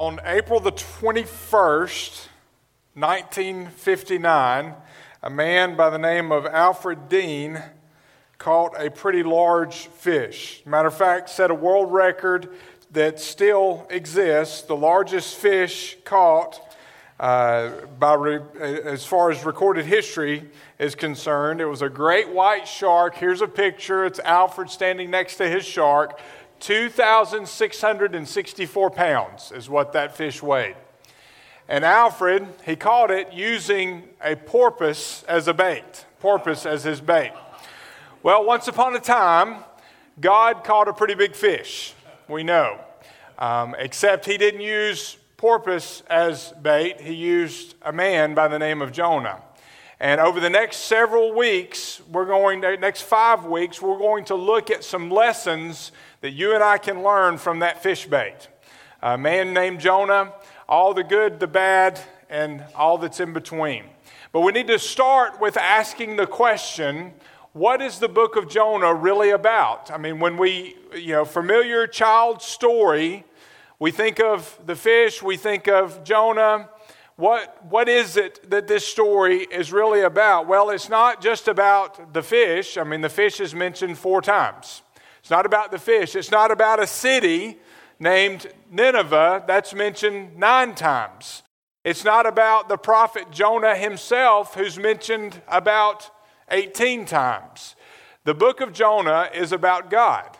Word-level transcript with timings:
On 0.00 0.18
April 0.24 0.60
the 0.60 0.72
21st, 0.72 2.28
1959, 2.94 4.74
a 5.22 5.28
man 5.28 5.76
by 5.76 5.90
the 5.90 5.98
name 5.98 6.32
of 6.32 6.46
Alfred 6.46 7.10
Dean 7.10 7.62
caught 8.38 8.72
a 8.82 8.90
pretty 8.90 9.22
large 9.22 9.88
fish. 9.88 10.62
Matter 10.64 10.88
of 10.88 10.96
fact, 10.96 11.28
set 11.28 11.50
a 11.50 11.54
world 11.54 11.92
record 11.92 12.48
that 12.92 13.20
still 13.20 13.86
exists. 13.90 14.62
The 14.62 14.74
largest 14.74 15.36
fish 15.36 15.98
caught, 16.06 16.58
uh, 17.18 17.68
by 17.98 18.14
re- 18.14 18.40
as 18.58 19.04
far 19.04 19.30
as 19.30 19.44
recorded 19.44 19.84
history 19.84 20.48
is 20.78 20.94
concerned, 20.94 21.60
it 21.60 21.66
was 21.66 21.82
a 21.82 21.90
great 21.90 22.30
white 22.30 22.66
shark. 22.66 23.16
Here's 23.16 23.42
a 23.42 23.48
picture. 23.48 24.06
It's 24.06 24.20
Alfred 24.20 24.70
standing 24.70 25.10
next 25.10 25.36
to 25.36 25.46
his 25.46 25.66
shark. 25.66 26.18
2,664 26.60 28.90
pounds 28.90 29.52
is 29.52 29.68
what 29.68 29.92
that 29.92 30.16
fish 30.16 30.42
weighed. 30.42 30.76
And 31.68 31.84
Alfred, 31.84 32.46
he 32.66 32.76
caught 32.76 33.10
it 33.10 33.32
using 33.32 34.04
a 34.22 34.36
porpoise 34.36 35.24
as 35.28 35.48
a 35.48 35.54
bait, 35.54 36.04
porpoise 36.20 36.66
as 36.66 36.84
his 36.84 37.00
bait. 37.00 37.32
Well, 38.22 38.44
once 38.44 38.68
upon 38.68 38.94
a 38.94 39.00
time, 39.00 39.64
God 40.20 40.64
caught 40.64 40.88
a 40.88 40.92
pretty 40.92 41.14
big 41.14 41.34
fish, 41.34 41.94
we 42.28 42.42
know. 42.42 42.78
Um, 43.38 43.74
except 43.78 44.26
he 44.26 44.36
didn't 44.36 44.60
use 44.60 45.16
porpoise 45.38 46.02
as 46.10 46.52
bait, 46.60 47.00
he 47.00 47.14
used 47.14 47.74
a 47.82 47.92
man 47.92 48.34
by 48.34 48.48
the 48.48 48.58
name 48.58 48.82
of 48.82 48.92
Jonah. 48.92 49.40
And 50.00 50.20
over 50.20 50.40
the 50.40 50.50
next 50.50 50.78
several 50.78 51.34
weeks, 51.34 52.00
we're 52.10 52.26
going 52.26 52.62
to, 52.62 52.76
next 52.78 53.02
five 53.02 53.44
weeks, 53.44 53.80
we're 53.80 53.98
going 53.98 54.24
to 54.26 54.34
look 54.34 54.70
at 54.70 54.82
some 54.82 55.10
lessons 55.10 55.92
that 56.20 56.30
you 56.30 56.54
and 56.54 56.62
I 56.62 56.78
can 56.78 57.02
learn 57.02 57.38
from 57.38 57.60
that 57.60 57.82
fish 57.82 58.06
bait. 58.06 58.48
A 59.02 59.16
man 59.16 59.54
named 59.54 59.80
Jonah, 59.80 60.32
all 60.68 60.94
the 60.94 61.04
good, 61.04 61.40
the 61.40 61.46
bad, 61.46 62.00
and 62.28 62.64
all 62.74 62.98
that's 62.98 63.20
in 63.20 63.32
between. 63.32 63.84
But 64.32 64.40
we 64.42 64.52
need 64.52 64.68
to 64.68 64.78
start 64.78 65.40
with 65.40 65.56
asking 65.56 66.16
the 66.16 66.26
question 66.26 67.12
what 67.52 67.82
is 67.82 67.98
the 67.98 68.08
book 68.08 68.36
of 68.36 68.48
Jonah 68.48 68.94
really 68.94 69.30
about? 69.30 69.90
I 69.90 69.98
mean, 69.98 70.20
when 70.20 70.36
we, 70.36 70.76
you 70.94 71.14
know, 71.14 71.24
familiar 71.24 71.88
child 71.88 72.42
story, 72.42 73.24
we 73.80 73.90
think 73.90 74.20
of 74.20 74.56
the 74.66 74.76
fish, 74.76 75.20
we 75.20 75.36
think 75.36 75.66
of 75.66 76.04
Jonah. 76.04 76.68
What, 77.16 77.64
what 77.68 77.88
is 77.88 78.16
it 78.16 78.48
that 78.50 78.68
this 78.68 78.86
story 78.86 79.48
is 79.50 79.72
really 79.72 80.02
about? 80.02 80.46
Well, 80.46 80.70
it's 80.70 80.88
not 80.88 81.20
just 81.20 81.48
about 81.48 82.14
the 82.14 82.22
fish. 82.22 82.78
I 82.78 82.84
mean, 82.84 83.00
the 83.00 83.08
fish 83.08 83.40
is 83.40 83.52
mentioned 83.52 83.98
four 83.98 84.22
times. 84.22 84.82
It's 85.20 85.30
not 85.30 85.46
about 85.46 85.70
the 85.70 85.78
fish. 85.78 86.16
It's 86.16 86.30
not 86.30 86.50
about 86.50 86.82
a 86.82 86.86
city 86.86 87.58
named 87.98 88.46
Nineveh. 88.70 89.44
That's 89.46 89.72
mentioned 89.74 90.36
nine 90.36 90.74
times. 90.74 91.42
It's 91.84 92.04
not 92.04 92.26
about 92.26 92.68
the 92.68 92.76
prophet 92.76 93.30
Jonah 93.30 93.76
himself, 93.76 94.54
who's 94.54 94.78
mentioned 94.78 95.40
about 95.48 96.10
18 96.50 97.06
times. 97.06 97.76
The 98.24 98.34
book 98.34 98.60
of 98.60 98.72
Jonah 98.72 99.30
is 99.34 99.52
about 99.52 99.90
God. 99.90 100.36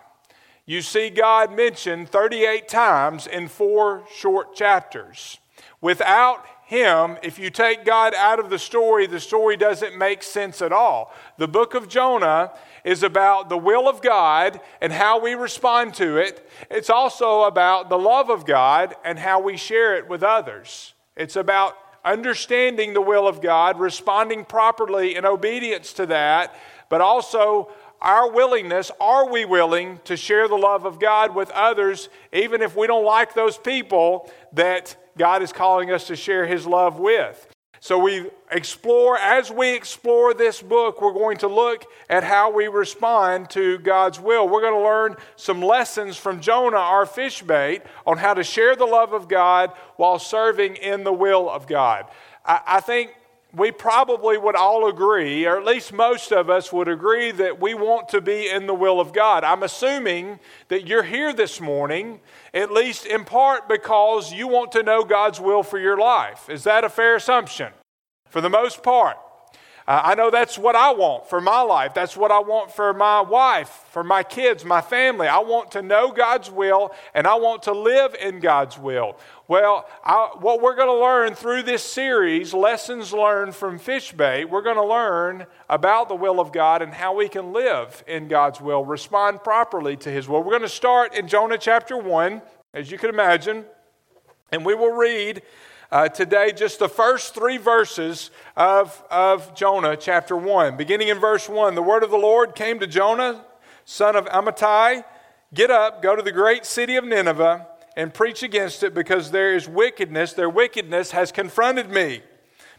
You 0.66 0.82
see 0.82 1.08
God 1.10 1.54
mentioned 1.54 2.10
38 2.10 2.68
times 2.68 3.26
in 3.26 3.48
four 3.48 4.04
short 4.14 4.54
chapters. 4.54 5.38
Without 5.80 6.44
him, 6.66 7.16
if 7.22 7.38
you 7.38 7.50
take 7.50 7.84
God 7.84 8.14
out 8.14 8.38
of 8.38 8.50
the 8.50 8.58
story, 8.58 9.06
the 9.06 9.18
story 9.18 9.56
doesn't 9.56 9.98
make 9.98 10.22
sense 10.22 10.62
at 10.62 10.72
all. 10.72 11.12
The 11.38 11.48
book 11.48 11.74
of 11.74 11.88
Jonah 11.88 12.52
is 12.84 13.02
about 13.02 13.48
the 13.48 13.58
will 13.58 13.88
of 13.88 14.02
God 14.02 14.60
and 14.80 14.92
how 14.92 15.20
we 15.20 15.34
respond 15.34 15.94
to 15.94 16.16
it. 16.16 16.48
It's 16.70 16.90
also 16.90 17.42
about 17.42 17.88
the 17.88 17.98
love 17.98 18.30
of 18.30 18.46
God 18.46 18.94
and 19.04 19.18
how 19.18 19.40
we 19.40 19.56
share 19.56 19.96
it 19.96 20.08
with 20.08 20.22
others. 20.22 20.94
It's 21.16 21.36
about 21.36 21.76
understanding 22.04 22.94
the 22.94 23.00
will 23.00 23.28
of 23.28 23.40
God, 23.40 23.78
responding 23.78 24.44
properly 24.44 25.16
in 25.16 25.24
obedience 25.24 25.92
to 25.94 26.06
that, 26.06 26.54
but 26.88 27.00
also 27.00 27.70
our 28.00 28.30
willingness 28.30 28.90
are 29.00 29.30
we 29.30 29.44
willing 29.44 30.00
to 30.04 30.16
share 30.16 30.48
the 30.48 30.56
love 30.56 30.86
of 30.86 30.98
God 30.98 31.34
with 31.34 31.50
others, 31.50 32.08
even 32.32 32.62
if 32.62 32.74
we 32.74 32.86
don't 32.86 33.04
like 33.04 33.34
those 33.34 33.58
people 33.58 34.30
that 34.54 34.96
God 35.18 35.42
is 35.42 35.52
calling 35.52 35.90
us 35.90 36.06
to 36.06 36.16
share 36.16 36.46
His 36.46 36.66
love 36.66 36.98
with? 36.98 37.49
So 37.82 37.98
we 37.98 38.26
explore, 38.50 39.16
as 39.16 39.50
we 39.50 39.74
explore 39.74 40.34
this 40.34 40.60
book, 40.60 41.00
we're 41.00 41.14
going 41.14 41.38
to 41.38 41.48
look 41.48 41.86
at 42.10 42.22
how 42.22 42.52
we 42.52 42.68
respond 42.68 43.48
to 43.50 43.78
God's 43.78 44.20
will. 44.20 44.46
We're 44.46 44.60
going 44.60 44.74
to 44.74 44.86
learn 44.86 45.16
some 45.36 45.62
lessons 45.62 46.18
from 46.18 46.42
Jonah, 46.42 46.76
our 46.76 47.06
fish 47.06 47.40
bait, 47.42 47.80
on 48.06 48.18
how 48.18 48.34
to 48.34 48.44
share 48.44 48.76
the 48.76 48.84
love 48.84 49.14
of 49.14 49.28
God 49.28 49.72
while 49.96 50.18
serving 50.18 50.76
in 50.76 51.04
the 51.04 51.12
will 51.12 51.48
of 51.48 51.66
God. 51.66 52.04
I, 52.44 52.60
I 52.66 52.80
think 52.80 53.14
we 53.52 53.72
probably 53.72 54.38
would 54.38 54.54
all 54.54 54.88
agree, 54.88 55.46
or 55.46 55.56
at 55.56 55.64
least 55.64 55.92
most 55.92 56.32
of 56.32 56.48
us 56.48 56.72
would 56.72 56.88
agree, 56.88 57.30
that 57.32 57.60
we 57.60 57.74
want 57.74 58.08
to 58.10 58.20
be 58.20 58.48
in 58.48 58.66
the 58.66 58.74
will 58.74 59.00
of 59.00 59.12
God. 59.12 59.44
I'm 59.44 59.62
assuming 59.62 60.38
that 60.68 60.86
you're 60.86 61.02
here 61.02 61.32
this 61.32 61.60
morning, 61.60 62.20
at 62.54 62.72
least 62.72 63.06
in 63.06 63.24
part 63.24 63.68
because 63.68 64.32
you 64.32 64.46
want 64.46 64.72
to 64.72 64.82
know 64.82 65.02
God's 65.02 65.40
will 65.40 65.62
for 65.62 65.78
your 65.78 65.96
life. 65.96 66.48
Is 66.48 66.64
that 66.64 66.84
a 66.84 66.88
fair 66.88 67.16
assumption? 67.16 67.72
For 68.28 68.40
the 68.40 68.50
most 68.50 68.82
part. 68.82 69.16
Uh, 69.90 70.00
I 70.04 70.14
know 70.14 70.30
that's 70.30 70.56
what 70.56 70.76
I 70.76 70.92
want 70.92 71.28
for 71.28 71.40
my 71.40 71.62
life. 71.62 71.94
That's 71.94 72.16
what 72.16 72.30
I 72.30 72.38
want 72.38 72.70
for 72.70 72.94
my 72.94 73.20
wife, 73.22 73.86
for 73.90 74.04
my 74.04 74.22
kids, 74.22 74.64
my 74.64 74.80
family. 74.80 75.26
I 75.26 75.40
want 75.40 75.72
to 75.72 75.82
know 75.82 76.12
God's 76.12 76.48
will 76.48 76.92
and 77.12 77.26
I 77.26 77.34
want 77.34 77.64
to 77.64 77.72
live 77.72 78.14
in 78.14 78.38
God's 78.38 78.78
will. 78.78 79.18
Well, 79.50 79.88
I, 80.04 80.30
what 80.38 80.62
we're 80.62 80.76
going 80.76 80.86
to 80.86 81.04
learn 81.04 81.34
through 81.34 81.64
this 81.64 81.82
series, 81.82 82.54
Lessons 82.54 83.12
Learned 83.12 83.52
from 83.52 83.80
fish 83.80 84.14
Fishbait, 84.14 84.48
we're 84.48 84.62
going 84.62 84.76
to 84.76 84.84
learn 84.84 85.44
about 85.68 86.08
the 86.08 86.14
will 86.14 86.38
of 86.38 86.52
God 86.52 86.82
and 86.82 86.94
how 86.94 87.16
we 87.16 87.28
can 87.28 87.52
live 87.52 88.04
in 88.06 88.28
God's 88.28 88.60
will, 88.60 88.84
respond 88.84 89.42
properly 89.42 89.96
to 89.96 90.08
His 90.08 90.28
will. 90.28 90.44
We're 90.44 90.52
going 90.52 90.62
to 90.62 90.68
start 90.68 91.16
in 91.16 91.26
Jonah 91.26 91.58
chapter 91.58 91.96
1, 91.96 92.40
as 92.74 92.92
you 92.92 92.98
can 92.98 93.10
imagine, 93.10 93.64
and 94.52 94.64
we 94.64 94.76
will 94.76 94.92
read 94.92 95.42
uh, 95.90 96.08
today 96.08 96.52
just 96.52 96.78
the 96.78 96.88
first 96.88 97.34
three 97.34 97.56
verses 97.56 98.30
of, 98.56 99.02
of 99.10 99.52
Jonah 99.56 99.96
chapter 99.96 100.36
1. 100.36 100.76
Beginning 100.76 101.08
in 101.08 101.18
verse 101.18 101.48
1, 101.48 101.74
the 101.74 101.82
word 101.82 102.04
of 102.04 102.12
the 102.12 102.16
Lord 102.16 102.54
came 102.54 102.78
to 102.78 102.86
Jonah, 102.86 103.44
son 103.84 104.14
of 104.14 104.26
Amittai 104.26 105.02
Get 105.52 105.68
up, 105.68 106.00
go 106.00 106.14
to 106.14 106.22
the 106.22 106.30
great 106.30 106.64
city 106.64 106.94
of 106.94 107.04
Nineveh, 107.04 107.66
and 108.00 108.14
preach 108.14 108.42
against 108.42 108.82
it 108.82 108.94
because 108.94 109.30
there 109.30 109.54
is 109.54 109.68
wickedness. 109.68 110.32
Their 110.32 110.48
wickedness 110.48 111.10
has 111.10 111.30
confronted 111.30 111.90
me. 111.90 112.22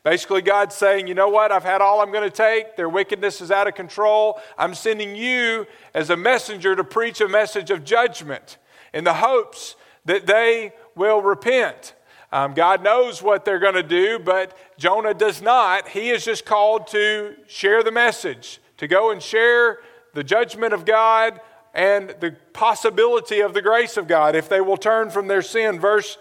Basically, 0.03 0.41
God's 0.41 0.73
saying, 0.73 1.05
you 1.05 1.13
know 1.13 1.29
what? 1.29 1.51
I've 1.51 1.63
had 1.63 1.79
all 1.79 2.01
I'm 2.01 2.11
going 2.11 2.27
to 2.27 2.35
take. 2.35 2.75
Their 2.75 2.89
wickedness 2.89 3.39
is 3.39 3.51
out 3.51 3.67
of 3.67 3.75
control. 3.75 4.41
I'm 4.57 4.73
sending 4.73 5.15
you 5.15 5.67
as 5.93 6.09
a 6.09 6.17
messenger 6.17 6.75
to 6.75 6.83
preach 6.83 7.21
a 7.21 7.27
message 7.27 7.69
of 7.69 7.83
judgment 7.83 8.57
in 8.95 9.03
the 9.03 9.13
hopes 9.13 9.75
that 10.05 10.25
they 10.25 10.73
will 10.95 11.21
repent. 11.21 11.93
Um, 12.31 12.55
God 12.55 12.83
knows 12.83 13.21
what 13.21 13.45
they're 13.45 13.59
going 13.59 13.75
to 13.75 13.83
do, 13.83 14.17
but 14.17 14.57
Jonah 14.79 15.13
does 15.13 15.39
not. 15.39 15.87
He 15.89 16.09
is 16.09 16.25
just 16.25 16.45
called 16.45 16.87
to 16.87 17.35
share 17.45 17.83
the 17.83 17.91
message, 17.91 18.59
to 18.77 18.87
go 18.87 19.11
and 19.11 19.21
share 19.21 19.81
the 20.15 20.23
judgment 20.23 20.73
of 20.73 20.83
God 20.83 21.39
and 21.73 22.15
the 22.19 22.35
possibility 22.53 23.39
of 23.39 23.53
the 23.53 23.61
grace 23.61 23.97
of 23.97 24.07
God 24.07 24.35
if 24.35 24.49
they 24.49 24.61
will 24.61 24.77
turn 24.77 25.09
from 25.09 25.27
their 25.27 25.41
sin. 25.41 25.79
Verse, 25.79 26.17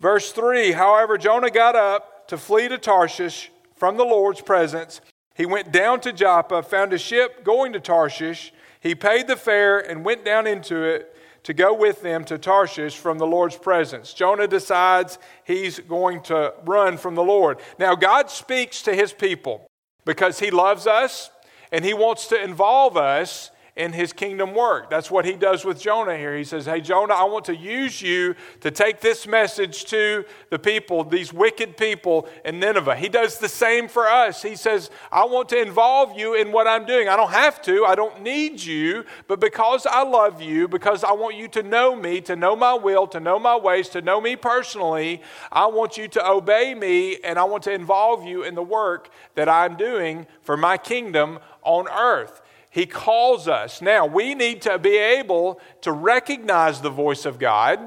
verse 0.00 0.32
3 0.32 0.72
However, 0.72 1.18
Jonah 1.18 1.50
got 1.50 1.76
up 1.76 2.28
to 2.28 2.38
flee 2.38 2.68
to 2.68 2.78
Tarshish 2.78 3.50
from 3.74 3.96
the 3.96 4.04
Lord's 4.04 4.40
presence. 4.40 5.00
He 5.34 5.46
went 5.46 5.72
down 5.72 6.00
to 6.02 6.12
Joppa, 6.12 6.62
found 6.62 6.92
a 6.92 6.98
ship 6.98 7.44
going 7.44 7.72
to 7.72 7.80
Tarshish. 7.80 8.52
He 8.80 8.94
paid 8.94 9.26
the 9.26 9.36
fare 9.36 9.78
and 9.78 10.04
went 10.04 10.24
down 10.24 10.46
into 10.46 10.82
it 10.82 11.16
to 11.44 11.54
go 11.54 11.74
with 11.74 12.02
them 12.02 12.24
to 12.24 12.38
Tarshish 12.38 12.96
from 12.96 13.18
the 13.18 13.26
Lord's 13.26 13.56
presence. 13.56 14.12
Jonah 14.12 14.46
decides 14.46 15.18
he's 15.44 15.80
going 15.80 16.22
to 16.24 16.54
run 16.64 16.96
from 16.96 17.14
the 17.14 17.22
Lord. 17.22 17.58
Now, 17.78 17.94
God 17.94 18.30
speaks 18.30 18.82
to 18.82 18.94
his 18.94 19.12
people 19.12 19.66
because 20.04 20.38
he 20.38 20.50
loves 20.50 20.86
us 20.86 21.30
and 21.72 21.84
he 21.84 21.94
wants 21.94 22.28
to 22.28 22.40
involve 22.40 22.96
us 22.96 23.50
in 23.74 23.92
his 23.92 24.12
kingdom 24.12 24.54
work. 24.54 24.90
That's 24.90 25.10
what 25.10 25.24
he 25.24 25.32
does 25.32 25.64
with 25.64 25.80
Jonah 25.80 26.16
here. 26.16 26.36
He 26.36 26.44
says, 26.44 26.66
Hey, 26.66 26.82
Jonah, 26.82 27.14
I 27.14 27.24
want 27.24 27.46
to 27.46 27.56
use 27.56 28.02
you 28.02 28.34
to 28.60 28.70
take 28.70 29.00
this 29.00 29.26
message 29.26 29.86
to 29.86 30.26
the 30.50 30.58
people, 30.58 31.04
these 31.04 31.32
wicked 31.32 31.78
people 31.78 32.28
in 32.44 32.60
Nineveh. 32.60 32.96
He 32.96 33.08
does 33.08 33.38
the 33.38 33.48
same 33.48 33.88
for 33.88 34.06
us. 34.06 34.42
He 34.42 34.56
says, 34.56 34.90
I 35.10 35.24
want 35.24 35.48
to 35.50 35.60
involve 35.60 36.18
you 36.18 36.34
in 36.34 36.52
what 36.52 36.66
I'm 36.66 36.84
doing. 36.84 37.08
I 37.08 37.16
don't 37.16 37.30
have 37.30 37.62
to, 37.62 37.86
I 37.86 37.94
don't 37.94 38.20
need 38.20 38.62
you, 38.62 39.04
but 39.26 39.40
because 39.40 39.86
I 39.86 40.02
love 40.02 40.42
you, 40.42 40.68
because 40.68 41.02
I 41.02 41.12
want 41.12 41.36
you 41.36 41.48
to 41.48 41.62
know 41.62 41.96
me, 41.96 42.20
to 42.22 42.36
know 42.36 42.54
my 42.54 42.74
will, 42.74 43.06
to 43.06 43.20
know 43.20 43.38
my 43.38 43.56
ways, 43.56 43.88
to 43.90 44.02
know 44.02 44.20
me 44.20 44.36
personally, 44.36 45.22
I 45.50 45.66
want 45.66 45.96
you 45.96 46.08
to 46.08 46.28
obey 46.28 46.74
me 46.74 47.16
and 47.24 47.38
I 47.38 47.44
want 47.44 47.62
to 47.64 47.72
involve 47.72 48.26
you 48.26 48.42
in 48.42 48.54
the 48.54 48.62
work 48.62 49.08
that 49.34 49.48
I'm 49.48 49.76
doing 49.76 50.26
for 50.42 50.58
my 50.58 50.76
kingdom 50.76 51.38
on 51.62 51.88
earth. 51.88 52.41
He 52.72 52.86
calls 52.86 53.48
us. 53.48 53.82
Now, 53.82 54.06
we 54.06 54.34
need 54.34 54.62
to 54.62 54.78
be 54.78 54.96
able 54.96 55.60
to 55.82 55.92
recognize 55.92 56.80
the 56.80 56.88
voice 56.88 57.26
of 57.26 57.38
God 57.38 57.78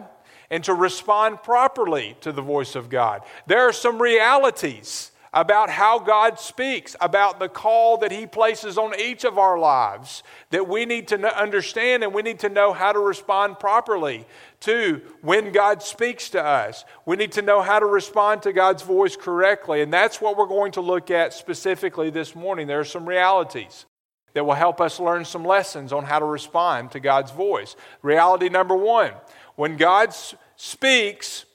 and 0.52 0.64
to 0.64 0.76
respond 0.76 1.42
properly 1.42 2.16
to 2.22 2.32
the 2.32 2.44
voice 2.44 2.76
of 2.76 2.88
God. 2.88 3.24
There 3.48 3.62
are 3.62 3.74
some 3.74 4.00
realities 4.00 5.12
about 5.34 5.72
how 5.72 5.98
God 5.98 6.40
speaks, 6.40 6.96
about 7.02 7.40
the 7.40 7.50
call 7.50 7.98
that 7.98 8.12
He 8.12 8.28
places 8.28 8.78
on 8.78 8.94
each 9.00 9.24
of 9.24 9.40
our 9.40 9.58
lives 9.58 10.22
that 10.52 10.68
we 10.68 10.86
need 10.86 11.08
to 11.08 11.36
understand 11.36 12.04
and 12.04 12.14
we 12.14 12.22
need 12.22 12.38
to 12.42 12.50
know 12.50 12.72
how 12.72 12.94
to 12.94 13.00
respond 13.00 13.60
properly 13.60 14.28
to 14.60 15.02
when 15.22 15.52
God 15.52 15.82
speaks 15.82 16.30
to 16.30 16.46
us. 16.46 16.86
We 17.08 17.16
need 17.16 17.32
to 17.32 17.42
know 17.42 17.64
how 17.64 17.80
to 17.80 17.88
respond 17.88 18.44
to 18.44 18.54
God's 18.54 18.84
voice 18.84 19.18
correctly. 19.18 19.82
And 19.82 19.92
that's 19.92 20.22
what 20.22 20.38
we're 20.38 20.46
going 20.46 20.74
to 20.74 20.82
look 20.82 21.10
at 21.10 21.34
specifically 21.34 22.12
this 22.12 22.36
morning. 22.36 22.68
There 22.68 22.80
are 22.80 22.86
some 22.86 23.10
realities 23.10 23.88
that 24.36 24.46
will 24.46 24.54
help 24.54 24.80
us 24.80 25.00
learn 25.00 25.26
some 25.26 25.44
lessons 25.44 25.92
on 25.92 26.04
how 26.04 26.20
to 26.20 26.26
respond 26.26 26.92
to 26.92 27.00
God's 27.00 27.32
voice. 27.32 27.76
Reality 28.04 28.50
number 28.50 28.76
one 28.76 29.12
when 29.56 29.78
God 29.78 30.14
speaks, 30.58 31.46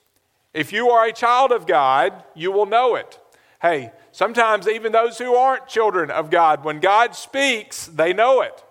if 0.54 0.72
you 0.72 0.88
are 0.88 1.06
a 1.06 1.12
child 1.12 1.52
of 1.52 1.66
God, 1.66 2.24
you 2.34 2.50
will 2.50 2.64
know 2.66 2.94
it. 2.96 3.20
Hey, 3.60 3.92
sometimes 4.10 4.66
even 4.66 4.90
those 4.90 5.18
who 5.18 5.34
aren't 5.34 5.68
children 5.68 6.10
of 6.10 6.30
God, 6.30 6.64
when 6.64 6.80
God 6.80 7.14
speaks, 7.14 7.86
they 7.86 8.14
know 8.14 8.40
it. 8.40 8.64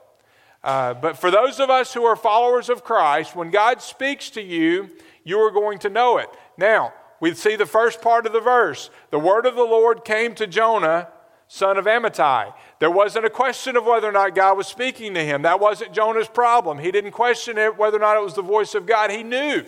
Uh, 0.63 0.95
but 0.95 1.15
for 1.15 1.29
those 1.29 1.59
of 1.59 1.69
us 1.69 1.94
who 1.94 2.03
are 2.03 2.15
followers 2.15 2.69
of 2.69 2.83
Christ, 2.83 3.35
when 3.35 3.51
God 3.51 3.81
speaks 3.83 4.31
to 4.31 4.41
you, 4.41 4.89
you 5.23 5.38
are 5.38 5.51
going 5.51 5.77
to 5.79 5.89
know 5.89 6.17
it. 6.17 6.29
Now, 6.57 6.94
we 7.19 7.35
see 7.35 7.55
the 7.55 7.67
first 7.67 8.01
part 8.01 8.25
of 8.25 8.33
the 8.33 8.39
verse. 8.39 8.89
The 9.12 9.19
word 9.19 9.45
of 9.45 9.55
the 9.55 9.63
Lord 9.63 10.03
came 10.03 10.33
to 10.35 10.47
Jonah, 10.47 11.09
son 11.47 11.77
of 11.77 11.85
Amittai. 11.85 12.53
There 12.79 12.89
wasn't 12.89 13.25
a 13.25 13.29
question 13.29 13.75
of 13.75 13.85
whether 13.85 14.07
or 14.07 14.13
not 14.13 14.35
God 14.35 14.57
was 14.57 14.67
speaking 14.67 15.13
to 15.13 15.23
him. 15.23 15.41
That 15.41 15.59
wasn't 15.59 15.93
Jonah's 15.93 16.29
problem. 16.29 16.79
He 16.79 16.91
didn't 16.91 17.11
question 17.11 17.57
it 17.57 17.77
whether 17.77 17.97
or 17.97 18.01
not 18.01 18.15
it 18.15 18.23
was 18.23 18.35
the 18.35 18.41
voice 18.41 18.73
of 18.73 18.85
God. 18.85 19.11
He 19.11 19.21
knew 19.21 19.65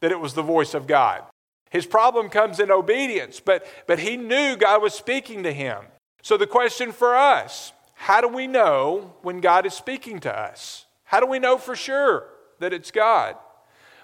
that 0.00 0.12
it 0.12 0.20
was 0.20 0.34
the 0.34 0.42
voice 0.42 0.74
of 0.74 0.86
God. 0.86 1.22
His 1.70 1.86
problem 1.86 2.28
comes 2.28 2.60
in 2.60 2.70
obedience, 2.70 3.40
but, 3.40 3.66
but 3.86 3.98
he 3.98 4.16
knew 4.16 4.56
God 4.56 4.82
was 4.82 4.94
speaking 4.94 5.42
to 5.42 5.52
him. 5.52 5.78
So 6.22 6.36
the 6.36 6.46
question 6.46 6.92
for 6.92 7.16
us 7.16 7.72
how 7.94 8.20
do 8.20 8.28
we 8.28 8.46
know 8.46 9.14
when 9.22 9.40
God 9.40 9.64
is 9.64 9.72
speaking 9.72 10.20
to 10.20 10.38
us? 10.38 10.84
How 11.04 11.20
do 11.20 11.26
we 11.26 11.38
know 11.38 11.56
for 11.56 11.74
sure 11.74 12.26
that 12.58 12.72
it's 12.72 12.90
God? 12.90 13.36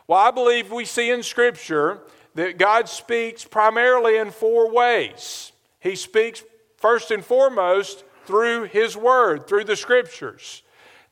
Well, 0.06 0.19
I 0.19 0.31
believe 0.31 0.72
we 0.72 0.84
see 0.87 1.10
in 1.10 1.22
Scripture 1.22 2.00
that 2.34 2.56
God 2.56 2.88
speaks 2.88 3.44
primarily 3.44 4.16
in 4.16 4.31
four 4.31 4.72
ways. 4.72 5.52
He 5.81 5.96
speaks 5.96 6.42
first 6.76 7.10
and 7.10 7.25
foremost 7.25 8.04
through 8.26 8.64
His 8.64 8.96
Word, 8.96 9.46
through 9.46 9.64
the 9.64 9.76
Scriptures. 9.76 10.62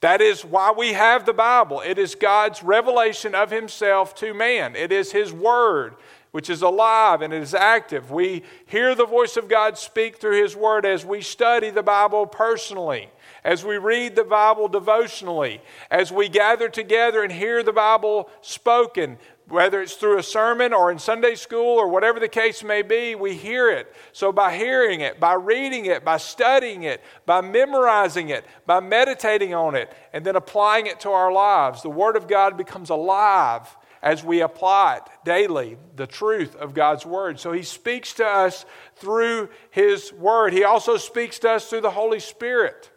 That 0.01 0.21
is 0.21 0.45
why 0.45 0.73
we 0.77 0.93
have 0.93 1.27
the 1.27 1.33
Bible. 1.33 1.81
It 1.81 1.99
is 1.99 2.15
God's 2.15 2.63
revelation 2.63 3.35
of 3.35 3.51
Himself 3.51 4.15
to 4.17 4.33
man, 4.35 4.77
it 4.77 4.93
is 4.93 5.13
His 5.13 5.33
Word 5.33 5.95
which 6.31 6.51
is 6.51 6.63
alive 6.63 7.23
and 7.23 7.33
it 7.33 7.43
is 7.43 7.55
active. 7.55 8.11
We 8.11 8.43
hear 8.67 8.95
the 8.95 9.07
voice 9.07 9.37
of 9.37 9.49
God 9.49 9.79
speak 9.79 10.19
through 10.19 10.43
His 10.43 10.55
Word 10.55 10.85
as 10.85 11.05
we 11.05 11.21
study 11.21 11.71
the 11.71 11.83
Bible 11.83 12.27
personally, 12.27 13.09
as 13.45 13.65
we 13.65 13.79
read 13.79 14.15
the 14.15 14.25
Bible 14.25 14.69
devotionally, 14.69 15.61
as 15.91 16.13
we 16.13 16.29
gather 16.29 16.69
together 16.69 17.23
and 17.23 17.33
hear 17.33 17.63
the 17.63 17.73
Bible 17.73 18.29
spoken. 18.43 19.19
Whether 19.49 19.81
it's 19.81 19.95
through 19.95 20.19
a 20.19 20.23
sermon 20.23 20.75
or 20.75 20.91
in 20.91 20.99
Sunday 20.99 21.35
school 21.35 21.79
or 21.79 21.89
whatever 21.89 22.21
the 22.21 22.29
case 22.29 22.63
may 22.63 22.83
be, 22.83 23.15
we 23.15 23.35
hear 23.35 23.71
it. 23.71 23.95
So, 24.13 24.31
by 24.31 24.55
hearing 24.55 25.01
it, 25.01 25.19
by 25.19 25.35
reading 25.35 25.87
it, 25.87 26.05
by 26.05 26.19
studying 26.19 26.83
it, 26.83 27.03
by 27.25 27.41
memorizing 27.41 28.29
it, 28.29 28.45
by 28.67 28.81
meditating 28.81 29.55
on 29.55 29.75
it, 29.75 29.91
and 30.13 30.25
then 30.25 30.37
applying 30.37 30.87
it 30.87 31.01
to 31.01 31.11
our 31.11 31.33
lives, 31.33 31.83
the 31.83 31.89
Word 31.89 32.17
of 32.17 32.29
God 32.29 32.59
becomes 32.59 32.91
alive 32.91 33.75
as 34.03 34.23
we 34.23 34.43
apply 34.43 34.97
it 34.97 35.03
daily, 35.25 35.79
the 35.97 36.07
truth 36.07 36.55
of 36.57 36.75
God's 36.75 37.07
Word. 37.07 37.41
So 37.41 37.53
He 37.53 37.63
speaks 37.63 38.13
to 38.15 38.27
us 38.27 38.67
through 38.97 39.49
His 39.71 40.13
Word. 40.13 40.53
He 40.53 40.65
also 40.65 40.99
speaks 40.99 41.39
to 41.41 41.53
us 41.53 41.71
through 41.71 41.81
the 41.81 41.91
Holy 41.91 42.21
Spirit. 42.21 42.91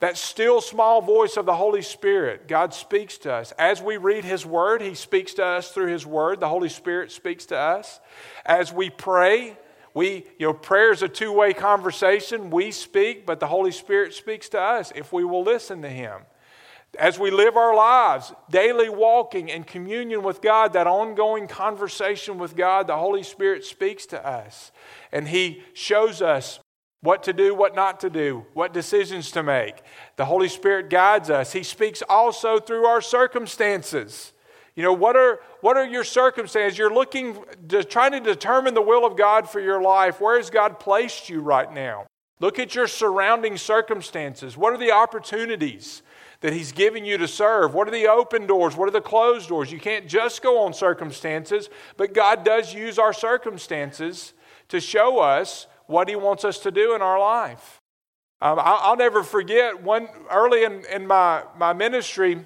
That 0.00 0.18
still 0.18 0.60
small 0.60 1.00
voice 1.00 1.36
of 1.36 1.46
the 1.46 1.54
Holy 1.54 1.80
Spirit, 1.80 2.48
God 2.48 2.74
speaks 2.74 3.16
to 3.18 3.32
us. 3.32 3.52
As 3.52 3.80
we 3.80 3.96
read 3.96 4.24
His 4.24 4.44
Word, 4.44 4.82
He 4.82 4.94
speaks 4.94 5.34
to 5.34 5.44
us 5.44 5.72
through 5.72 5.86
His 5.86 6.04
Word. 6.04 6.40
The 6.40 6.48
Holy 6.48 6.68
Spirit 6.68 7.10
speaks 7.10 7.46
to 7.46 7.56
us. 7.56 8.00
As 8.44 8.72
we 8.72 8.90
pray, 8.90 9.56
we, 9.94 10.26
you 10.38 10.48
know, 10.48 10.52
prayer 10.52 10.92
is 10.92 11.02
a 11.02 11.08
two 11.08 11.32
way 11.32 11.54
conversation. 11.54 12.50
We 12.50 12.72
speak, 12.72 13.24
but 13.24 13.40
the 13.40 13.46
Holy 13.46 13.72
Spirit 13.72 14.12
speaks 14.12 14.50
to 14.50 14.60
us 14.60 14.92
if 14.94 15.12
we 15.12 15.24
will 15.24 15.42
listen 15.42 15.80
to 15.82 15.90
Him 15.90 16.22
as 16.98 17.18
we 17.18 17.30
live 17.30 17.56
our 17.56 17.74
lives, 17.74 18.32
daily 18.50 18.88
walking 18.88 19.48
in 19.48 19.64
communion 19.64 20.22
with 20.22 20.40
God, 20.40 20.72
that 20.72 20.86
ongoing 20.86 21.46
conversation 21.46 22.38
with 22.38 22.56
God, 22.56 22.86
the 22.86 22.96
Holy 22.96 23.22
Spirit 23.22 23.64
speaks 23.64 24.06
to 24.06 24.26
us. 24.26 24.72
And 25.12 25.28
He 25.28 25.62
shows 25.72 26.22
us 26.22 26.58
what 27.06 27.22
to 27.22 27.32
do, 27.32 27.54
what 27.54 27.74
not 27.76 28.00
to 28.00 28.10
do, 28.10 28.44
what 28.52 28.74
decisions 28.74 29.30
to 29.30 29.42
make. 29.42 29.76
The 30.16 30.24
Holy 30.24 30.48
Spirit 30.48 30.90
guides 30.90 31.30
us. 31.30 31.52
He 31.52 31.62
speaks 31.62 32.02
also 32.08 32.58
through 32.58 32.84
our 32.84 33.00
circumstances. 33.00 34.32
You 34.74 34.82
know, 34.82 34.92
what 34.92 35.16
are, 35.16 35.40
what 35.60 35.76
are 35.76 35.86
your 35.86 36.04
circumstances? 36.04 36.76
You're 36.76 36.92
looking, 36.92 37.38
to, 37.68 37.84
trying 37.84 38.12
to 38.12 38.20
determine 38.20 38.74
the 38.74 38.82
will 38.82 39.06
of 39.06 39.16
God 39.16 39.48
for 39.48 39.60
your 39.60 39.80
life. 39.80 40.20
Where 40.20 40.36
has 40.36 40.50
God 40.50 40.80
placed 40.80 41.30
you 41.30 41.40
right 41.40 41.72
now? 41.72 42.06
Look 42.40 42.58
at 42.58 42.74
your 42.74 42.88
surrounding 42.88 43.56
circumstances. 43.56 44.56
What 44.56 44.74
are 44.74 44.78
the 44.78 44.90
opportunities? 44.90 46.02
that 46.42 46.52
He's 46.52 46.70
giving 46.70 47.06
you 47.06 47.16
to 47.16 47.26
serve? 47.26 47.72
What 47.72 47.88
are 47.88 47.92
the 47.92 48.08
open 48.08 48.46
doors? 48.46 48.76
What 48.76 48.88
are 48.88 48.92
the 48.92 49.00
closed 49.00 49.48
doors? 49.48 49.72
You 49.72 49.80
can't 49.80 50.06
just 50.06 50.42
go 50.42 50.64
on 50.64 50.74
circumstances, 50.74 51.70
but 51.96 52.12
God 52.12 52.44
does 52.44 52.74
use 52.74 52.98
our 52.98 53.14
circumstances 53.14 54.34
to 54.68 54.78
show 54.78 55.18
us 55.18 55.66
what 55.86 56.08
He 56.08 56.16
wants 56.16 56.44
us 56.44 56.58
to 56.60 56.70
do 56.70 56.94
in 56.94 57.02
our 57.02 57.18
life. 57.18 57.80
Um, 58.40 58.58
I'll, 58.58 58.78
I'll, 58.82 58.96
never 58.96 59.22
forget 59.22 59.82
one 59.82 60.08
early 60.30 60.64
in, 60.64 60.84
in 60.92 61.06
my, 61.06 61.42
my 61.56 61.72
ministry. 61.72 62.44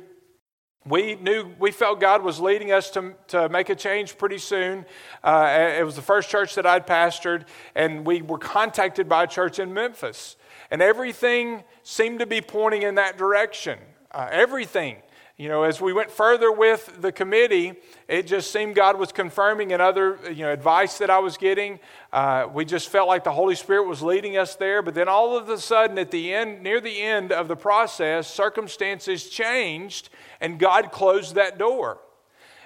We 0.86 1.16
knew, 1.16 1.52
we 1.58 1.72
felt 1.72 2.00
God 2.00 2.22
was 2.22 2.38
leading 2.38 2.70
us 2.70 2.90
to, 2.90 3.14
to 3.28 3.48
make 3.48 3.68
a 3.70 3.74
change 3.74 4.16
pretty 4.16 4.38
soon. 4.38 4.86
Uh, 5.22 5.74
it 5.78 5.84
was 5.84 5.96
the 5.96 6.02
first 6.02 6.30
church 6.30 6.54
that 6.54 6.64
I'd 6.64 6.86
pastored, 6.86 7.46
and 7.74 8.06
we 8.06 8.22
were 8.22 8.38
contacted 8.38 9.08
by 9.08 9.24
a 9.24 9.26
church 9.26 9.58
in 9.58 9.74
Memphis. 9.74 10.36
And 10.70 10.80
everything 10.80 11.64
seemed 11.82 12.20
to 12.20 12.26
be 12.26 12.40
pointing 12.40 12.82
in 12.82 12.94
that 12.94 13.18
direction. 13.18 13.78
Uh, 14.12 14.28
everything. 14.30 14.96
You 15.40 15.48
know, 15.48 15.62
as 15.62 15.80
we 15.80 15.94
went 15.94 16.10
further 16.10 16.52
with 16.52 17.00
the 17.00 17.12
committee, 17.12 17.72
it 18.08 18.26
just 18.26 18.52
seemed 18.52 18.74
God 18.74 18.98
was 18.98 19.10
confirming 19.10 19.72
and 19.72 19.80
other, 19.80 20.18
you 20.28 20.44
know, 20.44 20.52
advice 20.52 20.98
that 20.98 21.08
I 21.08 21.18
was 21.20 21.38
getting. 21.38 21.80
Uh, 22.12 22.46
we 22.52 22.66
just 22.66 22.90
felt 22.90 23.08
like 23.08 23.24
the 23.24 23.32
Holy 23.32 23.54
Spirit 23.54 23.88
was 23.88 24.02
leading 24.02 24.36
us 24.36 24.54
there. 24.56 24.82
But 24.82 24.92
then 24.92 25.08
all 25.08 25.38
of 25.38 25.48
a 25.48 25.56
sudden, 25.56 25.98
at 25.98 26.10
the 26.10 26.34
end, 26.34 26.62
near 26.62 26.78
the 26.78 27.00
end 27.00 27.32
of 27.32 27.48
the 27.48 27.56
process, 27.56 28.28
circumstances 28.28 29.30
changed 29.30 30.10
and 30.42 30.58
God 30.58 30.92
closed 30.92 31.36
that 31.36 31.56
door 31.56 32.00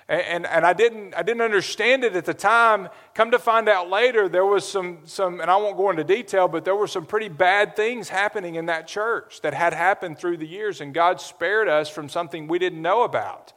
and, 0.09 0.47
and 0.47 0.67
I, 0.67 0.75
didn't, 0.75 1.15
I 1.15 1.23
didn't 1.23 1.41
understand 1.41 2.05
it 2.05 2.15
at 2.15 2.27
the 2.27 2.35
time. 2.35 2.89
Come 3.15 3.31
to 3.31 3.39
find 3.39 3.69
out 3.69 3.89
later, 3.89 4.29
there 4.29 4.45
was 4.45 4.69
some, 4.69 4.99
some, 5.05 5.41
and 5.41 5.51
I 5.51 5.57
won't 5.57 5.79
go 5.79 5.89
into 5.89 6.05
detail, 6.05 6.47
but 6.47 6.65
there 6.65 6.77
were 6.77 6.87
some 6.87 7.07
pretty 7.07 7.31
bad 7.31 7.75
things 7.75 8.11
happening 8.11 8.57
in 8.57 8.67
that 8.67 8.87
church 8.87 9.41
that 9.41 9.55
had 9.55 9.73
happened 9.73 10.19
through 10.19 10.37
the 10.37 10.47
years, 10.47 10.83
and 10.83 10.93
God 10.93 11.21
spared 11.21 11.69
us 11.69 11.89
from 11.89 12.11
something 12.11 12.47
we 12.47 12.59
didn't 12.59 12.83
know 12.83 13.03
about. 13.03 13.55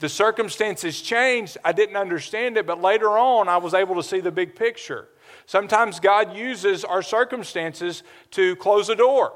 The 0.00 0.08
circumstances 0.08 1.00
changed. 1.00 1.58
I 1.64 1.70
didn't 1.70 1.96
understand 1.96 2.56
it, 2.56 2.66
but 2.66 2.82
later 2.82 3.16
on, 3.16 3.48
I 3.48 3.58
was 3.58 3.72
able 3.72 3.94
to 3.94 4.02
see 4.02 4.18
the 4.18 4.32
big 4.32 4.56
picture. 4.56 5.08
Sometimes 5.46 6.00
God 6.00 6.36
uses 6.36 6.84
our 6.84 7.02
circumstances 7.02 8.02
to 8.32 8.56
close 8.56 8.88
a 8.88 8.96
door. 8.96 9.32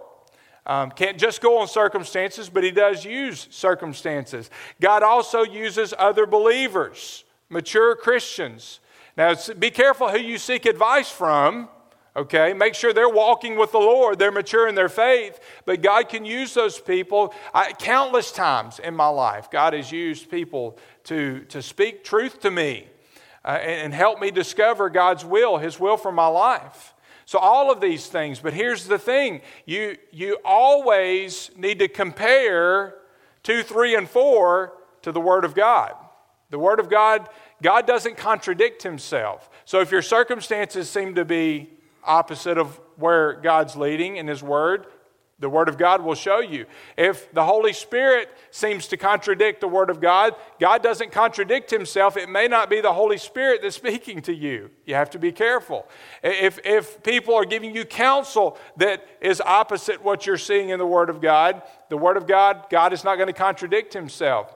Um, 0.68 0.90
can't 0.90 1.18
just 1.18 1.40
go 1.40 1.58
on 1.58 1.66
circumstances, 1.66 2.50
but 2.50 2.62
he 2.62 2.70
does 2.70 3.02
use 3.02 3.48
circumstances. 3.50 4.50
God 4.82 5.02
also 5.02 5.42
uses 5.42 5.94
other 5.98 6.26
believers, 6.26 7.24
mature 7.48 7.96
Christians. 7.96 8.80
Now, 9.16 9.34
be 9.58 9.70
careful 9.70 10.10
who 10.10 10.18
you 10.18 10.36
seek 10.36 10.66
advice 10.66 11.10
from. 11.10 11.70
Okay, 12.14 12.52
make 12.52 12.74
sure 12.74 12.92
they're 12.92 13.08
walking 13.08 13.56
with 13.56 13.70
the 13.70 13.78
Lord, 13.78 14.18
they're 14.18 14.32
mature 14.32 14.66
in 14.66 14.74
their 14.74 14.88
faith, 14.88 15.38
but 15.64 15.82
God 15.82 16.08
can 16.08 16.24
use 16.24 16.52
those 16.52 16.78
people. 16.78 17.32
I, 17.54 17.72
countless 17.72 18.32
times 18.32 18.80
in 18.80 18.94
my 18.94 19.06
life, 19.06 19.50
God 19.50 19.72
has 19.72 19.92
used 19.92 20.28
people 20.28 20.78
to, 21.04 21.44
to 21.44 21.62
speak 21.62 22.02
truth 22.02 22.40
to 22.40 22.50
me 22.50 22.88
uh, 23.44 23.58
and, 23.60 23.70
and 23.70 23.94
help 23.94 24.20
me 24.20 24.32
discover 24.32 24.90
God's 24.90 25.24
will, 25.24 25.58
His 25.58 25.78
will 25.78 25.96
for 25.96 26.10
my 26.10 26.26
life. 26.26 26.92
So, 27.28 27.38
all 27.38 27.70
of 27.70 27.82
these 27.82 28.06
things. 28.06 28.40
But 28.40 28.54
here's 28.54 28.86
the 28.86 28.98
thing 28.98 29.42
you, 29.66 29.98
you 30.12 30.38
always 30.46 31.50
need 31.58 31.78
to 31.80 31.86
compare 31.86 32.94
2, 33.42 33.62
3, 33.64 33.96
and 33.96 34.08
4 34.08 34.72
to 35.02 35.12
the 35.12 35.20
Word 35.20 35.44
of 35.44 35.54
God. 35.54 35.92
The 36.48 36.58
Word 36.58 36.80
of 36.80 36.88
God, 36.88 37.28
God 37.62 37.86
doesn't 37.86 38.16
contradict 38.16 38.82
Himself. 38.82 39.50
So, 39.66 39.82
if 39.82 39.92
your 39.92 40.00
circumstances 40.00 40.88
seem 40.88 41.16
to 41.16 41.26
be 41.26 41.68
opposite 42.02 42.56
of 42.56 42.80
where 42.96 43.34
God's 43.34 43.76
leading 43.76 44.16
in 44.16 44.26
His 44.26 44.42
Word, 44.42 44.86
The 45.40 45.48
Word 45.48 45.68
of 45.68 45.78
God 45.78 46.02
will 46.02 46.16
show 46.16 46.40
you. 46.40 46.66
If 46.96 47.32
the 47.32 47.44
Holy 47.44 47.72
Spirit 47.72 48.28
seems 48.50 48.88
to 48.88 48.96
contradict 48.96 49.60
the 49.60 49.68
Word 49.68 49.88
of 49.88 50.00
God, 50.00 50.34
God 50.58 50.82
doesn't 50.82 51.12
contradict 51.12 51.70
Himself. 51.70 52.16
It 52.16 52.28
may 52.28 52.48
not 52.48 52.68
be 52.68 52.80
the 52.80 52.92
Holy 52.92 53.18
Spirit 53.18 53.60
that's 53.62 53.76
speaking 53.88 54.20
to 54.22 54.34
you. 54.34 54.70
You 54.84 54.96
have 54.96 55.10
to 55.10 55.18
be 55.18 55.30
careful. 55.30 55.86
If, 56.24 56.58
if 56.64 57.02
people 57.04 57.34
are 57.34 57.44
giving 57.44 57.74
you 57.74 57.84
counsel 57.84 58.58
that 58.78 59.06
is 59.20 59.40
opposite 59.40 60.02
what 60.02 60.26
you're 60.26 60.38
seeing 60.38 60.70
in 60.70 60.78
the 60.80 60.86
Word 60.86 61.08
of 61.08 61.20
God, 61.20 61.62
the 61.88 61.96
Word 61.96 62.16
of 62.16 62.26
God, 62.26 62.66
God 62.68 62.92
is 62.92 63.04
not 63.04 63.14
going 63.14 63.28
to 63.28 63.32
contradict 63.32 63.94
Himself. 63.94 64.52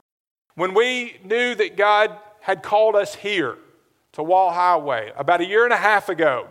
When 0.55 0.73
we 0.73 1.17
knew 1.23 1.55
that 1.55 1.77
God 1.77 2.17
had 2.41 2.61
called 2.61 2.95
us 2.95 3.15
here 3.15 3.57
to 4.11 4.21
Wall 4.21 4.51
Highway 4.51 5.13
about 5.15 5.39
a 5.39 5.45
year 5.45 5.63
and 5.63 5.73
a 5.73 5.77
half 5.77 6.09
ago, 6.09 6.49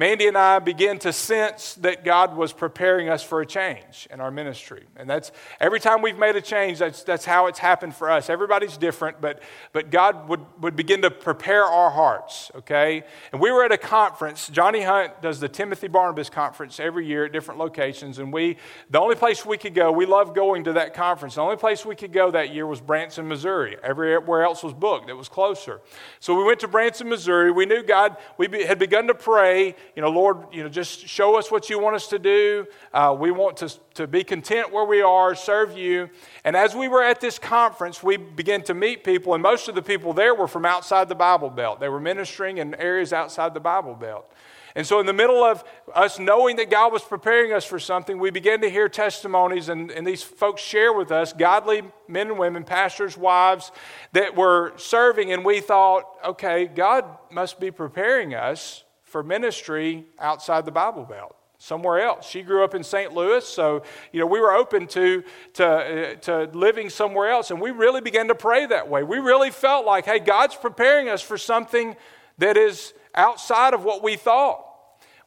Mandy 0.00 0.28
and 0.28 0.38
I 0.38 0.60
began 0.60 0.98
to 1.00 1.12
sense 1.12 1.74
that 1.74 2.04
God 2.04 2.34
was 2.34 2.54
preparing 2.54 3.10
us 3.10 3.22
for 3.22 3.42
a 3.42 3.46
change 3.46 4.08
in 4.10 4.18
our 4.18 4.30
ministry. 4.30 4.86
And 4.96 5.10
that's 5.10 5.30
every 5.60 5.78
time 5.78 6.00
we've 6.00 6.16
made 6.16 6.36
a 6.36 6.40
change, 6.40 6.78
that's, 6.78 7.02
that's 7.02 7.26
how 7.26 7.48
it's 7.48 7.58
happened 7.58 7.94
for 7.94 8.10
us. 8.10 8.30
Everybody's 8.30 8.78
different, 8.78 9.20
but, 9.20 9.42
but 9.74 9.90
God 9.90 10.26
would, 10.30 10.40
would 10.62 10.74
begin 10.74 11.02
to 11.02 11.10
prepare 11.10 11.64
our 11.64 11.90
hearts, 11.90 12.50
okay? 12.54 13.04
And 13.30 13.42
we 13.42 13.52
were 13.52 13.62
at 13.62 13.72
a 13.72 13.76
conference. 13.76 14.48
Johnny 14.48 14.80
Hunt 14.80 15.20
does 15.20 15.38
the 15.38 15.50
Timothy 15.50 15.86
Barnabas 15.86 16.30
conference 16.30 16.80
every 16.80 17.04
year 17.04 17.26
at 17.26 17.32
different 17.32 17.60
locations. 17.60 18.18
And 18.18 18.32
we, 18.32 18.56
the 18.88 18.98
only 18.98 19.16
place 19.16 19.44
we 19.44 19.58
could 19.58 19.74
go, 19.74 19.92
we 19.92 20.06
love 20.06 20.34
going 20.34 20.64
to 20.64 20.72
that 20.72 20.94
conference. 20.94 21.34
The 21.34 21.42
only 21.42 21.58
place 21.58 21.84
we 21.84 21.94
could 21.94 22.14
go 22.14 22.30
that 22.30 22.54
year 22.54 22.66
was 22.66 22.80
Branson, 22.80 23.28
Missouri. 23.28 23.76
Everywhere 23.82 24.44
else 24.44 24.62
was 24.62 24.72
booked, 24.72 25.10
it 25.10 25.14
was 25.14 25.28
closer. 25.28 25.82
So 26.20 26.34
we 26.34 26.44
went 26.44 26.60
to 26.60 26.68
Branson, 26.68 27.10
Missouri. 27.10 27.50
We 27.50 27.66
knew 27.66 27.82
God, 27.82 28.16
we 28.38 28.64
had 28.64 28.78
begun 28.78 29.06
to 29.08 29.14
pray 29.14 29.76
you 29.96 30.02
know, 30.02 30.10
Lord, 30.10 30.38
you 30.52 30.62
know, 30.62 30.68
just 30.68 31.06
show 31.06 31.36
us 31.36 31.50
what 31.50 31.68
you 31.68 31.78
want 31.78 31.96
us 31.96 32.06
to 32.08 32.18
do. 32.18 32.66
Uh, 32.92 33.16
we 33.18 33.30
want 33.30 33.56
to, 33.58 33.68
to 33.94 34.06
be 34.06 34.22
content 34.22 34.72
where 34.72 34.84
we 34.84 35.02
are, 35.02 35.34
serve 35.34 35.76
you. 35.76 36.08
And 36.44 36.56
as 36.56 36.74
we 36.74 36.88
were 36.88 37.02
at 37.02 37.20
this 37.20 37.38
conference, 37.38 38.02
we 38.02 38.16
began 38.16 38.62
to 38.64 38.74
meet 38.74 39.04
people, 39.04 39.34
and 39.34 39.42
most 39.42 39.68
of 39.68 39.74
the 39.74 39.82
people 39.82 40.12
there 40.12 40.34
were 40.34 40.48
from 40.48 40.64
outside 40.64 41.08
the 41.08 41.14
Bible 41.14 41.50
Belt. 41.50 41.80
They 41.80 41.88
were 41.88 42.00
ministering 42.00 42.58
in 42.58 42.74
areas 42.74 43.12
outside 43.12 43.54
the 43.54 43.60
Bible 43.60 43.94
Belt. 43.94 44.30
And 44.76 44.86
so, 44.86 45.00
in 45.00 45.06
the 45.06 45.12
middle 45.12 45.42
of 45.42 45.64
us 45.94 46.18
knowing 46.18 46.56
that 46.56 46.70
God 46.70 46.92
was 46.92 47.02
preparing 47.02 47.52
us 47.52 47.64
for 47.64 47.80
something, 47.80 48.18
we 48.18 48.30
began 48.30 48.60
to 48.60 48.70
hear 48.70 48.88
testimonies, 48.88 49.68
and, 49.68 49.90
and, 49.90 50.06
these 50.06 50.22
folks 50.22 50.62
share 50.62 50.92
with 50.92 51.10
us 51.10 51.32
godly 51.32 51.82
men 52.06 52.28
and 52.28 52.38
women, 52.38 52.62
pastors, 52.62 53.16
wives, 53.16 53.72
that 54.12 54.36
were 54.36 54.72
serving. 54.76 55.32
And 55.32 55.44
we 55.44 55.60
thought, 55.60 56.04
okay, 56.24 56.66
God 56.66 57.04
must 57.32 57.58
be 57.58 57.72
preparing 57.72 58.34
us 58.34 58.84
for 59.10 59.22
ministry 59.22 60.06
outside 60.18 60.64
the 60.64 60.70
Bible 60.70 61.04
Belt 61.04 61.34
somewhere 61.58 62.00
else. 62.00 62.26
She 62.26 62.42
grew 62.42 62.64
up 62.64 62.74
in 62.74 62.82
St. 62.82 63.12
Louis, 63.12 63.46
so 63.46 63.82
you 64.12 64.20
know 64.20 64.26
we 64.26 64.40
were 64.40 64.52
open 64.52 64.86
to 64.88 65.22
to 65.54 65.66
uh, 65.66 66.14
to 66.14 66.44
living 66.52 66.88
somewhere 66.88 67.30
else, 67.30 67.50
and 67.50 67.60
we 67.60 67.70
really 67.70 68.00
began 68.00 68.28
to 68.28 68.34
pray 68.34 68.66
that 68.66 68.88
way. 68.88 69.02
We 69.02 69.18
really 69.18 69.50
felt 69.50 69.84
like, 69.84 70.06
hey, 70.06 70.20
God's 70.20 70.54
preparing 70.54 71.08
us 71.08 71.22
for 71.22 71.36
something 71.36 71.96
that 72.38 72.56
is 72.56 72.94
outside 73.14 73.74
of 73.74 73.84
what 73.84 74.02
we 74.02 74.16
thought. 74.16 74.64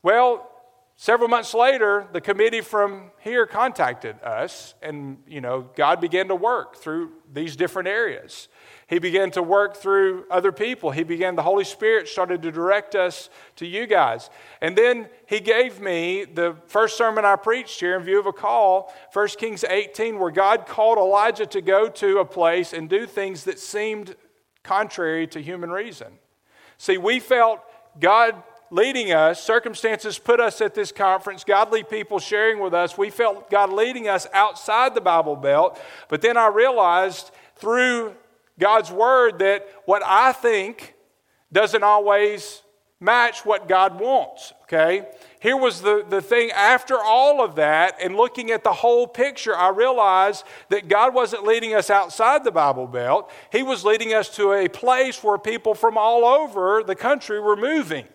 Well, 0.02 0.50
several 0.96 1.30
months 1.30 1.54
later, 1.54 2.08
the 2.14 2.22
committee 2.22 2.62
from 2.62 3.12
here 3.20 3.46
contacted 3.46 4.16
us, 4.24 4.74
and 4.82 5.18
you 5.28 5.42
know 5.42 5.70
God 5.76 6.02
began 6.02 6.30
to 6.30 6.36
work 6.36 6.78
through 6.78 7.12
these 7.32 7.56
different 7.56 7.90
areas. 7.90 8.48
He 8.88 9.00
began 9.00 9.32
to 9.32 9.42
work 9.42 9.78
through 9.78 10.26
other 10.30 10.52
people. 10.52 10.92
He 10.92 11.04
began, 11.04 11.36
the 11.36 11.42
Holy 11.42 11.64
Spirit 11.64 12.08
started 12.08 12.42
to 12.42 12.52
direct 12.52 12.96
us 12.96 13.30
to 13.56 13.66
you 13.66 13.88
guys. 13.88 14.30
And 14.62 14.78
then 14.78 15.08
he 15.26 15.40
gave 15.40 15.80
me 15.80 16.26
the 16.26 16.56
first 16.68 16.98
sermon 16.98 17.26
I 17.26 17.36
preached 17.36 17.80
here 17.80 17.96
in 17.96 18.04
view 18.04 18.20
of 18.20 18.26
a 18.26 18.34
call, 18.34 18.94
1 19.14 19.28
Kings 19.40 19.64
18, 19.64 20.20
where 20.20 20.32
God 20.32 20.68
called 20.68 20.98
Elijah 20.98 21.46
to 21.48 21.62
go 21.62 21.88
to 21.90 22.20
a 22.20 22.26
place 22.26 22.74
and 22.74 22.90
do 22.90 23.06
things 23.06 23.46
that 23.46 23.60
seemed 23.60 24.16
contrary 24.64 25.28
to 25.28 25.42
human 25.42 25.72
reason. 25.72 26.20
See, 26.78 26.98
we 26.98 27.20
felt 27.20 27.62
God 28.00 28.42
leading 28.70 29.12
us, 29.12 29.42
circumstances 29.42 30.18
put 30.18 30.40
us 30.40 30.60
at 30.60 30.74
this 30.74 30.92
conference, 30.92 31.44
godly 31.44 31.84
people 31.84 32.18
sharing 32.18 32.60
with 32.60 32.74
us. 32.74 32.98
We 32.98 33.12
felt 33.12 33.50
God 33.50 33.72
leading 33.72 34.08
us 34.08 34.26
outside 34.34 34.96
the 34.96 35.02
Bible 35.02 35.36
Belt, 35.36 35.80
but 36.10 36.22
then 36.22 36.38
I 36.38 36.48
realized 36.48 37.30
through 37.56 38.16
God's 38.60 38.92
word 38.92 39.40
that 39.40 39.68
what 39.86 40.04
I 40.06 40.32
think 40.32 40.96
doesn't 41.52 41.84
always 41.84 42.62
match 43.00 43.46
what 43.46 43.68
God 43.68 44.00
wants, 44.00 44.54
okay? 44.64 45.06
Here 45.42 45.58
was 45.58 45.82
the, 45.82 46.06
the 46.08 46.22
thing 46.22 46.52
after 46.52 46.98
all 46.98 47.44
of 47.44 47.56
that, 47.56 47.98
and 48.02 48.16
looking 48.16 48.50
at 48.50 48.64
the 48.64 48.72
whole 48.72 49.08
picture, 49.08 49.56
I 49.56 49.70
realized 49.70 50.46
that 50.70 50.88
God 50.88 51.14
wasn't 51.14 51.44
leading 51.44 51.74
us 51.74 51.90
outside 51.90 52.46
the 52.46 52.52
Bible 52.52 52.88
Belt. 52.88 53.30
He 53.52 53.62
was 53.62 53.84
leading 53.84 54.14
us 54.14 54.30
to 54.38 54.54
a 54.54 54.70
place 54.70 55.22
where 55.22 55.38
people 55.38 55.76
from 55.76 55.98
all 55.98 56.24
over 56.24 56.82
the 56.82 56.96
country 56.96 57.42
were 57.42 57.58
moving 57.58 58.06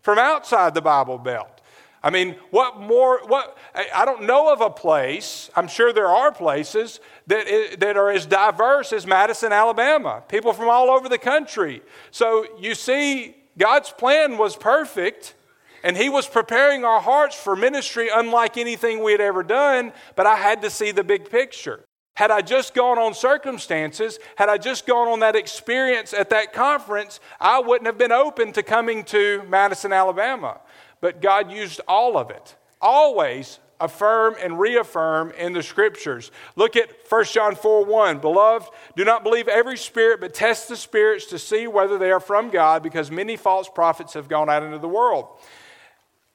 from 0.00 0.18
outside 0.18 0.74
the 0.74 0.80
Bible 0.80 1.18
Belt. 1.18 1.60
I 2.02 2.10
mean, 2.10 2.36
what 2.50 2.80
more? 2.80 3.20
What 3.26 3.58
I 3.94 4.06
don't 4.06 4.22
know 4.22 4.50
of 4.50 4.62
a 4.62 4.70
place. 4.70 5.50
I'm 5.54 5.68
sure 5.68 5.92
there 5.92 6.08
are 6.08 6.32
places 6.32 6.98
that 7.30 7.80
that 7.80 7.96
are 7.96 8.10
as 8.10 8.26
diverse 8.26 8.92
as 8.92 9.06
Madison, 9.06 9.52
Alabama. 9.52 10.22
People 10.28 10.52
from 10.52 10.68
all 10.68 10.90
over 10.90 11.08
the 11.08 11.18
country. 11.18 11.82
So 12.10 12.46
you 12.58 12.74
see, 12.74 13.36
God's 13.56 13.90
plan 13.90 14.36
was 14.36 14.56
perfect, 14.56 15.34
and 15.82 15.96
He 15.96 16.08
was 16.08 16.28
preparing 16.28 16.84
our 16.84 17.00
hearts 17.00 17.34
for 17.34 17.56
ministry 17.56 18.10
unlike 18.12 18.56
anything 18.58 19.02
we 19.02 19.12
had 19.12 19.20
ever 19.20 19.42
done. 19.42 19.92
But 20.14 20.26
I 20.26 20.36
had 20.36 20.62
to 20.62 20.70
see 20.70 20.90
the 20.90 21.04
big 21.04 21.30
picture. 21.30 21.84
Had 22.16 22.30
I 22.30 22.42
just 22.42 22.74
gone 22.74 22.98
on 22.98 23.14
circumstances, 23.14 24.18
had 24.36 24.50
I 24.50 24.58
just 24.58 24.86
gone 24.86 25.08
on 25.08 25.20
that 25.20 25.36
experience 25.36 26.12
at 26.12 26.28
that 26.30 26.52
conference, 26.52 27.18
I 27.40 27.60
wouldn't 27.60 27.86
have 27.86 27.96
been 27.96 28.12
open 28.12 28.52
to 28.52 28.62
coming 28.62 29.04
to 29.04 29.42
Madison, 29.48 29.92
Alabama 29.92 30.60
but 31.00 31.20
God 31.20 31.50
used 31.50 31.80
all 31.88 32.16
of 32.16 32.30
it. 32.30 32.56
Always 32.80 33.58
affirm 33.80 34.34
and 34.40 34.58
reaffirm 34.60 35.30
in 35.32 35.52
the 35.52 35.62
scriptures. 35.62 36.30
Look 36.56 36.76
at 36.76 36.90
1 37.08 37.24
John 37.24 37.54
4 37.54 37.84
1. 37.84 38.18
Beloved, 38.18 38.68
do 38.96 39.04
not 39.04 39.22
believe 39.22 39.48
every 39.48 39.76
spirit, 39.76 40.20
but 40.20 40.34
test 40.34 40.68
the 40.68 40.76
spirits 40.76 41.26
to 41.26 41.38
see 41.38 41.66
whether 41.66 41.98
they 41.98 42.10
are 42.10 42.20
from 42.20 42.50
God, 42.50 42.82
because 42.82 43.10
many 43.10 43.36
false 43.36 43.68
prophets 43.68 44.14
have 44.14 44.28
gone 44.28 44.50
out 44.50 44.62
into 44.62 44.78
the 44.78 44.88
world. 44.88 45.28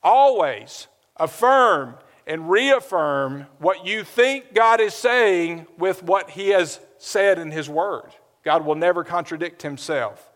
Always 0.03 0.87
affirm 1.17 1.95
and 2.27 2.49
reaffirm 2.49 3.45
what 3.59 3.85
you 3.85 4.03
think 4.03 4.53
God 4.53 4.81
is 4.81 4.93
saying 4.93 5.67
with 5.77 6.03
what 6.03 6.31
He 6.31 6.49
has 6.49 6.79
said 6.97 7.39
in 7.39 7.51
His 7.51 7.69
Word. 7.69 8.09
God 8.43 8.65
will 8.65 8.75
never 8.75 9.03
contradict 9.03 9.61
Himself. 9.61 10.31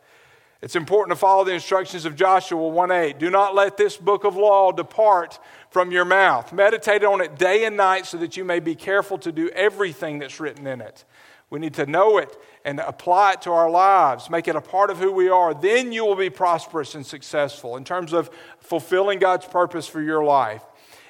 It's 0.61 0.75
important 0.75 1.15
to 1.15 1.19
follow 1.19 1.45
the 1.45 1.53
instructions 1.53 2.05
of 2.05 2.17
Joshua 2.17 2.67
1:8. 2.67 3.17
Do 3.17 3.29
not 3.29 3.55
let 3.55 3.77
this 3.77 3.95
book 3.95 4.25
of 4.25 4.35
law 4.35 4.73
depart 4.73 5.39
from 5.69 5.89
your 5.91 6.03
mouth. 6.03 6.51
Meditate 6.51 7.03
on 7.05 7.21
it 7.21 7.37
day 7.37 7.63
and 7.63 7.77
night 7.77 8.05
so 8.05 8.17
that 8.17 8.35
you 8.35 8.43
may 8.43 8.59
be 8.59 8.75
careful 8.75 9.17
to 9.19 9.31
do 9.31 9.49
everything 9.49 10.19
that's 10.19 10.39
written 10.39 10.67
in 10.67 10.81
it. 10.81 11.05
We 11.49 11.59
need 11.59 11.75
to 11.75 11.85
know 11.85 12.17
it 12.17 12.37
and 12.65 12.79
apply 12.79 13.33
it 13.33 13.41
to 13.43 13.51
our 13.51 13.69
lives, 13.69 14.29
make 14.29 14.47
it 14.47 14.55
a 14.55 14.61
part 14.61 14.89
of 14.91 14.99
who 14.99 15.11
we 15.11 15.29
are. 15.29 15.53
Then 15.53 15.91
you 15.93 16.05
will 16.05 16.15
be 16.15 16.29
prosperous 16.29 16.93
and 16.93 17.05
successful 17.05 17.77
in 17.77 17.85
terms 17.85 18.11
of 18.11 18.29
fulfilling 18.59 19.19
God's 19.19 19.47
purpose 19.47 19.87
for 19.87 20.01
your 20.01 20.23
life. 20.23 20.63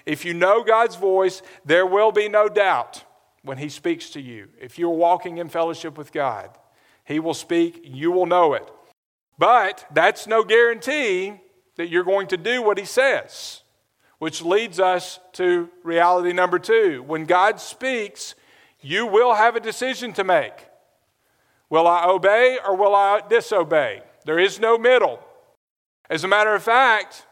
If 0.05 0.25
you 0.25 0.33
know 0.33 0.63
God's 0.63 0.95
voice, 0.95 1.41
there 1.65 1.85
will 1.85 2.11
be 2.11 2.29
no 2.29 2.47
doubt 2.49 3.03
when 3.41 3.57
He 3.57 3.67
speaks 3.67 4.11
to 4.11 4.21
you. 4.21 4.49
If 4.61 4.77
you're 4.77 4.89
walking 4.89 5.39
in 5.39 5.49
fellowship 5.49 5.97
with 5.97 6.11
God, 6.11 6.51
He 7.03 7.19
will 7.19 7.33
speak, 7.33 7.81
you 7.83 8.11
will 8.11 8.27
know 8.27 8.53
it. 8.53 8.71
But 9.39 9.85
that's 9.93 10.27
no 10.27 10.43
guarantee 10.43 11.33
that 11.77 11.87
you're 11.87 12.03
going 12.03 12.27
to 12.27 12.37
do 12.37 12.61
what 12.61 12.77
he 12.77 12.83
says, 12.83 13.61
which 14.19 14.41
leads 14.41 14.81
us 14.81 15.19
to 15.33 15.69
reality 15.81 16.33
number 16.33 16.59
two. 16.59 17.01
When 17.03 17.23
God 17.23 17.61
speaks, 17.61 18.35
you 18.81 19.07
will 19.07 19.33
have 19.33 19.55
a 19.55 19.61
decision 19.61 20.11
to 20.13 20.25
make. 20.25 20.67
Will 21.69 21.87
I 21.87 22.05
obey 22.05 22.59
or 22.65 22.75
will 22.75 22.93
I 22.93 23.21
disobey? 23.29 24.01
There 24.25 24.39
is 24.39 24.59
no 24.59 24.77
middle. 24.77 25.21
As 26.09 26.25
a 26.25 26.27
matter 26.27 26.53
of 26.53 26.61
fact, 26.61 27.25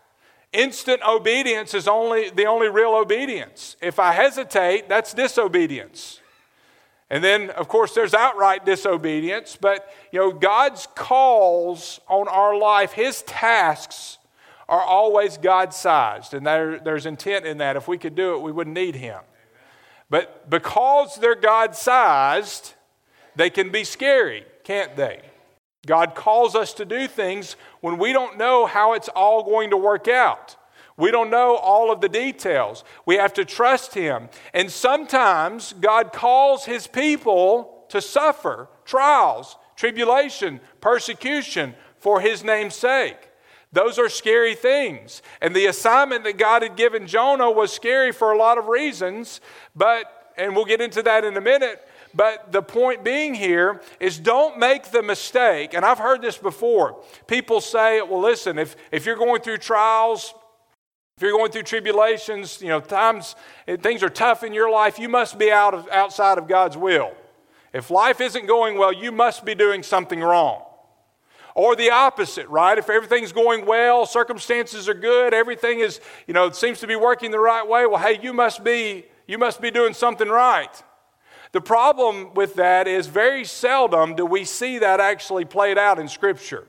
instant 0.53 1.01
obedience 1.05 1.73
is 1.73 1.89
only 1.89 2.29
the 2.29 2.45
only 2.45 2.69
real 2.69 2.93
obedience. 2.93 3.75
If 3.81 3.99
I 3.99 4.13
hesitate, 4.13 4.87
that's 4.87 5.13
disobedience. 5.13 6.21
And 7.09 7.23
then, 7.23 7.49
of 7.51 7.67
course, 7.67 7.93
there's 7.93 8.13
outright 8.13 8.65
disobedience, 8.65 9.57
but 9.59 9.89
you 10.11 10.19
know, 10.19 10.31
God's 10.31 10.87
calls 10.93 12.01
on 12.07 12.27
our 12.27 12.57
life, 12.57 12.91
His 12.91 13.21
tasks 13.21 14.17
are 14.67 14.81
always 14.81 15.37
God 15.37 15.73
sized, 15.73 16.33
and 16.33 16.45
there, 16.45 16.79
there's 16.79 17.05
intent 17.05 17.45
in 17.45 17.59
that. 17.59 17.77
If 17.77 17.87
we 17.87 17.97
could 17.97 18.15
do 18.15 18.35
it, 18.35 18.41
we 18.41 18.51
wouldn't 18.51 18.75
need 18.75 18.95
Him. 18.95 19.21
But 20.09 20.49
because 20.49 21.15
they're 21.15 21.35
God 21.35 21.75
sized, 21.75 22.73
they 23.37 23.49
can 23.49 23.71
be 23.71 23.85
scary, 23.85 24.45
can't 24.65 24.95
they? 24.97 25.21
God 25.85 26.15
calls 26.15 26.55
us 26.55 26.73
to 26.73 26.85
do 26.85 27.07
things 27.07 27.55
when 27.79 27.97
we 27.97 28.11
don't 28.11 28.37
know 28.37 28.65
how 28.65 28.93
it's 28.93 29.07
all 29.09 29.43
going 29.43 29.69
to 29.69 29.77
work 29.77 30.09
out. 30.09 30.56
We 30.97 31.11
don't 31.11 31.29
know 31.29 31.55
all 31.55 31.91
of 31.91 32.01
the 32.01 32.09
details. 32.09 32.83
We 33.05 33.15
have 33.15 33.33
to 33.33 33.45
trust 33.45 33.93
Him. 33.93 34.29
And 34.53 34.71
sometimes 34.71 35.73
God 35.73 36.11
calls 36.11 36.65
His 36.65 36.87
people 36.87 37.85
to 37.89 38.01
suffer 38.01 38.67
trials, 38.83 39.57
tribulation, 39.75 40.59
persecution 40.81 41.75
for 41.99 42.19
His 42.19 42.43
name's 42.43 42.75
sake. 42.75 43.17
Those 43.71 43.99
are 43.99 44.09
scary 44.09 44.55
things. 44.55 45.21
And 45.41 45.55
the 45.55 45.67
assignment 45.67 46.23
that 46.23 46.37
God 46.37 46.63
had 46.63 46.75
given 46.75 47.05
Jonah 47.05 47.51
was 47.51 47.71
scary 47.71 48.11
for 48.11 48.31
a 48.31 48.37
lot 48.37 48.57
of 48.57 48.67
reasons, 48.67 49.39
but, 49.75 50.33
and 50.37 50.55
we'll 50.55 50.65
get 50.65 50.81
into 50.81 51.03
that 51.03 51.23
in 51.23 51.37
a 51.37 51.41
minute. 51.41 51.87
But 52.13 52.51
the 52.51 52.63
point 52.63 53.03
being 53.03 53.35
here 53.35 53.81
is 53.99 54.17
don't 54.17 54.57
make 54.57 54.91
the 54.91 55.03
mistake, 55.03 55.75
and 55.75 55.85
I've 55.85 55.99
heard 55.99 56.21
this 56.21 56.37
before. 56.37 57.03
People 57.27 57.61
say, 57.61 58.01
well, 58.01 58.21
listen, 58.21 58.57
if, 58.57 58.75
if 58.91 59.05
you're 59.05 59.17
going 59.17 59.41
through 59.41 59.57
trials, 59.57 60.33
if 61.17 61.23
you're 61.23 61.31
going 61.31 61.51
through 61.51 61.63
tribulations, 61.63 62.61
you 62.61 62.67
know, 62.67 62.79
times 62.79 63.35
things 63.79 64.03
are 64.03 64.09
tough 64.09 64.43
in 64.43 64.53
your 64.53 64.69
life, 64.69 64.99
you 64.99 65.09
must 65.09 65.39
be 65.39 65.51
out 65.51 65.73
of, 65.73 65.89
outside 65.89 66.37
of 66.37 66.47
God's 66.47 66.77
will. 66.77 67.11
If 67.73 67.89
life 67.89 68.21
isn't 68.21 68.45
going 68.45 68.77
well, 68.77 68.93
you 68.93 69.11
must 69.11 69.43
be 69.43 69.55
doing 69.55 69.81
something 69.81 70.19
wrong. 70.21 70.63
Or 71.55 71.75
the 71.75 71.89
opposite, 71.89 72.47
right? 72.49 72.77
If 72.77 72.87
everything's 72.87 73.31
going 73.31 73.65
well, 73.65 74.05
circumstances 74.05 74.87
are 74.87 74.93
good, 74.93 75.33
everything 75.33 75.79
is, 75.79 75.99
you 76.27 76.35
know, 76.35 76.51
seems 76.51 76.81
to 76.81 76.87
be 76.87 76.95
working 76.95 77.31
the 77.31 77.39
right 77.39 77.67
way, 77.67 77.87
well, 77.87 77.99
hey, 77.99 78.19
you 78.21 78.31
must 78.31 78.63
be 78.63 79.05
you 79.25 79.39
must 79.39 79.59
be 79.59 79.71
doing 79.71 79.93
something 79.93 80.29
right. 80.29 80.83
The 81.51 81.61
problem 81.61 82.35
with 82.35 82.55
that 82.55 82.87
is 82.87 83.07
very 83.07 83.43
seldom 83.43 84.15
do 84.15 84.25
we 84.25 84.45
see 84.45 84.77
that 84.77 84.99
actually 84.99 85.45
played 85.45 85.79
out 85.79 85.97
in 85.97 86.07
Scripture. 86.07 86.67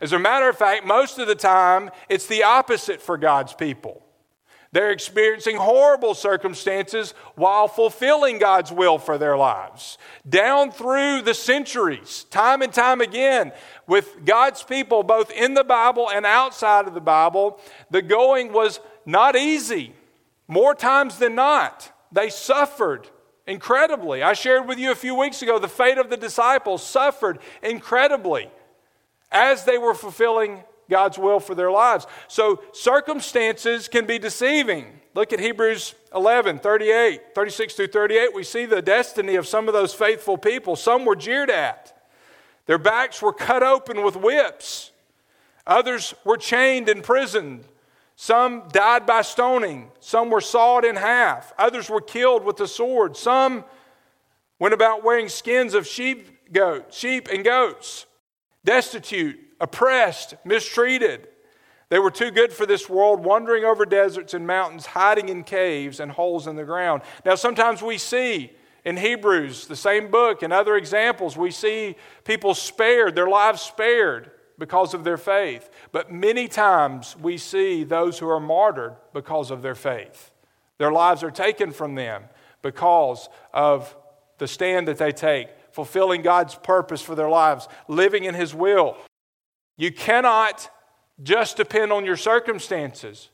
As 0.00 0.12
a 0.12 0.18
matter 0.18 0.48
of 0.48 0.56
fact, 0.56 0.86
most 0.86 1.18
of 1.18 1.26
the 1.26 1.34
time, 1.34 1.90
it's 2.08 2.26
the 2.26 2.44
opposite 2.44 3.02
for 3.02 3.18
God's 3.18 3.52
people. 3.52 4.02
They're 4.70 4.90
experiencing 4.90 5.56
horrible 5.56 6.14
circumstances 6.14 7.14
while 7.36 7.68
fulfilling 7.68 8.38
God's 8.38 8.70
will 8.70 8.98
for 8.98 9.16
their 9.16 9.36
lives. 9.36 9.96
Down 10.28 10.70
through 10.70 11.22
the 11.22 11.32
centuries, 11.32 12.24
time 12.24 12.60
and 12.60 12.72
time 12.72 13.00
again, 13.00 13.52
with 13.86 14.24
God's 14.26 14.62
people, 14.62 15.02
both 15.02 15.30
in 15.30 15.54
the 15.54 15.64
Bible 15.64 16.10
and 16.10 16.26
outside 16.26 16.86
of 16.86 16.92
the 16.92 17.00
Bible, 17.00 17.58
the 17.90 18.02
going 18.02 18.52
was 18.52 18.78
not 19.06 19.36
easy. 19.36 19.94
More 20.46 20.74
times 20.74 21.18
than 21.18 21.34
not, 21.34 21.90
they 22.12 22.28
suffered 22.28 23.08
incredibly. 23.46 24.22
I 24.22 24.34
shared 24.34 24.68
with 24.68 24.78
you 24.78 24.92
a 24.92 24.94
few 24.94 25.14
weeks 25.14 25.40
ago 25.40 25.58
the 25.58 25.66
fate 25.66 25.96
of 25.96 26.10
the 26.10 26.16
disciples 26.18 26.82
suffered 26.82 27.38
incredibly 27.62 28.50
as 29.30 29.64
they 29.64 29.78
were 29.78 29.94
fulfilling 29.94 30.62
God's 30.88 31.18
will 31.18 31.40
for 31.40 31.54
their 31.54 31.70
lives. 31.70 32.06
So 32.28 32.62
circumstances 32.72 33.88
can 33.88 34.06
be 34.06 34.18
deceiving. 34.18 35.00
Look 35.14 35.32
at 35.32 35.40
Hebrews 35.40 35.94
11, 36.14 36.60
38, 36.60 37.34
36 37.34 37.74
through 37.74 37.86
38. 37.88 38.34
We 38.34 38.44
see 38.44 38.64
the 38.64 38.82
destiny 38.82 39.34
of 39.34 39.46
some 39.46 39.68
of 39.68 39.74
those 39.74 39.92
faithful 39.92 40.38
people. 40.38 40.76
Some 40.76 41.04
were 41.04 41.16
jeered 41.16 41.50
at, 41.50 41.94
their 42.66 42.78
backs 42.78 43.22
were 43.22 43.32
cut 43.32 43.62
open 43.62 44.02
with 44.02 44.16
whips, 44.16 44.92
others 45.66 46.14
were 46.24 46.36
chained 46.36 46.88
and 46.88 46.98
imprisoned. 46.98 47.64
Some 48.20 48.64
died 48.72 49.06
by 49.06 49.22
stoning, 49.22 49.92
some 50.00 50.28
were 50.28 50.40
sawed 50.40 50.84
in 50.84 50.96
half, 50.96 51.52
others 51.56 51.88
were 51.88 52.00
killed 52.00 52.44
with 52.44 52.56
the 52.56 52.66
sword. 52.66 53.16
Some 53.16 53.64
went 54.58 54.74
about 54.74 55.04
wearing 55.04 55.28
skins 55.28 55.72
of 55.72 55.86
sheep, 55.86 56.52
goat, 56.52 56.92
sheep 56.92 57.28
and 57.28 57.44
goats, 57.44 58.06
destitute, 58.64 59.38
oppressed, 59.60 60.34
mistreated. 60.44 61.28
They 61.88 61.98
were 61.98 62.10
too 62.10 62.30
good 62.30 62.52
for 62.52 62.66
this 62.66 62.88
world, 62.88 63.24
wandering 63.24 63.64
over 63.64 63.86
deserts 63.86 64.34
and 64.34 64.46
mountains, 64.46 64.86
hiding 64.86 65.28
in 65.28 65.42
caves 65.42 66.00
and 66.00 66.12
holes 66.12 66.46
in 66.46 66.56
the 66.56 66.64
ground. 66.64 67.02
Now, 67.24 67.34
sometimes 67.34 67.82
we 67.82 67.96
see 67.96 68.52
in 68.84 68.96
Hebrews, 68.96 69.66
the 69.66 69.76
same 69.76 70.10
book, 70.10 70.42
and 70.42 70.52
other 70.52 70.76
examples, 70.76 71.36
we 71.36 71.50
see 71.50 71.96
people 72.24 72.54
spared, 72.54 73.14
their 73.14 73.28
lives 73.28 73.62
spared 73.62 74.30
because 74.58 74.92
of 74.92 75.04
their 75.04 75.16
faith. 75.16 75.70
But 75.92 76.12
many 76.12 76.48
times 76.48 77.16
we 77.16 77.38
see 77.38 77.84
those 77.84 78.18
who 78.18 78.28
are 78.28 78.40
martyred 78.40 78.96
because 79.12 79.50
of 79.50 79.62
their 79.62 79.74
faith. 79.74 80.30
Their 80.78 80.92
lives 80.92 81.22
are 81.22 81.30
taken 81.30 81.70
from 81.70 81.94
them 81.94 82.24
because 82.62 83.28
of 83.52 83.96
the 84.38 84.48
stand 84.48 84.88
that 84.88 84.98
they 84.98 85.12
take, 85.12 85.48
fulfilling 85.72 86.22
God's 86.22 86.54
purpose 86.54 87.02
for 87.02 87.14
their 87.14 87.28
lives, 87.28 87.68
living 87.88 88.24
in 88.24 88.34
His 88.34 88.54
will. 88.54 88.96
You 89.76 89.92
cannot 89.92 90.70
just 91.22 91.56
depend 91.56 91.92
on 91.92 92.04
your 92.04 92.16
circumstances. 92.16 93.30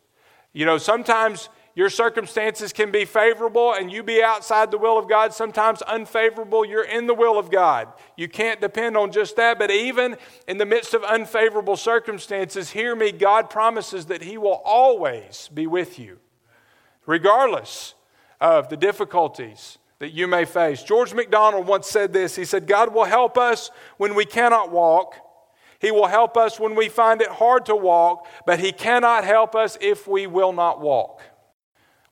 You 0.52 0.66
know, 0.66 0.78
sometimes 0.78 1.48
your 1.74 1.90
circumstances 1.90 2.72
can 2.72 2.92
be 2.92 3.04
favorable 3.04 3.74
and 3.74 3.90
you 3.90 4.02
be 4.02 4.22
outside 4.22 4.70
the 4.70 4.78
will 4.78 4.96
of 4.96 5.08
God, 5.08 5.34
sometimes 5.34 5.82
unfavorable. 5.82 6.64
You're 6.64 6.84
in 6.84 7.06
the 7.06 7.14
will 7.14 7.38
of 7.38 7.50
God. 7.50 7.88
You 8.16 8.28
can't 8.28 8.60
depend 8.60 8.96
on 8.96 9.10
just 9.10 9.36
that, 9.36 9.58
but 9.58 9.70
even 9.70 10.16
in 10.46 10.58
the 10.58 10.66
midst 10.66 10.94
of 10.94 11.02
unfavorable 11.02 11.76
circumstances, 11.76 12.70
hear 12.70 12.94
me, 12.94 13.10
God 13.10 13.50
promises 13.50 14.06
that 14.06 14.22
He 14.22 14.38
will 14.38 14.62
always 14.64 15.50
be 15.52 15.66
with 15.66 15.98
you, 15.98 16.20
regardless 17.06 17.94
of 18.40 18.68
the 18.68 18.76
difficulties 18.76 19.78
that 20.04 20.12
you 20.12 20.28
may 20.28 20.44
face. 20.44 20.82
George 20.82 21.14
MacDonald 21.14 21.66
once 21.66 21.88
said 21.88 22.12
this 22.12 22.36
He 22.36 22.44
said, 22.44 22.66
God 22.66 22.92
will 22.94 23.04
help 23.04 23.38
us 23.38 23.70
when 23.96 24.14
we 24.14 24.26
cannot 24.26 24.70
walk 24.70 25.16
he 25.84 25.90
will 25.90 26.06
help 26.06 26.38
us 26.38 26.58
when 26.58 26.74
we 26.74 26.88
find 26.88 27.20
it 27.20 27.28
hard 27.28 27.66
to 27.66 27.76
walk, 27.76 28.26
but 28.46 28.58
He 28.58 28.72
cannot 28.72 29.22
help 29.22 29.54
us 29.54 29.76
if 29.82 30.08
we 30.08 30.26
will 30.26 30.54
not 30.54 30.80
walk. 30.80 31.20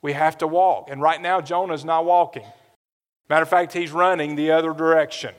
We 0.03 0.13
have 0.13 0.37
to 0.39 0.47
walk. 0.47 0.91
And 0.91 1.01
right 1.01 1.23
now, 1.23 1.41
Jonah's 1.41 1.83
not 1.83 2.05
walking. 2.05 2.45
Matter 3.31 3.45
of 3.45 3.49
fact, 3.49 3.73
he's 3.73 3.91
running 3.91 4.37
the 4.37 4.51
other 4.51 4.75
direction. 4.75 5.35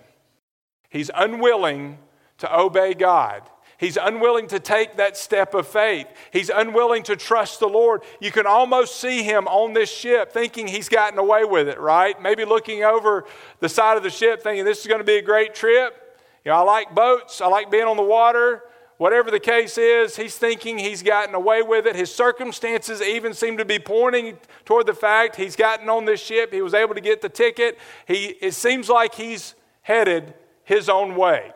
He's 0.89 1.11
unwilling 1.13 1.99
to 2.39 2.59
obey 2.59 2.95
God. 2.95 3.43
He's 3.83 3.97
unwilling 3.97 4.47
to 4.47 4.61
take 4.61 4.95
that 4.95 5.17
step 5.17 5.53
of 5.53 5.67
faith. 5.67 6.07
He's 6.31 6.49
unwilling 6.49 7.03
to 7.03 7.17
trust 7.17 7.59
the 7.59 7.67
Lord. 7.67 8.01
You 8.21 8.31
can 8.31 8.47
almost 8.47 8.95
see 8.95 9.23
him 9.23 9.45
on 9.45 9.73
this 9.73 9.91
ship 9.91 10.31
thinking 10.31 10.69
he's 10.69 10.87
gotten 10.87 11.19
away 11.19 11.43
with 11.43 11.67
it, 11.67 11.81
right? 11.81 12.19
Maybe 12.21 12.45
looking 12.45 12.85
over 12.85 13.25
the 13.59 13.67
side 13.67 13.97
of 13.97 14.03
the 14.03 14.09
ship 14.09 14.41
thinking 14.41 14.63
this 14.63 14.79
is 14.79 14.87
going 14.87 15.01
to 15.01 15.05
be 15.05 15.17
a 15.17 15.21
great 15.21 15.53
trip. 15.53 16.17
You 16.45 16.51
know, 16.51 16.59
I 16.59 16.61
like 16.61 16.95
boats, 16.95 17.41
I 17.41 17.47
like 17.47 17.69
being 17.69 17.83
on 17.83 17.97
the 17.97 18.03
water. 18.03 18.63
Whatever 18.99 19.29
the 19.29 19.39
case 19.41 19.77
is, 19.77 20.15
he's 20.15 20.37
thinking 20.37 20.77
he's 20.77 21.03
gotten 21.03 21.35
away 21.35 21.61
with 21.61 21.85
it. 21.85 21.93
His 21.97 22.09
circumstances 22.09 23.01
even 23.01 23.33
seem 23.33 23.57
to 23.57 23.65
be 23.65 23.79
pointing 23.79 24.37
toward 24.63 24.85
the 24.85 24.93
fact 24.93 25.35
he's 25.35 25.57
gotten 25.57 25.89
on 25.89 26.05
this 26.05 26.21
ship. 26.21 26.53
He 26.53 26.61
was 26.61 26.73
able 26.73 26.95
to 26.95 27.01
get 27.01 27.21
the 27.21 27.27
ticket. 27.27 27.77
He, 28.07 28.27
it 28.39 28.53
seems 28.53 28.87
like 28.87 29.13
he's 29.13 29.55
headed 29.81 30.35
his 30.63 30.87
own 30.87 31.17
way. 31.17 31.51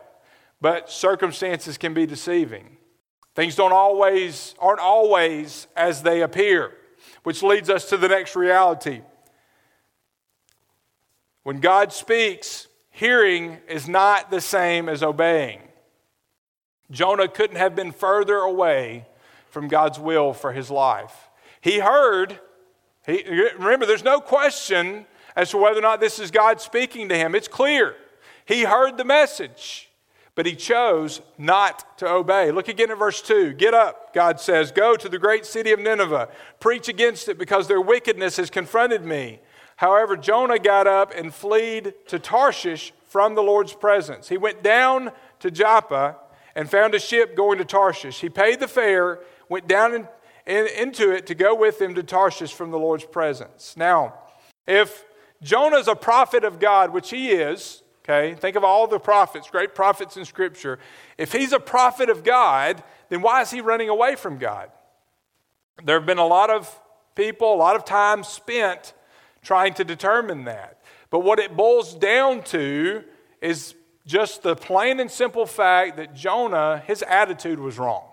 But 0.60 0.89
circumstances 0.89 1.78
can 1.78 1.93
be 1.93 2.06
deceiving. 2.06 2.78
Things 3.36 3.56
don't 3.56 3.74
always, 3.74 4.56
aren't 4.60 4.80
always 4.80 5.67
as 5.76 6.02
they 6.02 6.22
appear, 6.22 6.72
which 7.24 7.43
leads 7.43 7.70
us 7.70 7.89
to 7.89 7.98
the 7.98 8.08
next 8.08 8.36
reality. 8.36 9.02
When 11.43 11.60
God 11.60 11.93
speaks, 11.93 12.67
hearing 12.89 13.58
is 13.70 13.88
not 13.88 14.32
the 14.32 14.41
same 14.41 14.89
as 14.89 15.04
obeying. 15.04 15.62
Jonah 16.89 17.28
couldn't 17.28 17.58
have 17.58 17.76
been 17.76 17.91
further 17.91 18.38
away 18.38 19.06
from 19.50 19.67
God's 19.67 20.00
will 20.00 20.34
for 20.34 20.52
his 20.52 20.72
life. 20.72 21.30
He 21.62 21.80
heard, 21.80 22.39
he, 23.06 23.24
remember, 23.58 23.86
there's 23.86 24.04
no 24.04 24.20
question 24.20 25.06
as 25.36 25.52
to 25.52 25.58
whether 25.58 25.80
or 25.80 25.82
not 25.82 26.00
this 26.00 26.17
is 26.17 26.32
God 26.32 26.60
speaking 26.60 27.10
to 27.10 27.15
him. 27.15 27.36
It's 27.36 27.48
clear. 27.48 27.96
He 28.46 28.63
heard 28.63 28.98
the 28.98 29.06
message, 29.06 29.87
but 30.38 30.45
he 30.45 30.56
chose 30.56 31.19
not 31.39 31.97
to 31.97 32.08
obey. 32.08 32.52
Look 32.52 32.67
again 32.67 32.91
at 32.91 33.00
verse 33.00 33.23
2. 33.23 33.54
Get 33.54 33.73
up, 33.73 34.13
God 34.13 34.39
says. 34.39 34.71
Go 34.71 34.95
to 34.95 35.10
the 35.10 35.17
great 35.17 35.47
city 35.47 35.71
of 35.71 35.80
Nineveh. 35.80 36.30
Preach 36.60 36.88
against 36.88 37.28
it 37.28 37.39
because 37.39 37.67
their 37.67 37.82
wickedness 37.82 38.38
has 38.38 38.52
confronted 38.52 39.04
me. 39.04 39.39
However, 39.78 40.15
Jonah 40.15 40.60
got 40.60 40.86
up 40.86 41.12
and 41.15 41.34
fled 41.34 41.95
to 42.10 42.19
Tarshish 42.19 42.93
from 43.08 43.34
the 43.34 43.41
Lord's 43.41 43.73
presence. 43.73 44.30
He 44.30 44.38
went 44.38 44.62
down 44.62 45.12
to 45.39 45.50
Joppa 45.50 46.17
and 46.56 46.69
found 46.69 46.93
a 46.93 47.00
ship 47.00 47.36
going 47.36 47.58
to 47.58 47.65
Tarshish. 47.65 48.21
He 48.21 48.30
paid 48.30 48.60
the 48.60 48.67
fare, 48.67 49.21
went 49.50 49.67
down 49.67 49.95
in, 49.95 50.08
in, 50.45 50.67
into 50.67 51.10
it 51.10 51.26
to 51.28 51.34
go 51.34 51.56
with 51.56 51.82
him 51.82 51.95
to 51.95 52.04
Tarshish 52.04 52.54
from 52.54 52.69
the 52.69 52.78
Lord's 52.78 53.06
presence. 53.06 53.73
Now, 53.76 54.13
if 54.67 55.04
Jonah's 55.41 55.88
a 55.88 55.95
prophet 55.95 56.43
of 56.43 56.60
God, 56.60 56.93
which 56.93 57.10
he 57.10 57.32
is, 57.32 57.82
okay, 58.08 58.36
think 58.36 58.56
of 58.56 58.63
all 58.63 58.88
the 58.88 59.00
prophets, 59.00 59.50
great 59.50 59.76
prophets 59.76 60.15
in 60.15 60.26
Scripture. 60.26 60.80
If 61.17 61.34
he's 61.34 61.52
a 61.52 61.60
prophet 61.60 62.10
of 62.10 62.24
God, 62.24 62.84
then 63.10 63.22
why 63.22 63.41
is 63.41 63.52
he 63.52 63.62
running 63.62 63.89
away 63.89 64.15
from 64.15 64.38
God? 64.38 64.72
There 65.84 65.98
have 65.98 66.06
been 66.06 66.17
a 66.17 66.26
lot 66.26 66.50
of 66.50 66.80
people, 67.15 67.54
a 67.54 67.56
lot 67.56 67.76
of 67.76 67.86
time 67.86 68.24
spent 68.24 68.93
trying 69.41 69.74
to 69.76 69.84
determine 69.84 70.46
that. 70.46 70.82
But 71.10 71.20
what 71.20 71.39
it 71.39 71.56
boils 71.56 71.93
down 71.96 72.43
to 72.43 73.04
is 73.41 73.76
just 74.06 74.43
the 74.43 74.56
plain 74.56 75.00
and 75.00 75.12
simple 75.12 75.46
fact 75.46 75.98
that 75.98 76.15
Jonah, 76.15 76.84
his 76.86 77.04
attitude 77.04 77.60
was 77.60 77.78
wrong. 77.78 78.06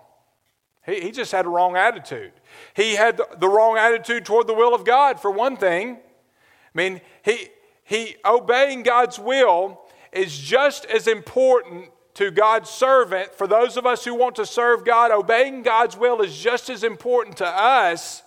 He, 0.85 1.01
he 1.01 1.11
just 1.11 1.31
had 1.31 1.45
a 1.45 1.49
wrong 1.49 1.75
attitude. 1.75 2.33
He 2.75 2.95
had 2.95 3.19
the 3.39 3.49
wrong 3.49 3.77
attitude 3.77 4.25
toward 4.25 4.47
the 4.47 4.53
will 4.53 4.75
of 4.75 4.85
God, 4.85 5.19
for 5.19 5.31
one 5.31 5.57
thing. 5.57 5.93
I 5.95 6.77
mean, 6.77 7.01
he, 7.23 7.47
he 7.83 8.15
obeying 8.25 8.83
God's 8.83 9.17
will 9.17 9.81
is 10.15 10.37
just 10.37 10.85
as 10.85 11.07
important 11.07 11.89
to 12.15 12.31
God's 12.31 12.69
servant. 12.69 13.35
For 13.35 13.45
those 13.45 13.77
of 13.77 13.85
us 13.85 14.05
who 14.05 14.15
want 14.15 14.35
to 14.37 14.45
serve 14.45 14.85
God, 14.85 15.11
obeying 15.11 15.61
God's 15.61 15.97
will 15.97 16.21
is 16.21 16.37
just 16.37 16.69
as 16.69 16.83
important 16.83 17.37
to 17.37 17.47
us 17.47 18.23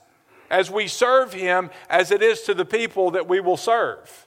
as 0.50 0.70
we 0.70 0.86
serve 0.86 1.32
Him 1.32 1.70
as 1.88 2.10
it 2.10 2.22
is 2.22 2.42
to 2.42 2.54
the 2.54 2.64
people 2.64 3.10
that 3.12 3.28
we 3.28 3.40
will 3.40 3.56
serve. 3.56 4.26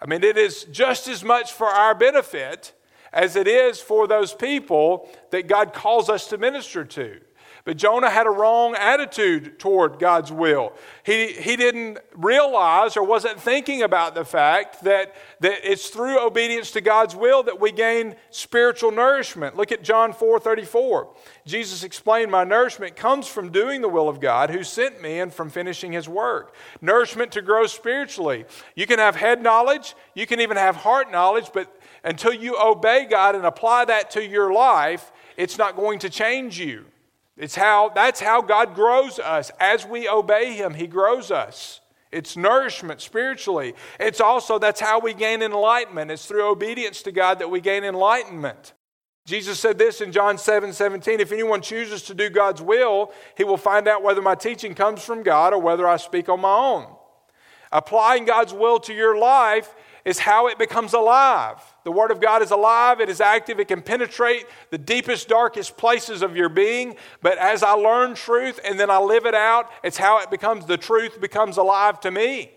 I 0.00 0.06
mean, 0.06 0.22
it 0.22 0.36
is 0.36 0.64
just 0.64 1.08
as 1.08 1.24
much 1.24 1.52
for 1.52 1.66
our 1.66 1.94
benefit 1.94 2.72
as 3.12 3.34
it 3.34 3.48
is 3.48 3.80
for 3.80 4.06
those 4.06 4.34
people 4.34 5.08
that 5.30 5.48
God 5.48 5.72
calls 5.72 6.08
us 6.10 6.28
to 6.28 6.38
minister 6.38 6.84
to. 6.84 7.20
But 7.66 7.78
Jonah 7.78 8.10
had 8.10 8.28
a 8.28 8.30
wrong 8.30 8.76
attitude 8.76 9.58
toward 9.58 9.98
God's 9.98 10.30
will. 10.30 10.72
He, 11.02 11.32
he 11.32 11.56
didn't 11.56 11.98
realize 12.14 12.96
or 12.96 13.02
wasn't 13.02 13.40
thinking 13.40 13.82
about 13.82 14.14
the 14.14 14.24
fact 14.24 14.84
that, 14.84 15.16
that 15.40 15.68
it's 15.68 15.88
through 15.88 16.24
obedience 16.24 16.70
to 16.70 16.80
God's 16.80 17.16
will 17.16 17.42
that 17.42 17.60
we 17.60 17.72
gain 17.72 18.14
spiritual 18.30 18.92
nourishment. 18.92 19.56
Look 19.56 19.72
at 19.72 19.82
John 19.82 20.12
4 20.12 20.38
34. 20.38 21.12
Jesus 21.44 21.82
explained, 21.82 22.30
My 22.30 22.44
nourishment 22.44 22.94
comes 22.94 23.26
from 23.26 23.50
doing 23.50 23.80
the 23.80 23.88
will 23.88 24.08
of 24.08 24.20
God 24.20 24.50
who 24.50 24.62
sent 24.62 25.02
me 25.02 25.18
and 25.18 25.34
from 25.34 25.50
finishing 25.50 25.90
his 25.90 26.08
work. 26.08 26.54
Nourishment 26.80 27.32
to 27.32 27.42
grow 27.42 27.66
spiritually. 27.66 28.44
You 28.76 28.86
can 28.86 29.00
have 29.00 29.16
head 29.16 29.42
knowledge, 29.42 29.96
you 30.14 30.28
can 30.28 30.38
even 30.38 30.56
have 30.56 30.76
heart 30.76 31.10
knowledge, 31.10 31.50
but 31.52 31.76
until 32.04 32.32
you 32.32 32.56
obey 32.62 33.06
God 33.10 33.34
and 33.34 33.44
apply 33.44 33.86
that 33.86 34.12
to 34.12 34.24
your 34.24 34.52
life, 34.52 35.10
it's 35.36 35.58
not 35.58 35.74
going 35.74 35.98
to 35.98 36.08
change 36.08 36.60
you. 36.60 36.84
It's 37.36 37.54
how, 37.54 37.90
that's 37.94 38.20
how 38.20 38.40
God 38.40 38.74
grows 38.74 39.18
us. 39.18 39.50
As 39.60 39.84
we 39.86 40.08
obey 40.08 40.54
Him, 40.54 40.74
He 40.74 40.86
grows 40.86 41.30
us. 41.30 41.80
It's 42.10 42.36
nourishment 42.36 43.00
spiritually. 43.00 43.74
It's 44.00 44.20
also, 44.20 44.58
that's 44.58 44.80
how 44.80 45.00
we 45.00 45.12
gain 45.12 45.42
enlightenment. 45.42 46.10
It's 46.10 46.24
through 46.24 46.48
obedience 46.48 47.02
to 47.02 47.12
God 47.12 47.40
that 47.40 47.50
we 47.50 47.60
gain 47.60 47.84
enlightenment. 47.84 48.72
Jesus 49.26 49.58
said 49.58 49.76
this 49.76 50.00
in 50.00 50.12
John 50.12 50.38
7 50.38 50.72
17 50.72 51.20
If 51.20 51.32
anyone 51.32 51.60
chooses 51.60 52.02
to 52.02 52.14
do 52.14 52.30
God's 52.30 52.62
will, 52.62 53.12
he 53.36 53.44
will 53.44 53.56
find 53.56 53.88
out 53.88 54.02
whether 54.02 54.22
my 54.22 54.36
teaching 54.36 54.74
comes 54.74 55.04
from 55.04 55.22
God 55.24 55.52
or 55.52 55.60
whether 55.60 55.86
I 55.86 55.96
speak 55.96 56.28
on 56.28 56.40
my 56.40 56.54
own. 56.54 56.86
Applying 57.72 58.24
God's 58.24 58.54
will 58.54 58.78
to 58.80 58.94
your 58.94 59.18
life 59.18 59.74
is 60.04 60.20
how 60.20 60.46
it 60.46 60.58
becomes 60.58 60.94
alive. 60.94 61.58
The 61.86 61.92
Word 61.92 62.10
of 62.10 62.20
God 62.20 62.42
is 62.42 62.50
alive, 62.50 63.00
it 63.00 63.08
is 63.08 63.20
active, 63.20 63.60
it 63.60 63.68
can 63.68 63.80
penetrate 63.80 64.46
the 64.70 64.76
deepest, 64.76 65.28
darkest 65.28 65.76
places 65.76 66.20
of 66.20 66.36
your 66.36 66.48
being. 66.48 66.96
But 67.22 67.38
as 67.38 67.62
I 67.62 67.74
learn 67.74 68.16
truth 68.16 68.58
and 68.64 68.80
then 68.80 68.90
I 68.90 68.98
live 68.98 69.24
it 69.24 69.36
out, 69.36 69.70
it's 69.84 69.96
how 69.96 70.18
it 70.18 70.28
becomes, 70.28 70.66
the 70.66 70.78
truth 70.78 71.20
becomes 71.20 71.58
alive 71.58 72.00
to 72.00 72.10
me. 72.10 72.50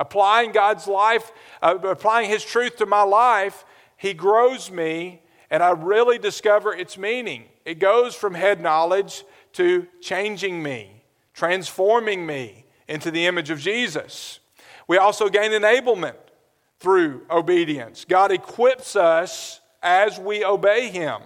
Applying 0.00 0.50
God's 0.50 0.88
life, 0.88 1.30
uh, 1.62 1.78
applying 1.84 2.28
His 2.28 2.44
truth 2.44 2.74
to 2.78 2.86
my 2.86 3.02
life, 3.02 3.64
He 3.96 4.14
grows 4.14 4.68
me 4.68 5.22
and 5.48 5.62
I 5.62 5.70
really 5.70 6.18
discover 6.18 6.74
its 6.74 6.98
meaning. 6.98 7.44
It 7.64 7.78
goes 7.78 8.16
from 8.16 8.34
head 8.34 8.60
knowledge 8.60 9.22
to 9.52 9.86
changing 10.00 10.60
me, 10.60 11.04
transforming 11.34 12.26
me 12.26 12.64
into 12.88 13.12
the 13.12 13.26
image 13.26 13.50
of 13.50 13.60
Jesus. 13.60 14.40
We 14.88 14.98
also 14.98 15.28
gain 15.28 15.52
enablement 15.52 16.16
through 16.80 17.26
obedience. 17.30 18.04
God 18.08 18.32
equips 18.32 18.96
us 18.96 19.60
as 19.82 20.18
we 20.18 20.44
obey 20.44 20.88
Him. 20.88 21.20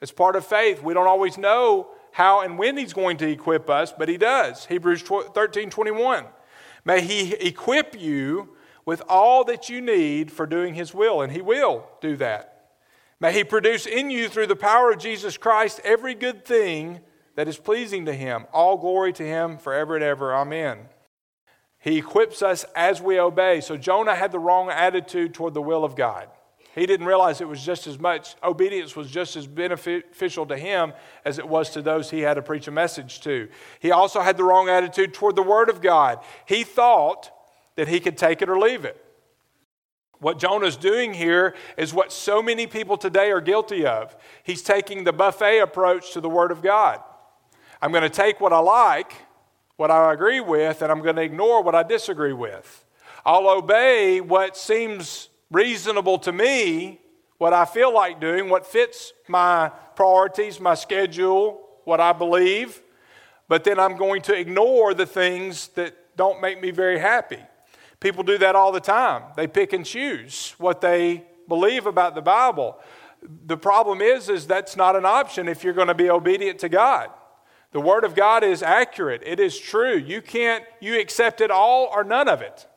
It's 0.00 0.12
part 0.12 0.36
of 0.36 0.46
faith. 0.46 0.82
We 0.82 0.94
don't 0.94 1.06
always 1.06 1.36
know 1.36 1.88
how 2.12 2.40
and 2.40 2.56
when 2.58 2.76
He's 2.76 2.92
going 2.92 3.16
to 3.18 3.28
equip 3.28 3.68
us, 3.68 3.92
but 3.92 4.08
He 4.08 4.16
does. 4.16 4.66
Hebrews 4.66 5.02
13 5.02 5.68
21. 5.68 6.24
May 6.84 7.00
He 7.00 7.34
equip 7.34 8.00
you 8.00 8.56
with 8.86 9.02
all 9.08 9.44
that 9.44 9.68
you 9.68 9.80
need 9.80 10.30
for 10.30 10.46
doing 10.46 10.74
His 10.74 10.94
will, 10.94 11.22
and 11.22 11.32
He 11.32 11.42
will 11.42 11.86
do 12.00 12.16
that. 12.16 12.50
May 13.18 13.32
He 13.32 13.44
produce 13.44 13.86
in 13.86 14.10
you 14.10 14.28
through 14.28 14.46
the 14.46 14.56
power 14.56 14.92
of 14.92 14.98
Jesus 14.98 15.36
Christ 15.36 15.80
every 15.82 16.14
good 16.14 16.44
thing 16.44 17.00
that 17.34 17.48
is 17.48 17.58
pleasing 17.58 18.04
to 18.04 18.12
Him. 18.12 18.46
All 18.52 18.76
glory 18.76 19.12
to 19.14 19.24
Him 19.24 19.58
forever 19.58 19.96
and 19.96 20.04
ever. 20.04 20.34
Amen. 20.34 20.78
He 21.84 21.98
equips 21.98 22.40
us 22.40 22.64
as 22.74 23.02
we 23.02 23.20
obey. 23.20 23.60
So 23.60 23.76
Jonah 23.76 24.14
had 24.14 24.32
the 24.32 24.38
wrong 24.38 24.70
attitude 24.70 25.34
toward 25.34 25.52
the 25.52 25.60
will 25.60 25.84
of 25.84 25.94
God. 25.94 26.30
He 26.74 26.86
didn't 26.86 27.06
realize 27.06 27.42
it 27.42 27.46
was 27.46 27.62
just 27.62 27.86
as 27.86 27.98
much, 27.98 28.36
obedience 28.42 28.96
was 28.96 29.10
just 29.10 29.36
as 29.36 29.46
beneficial 29.46 30.46
to 30.46 30.56
him 30.56 30.94
as 31.26 31.38
it 31.38 31.46
was 31.46 31.68
to 31.72 31.82
those 31.82 32.08
he 32.08 32.20
had 32.20 32.34
to 32.34 32.42
preach 32.42 32.68
a 32.68 32.70
message 32.70 33.20
to. 33.20 33.48
He 33.80 33.90
also 33.90 34.22
had 34.22 34.38
the 34.38 34.44
wrong 34.44 34.70
attitude 34.70 35.12
toward 35.12 35.36
the 35.36 35.42
Word 35.42 35.68
of 35.68 35.82
God. 35.82 36.20
He 36.46 36.64
thought 36.64 37.30
that 37.76 37.88
he 37.88 38.00
could 38.00 38.16
take 38.16 38.40
it 38.40 38.48
or 38.48 38.58
leave 38.58 38.86
it. 38.86 38.98
What 40.20 40.38
Jonah's 40.38 40.78
doing 40.78 41.12
here 41.12 41.54
is 41.76 41.92
what 41.92 42.12
so 42.12 42.42
many 42.42 42.66
people 42.66 42.96
today 42.96 43.30
are 43.30 43.42
guilty 43.42 43.84
of. 43.84 44.16
He's 44.42 44.62
taking 44.62 45.04
the 45.04 45.12
buffet 45.12 45.58
approach 45.58 46.14
to 46.14 46.22
the 46.22 46.30
Word 46.30 46.50
of 46.50 46.62
God. 46.62 47.00
I'm 47.82 47.92
going 47.92 48.04
to 48.04 48.08
take 48.08 48.40
what 48.40 48.54
I 48.54 48.60
like 48.60 49.12
what 49.76 49.90
I 49.90 50.12
agree 50.12 50.40
with, 50.40 50.82
and 50.82 50.90
I'm 50.90 51.02
going 51.02 51.16
to 51.16 51.22
ignore 51.22 51.62
what 51.62 51.74
I 51.74 51.82
disagree 51.82 52.32
with. 52.32 52.84
I'll 53.24 53.48
obey 53.48 54.20
what 54.20 54.56
seems 54.56 55.28
reasonable 55.50 56.18
to 56.18 56.32
me, 56.32 57.00
what 57.38 57.52
I 57.52 57.64
feel 57.64 57.92
like 57.92 58.20
doing, 58.20 58.48
what 58.48 58.66
fits 58.66 59.12
my 59.28 59.70
priorities, 59.96 60.60
my 60.60 60.74
schedule, 60.74 61.60
what 61.84 62.00
I 62.00 62.12
believe, 62.12 62.80
but 63.48 63.64
then 63.64 63.78
I'm 63.78 63.96
going 63.96 64.22
to 64.22 64.34
ignore 64.34 64.94
the 64.94 65.06
things 65.06 65.68
that 65.68 65.94
don't 66.16 66.40
make 66.40 66.60
me 66.60 66.70
very 66.70 66.98
happy. 66.98 67.40
People 68.00 68.22
do 68.22 68.38
that 68.38 68.54
all 68.54 68.72
the 68.72 68.80
time. 68.80 69.22
They 69.36 69.46
pick 69.46 69.72
and 69.72 69.84
choose 69.84 70.54
what 70.58 70.80
they 70.80 71.24
believe 71.48 71.86
about 71.86 72.14
the 72.14 72.22
Bible. 72.22 72.78
The 73.46 73.56
problem 73.56 74.00
is 74.00 74.28
is 74.28 74.46
that's 74.46 74.76
not 74.76 74.96
an 74.96 75.04
option 75.04 75.48
if 75.48 75.64
you're 75.64 75.74
going 75.74 75.88
to 75.88 75.94
be 75.94 76.10
obedient 76.10 76.58
to 76.60 76.68
God. 76.68 77.10
The 77.74 77.80
Word 77.80 78.04
of 78.04 78.14
God 78.14 78.44
is 78.44 78.62
accurate, 78.62 79.22
it 79.26 79.40
is 79.40 79.58
true. 79.58 79.96
You 79.96 80.22
can't, 80.22 80.62
you 80.80 81.00
accept 81.00 81.40
it 81.40 81.50
all 81.50 81.90
or 81.92 82.04
none 82.04 82.28
of 82.28 82.40
it. 82.40 82.68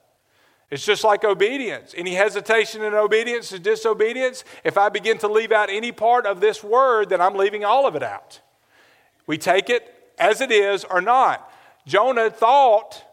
It's 0.72 0.84
just 0.84 1.04
like 1.04 1.24
obedience. 1.24 1.94
Any 1.96 2.16
hesitation 2.16 2.84
in 2.84 2.96
obedience 2.96 3.52
is 3.52 3.60
disobedience. 3.60 4.44
If 4.64 4.76
I 4.76 4.90
begin 4.90 5.20
to 5.20 5.28
leave 5.28 5.52
out 5.52 5.70
any 5.70 5.92
part 5.92 6.26
of 6.26 6.40
this 6.40 6.64
word, 6.64 7.10
then 7.10 7.22
I'm 7.22 7.36
leaving 7.36 7.64
all 7.64 7.86
of 7.86 7.96
it 7.96 8.02
out. 8.02 8.42
We 9.28 9.38
take 9.38 9.70
it 9.70 9.94
as 10.18 10.42
it 10.42 10.52
is 10.52 10.84
or 10.84 11.00
not. 11.00 11.48
Jonah 11.86 12.32
thought 12.32 13.06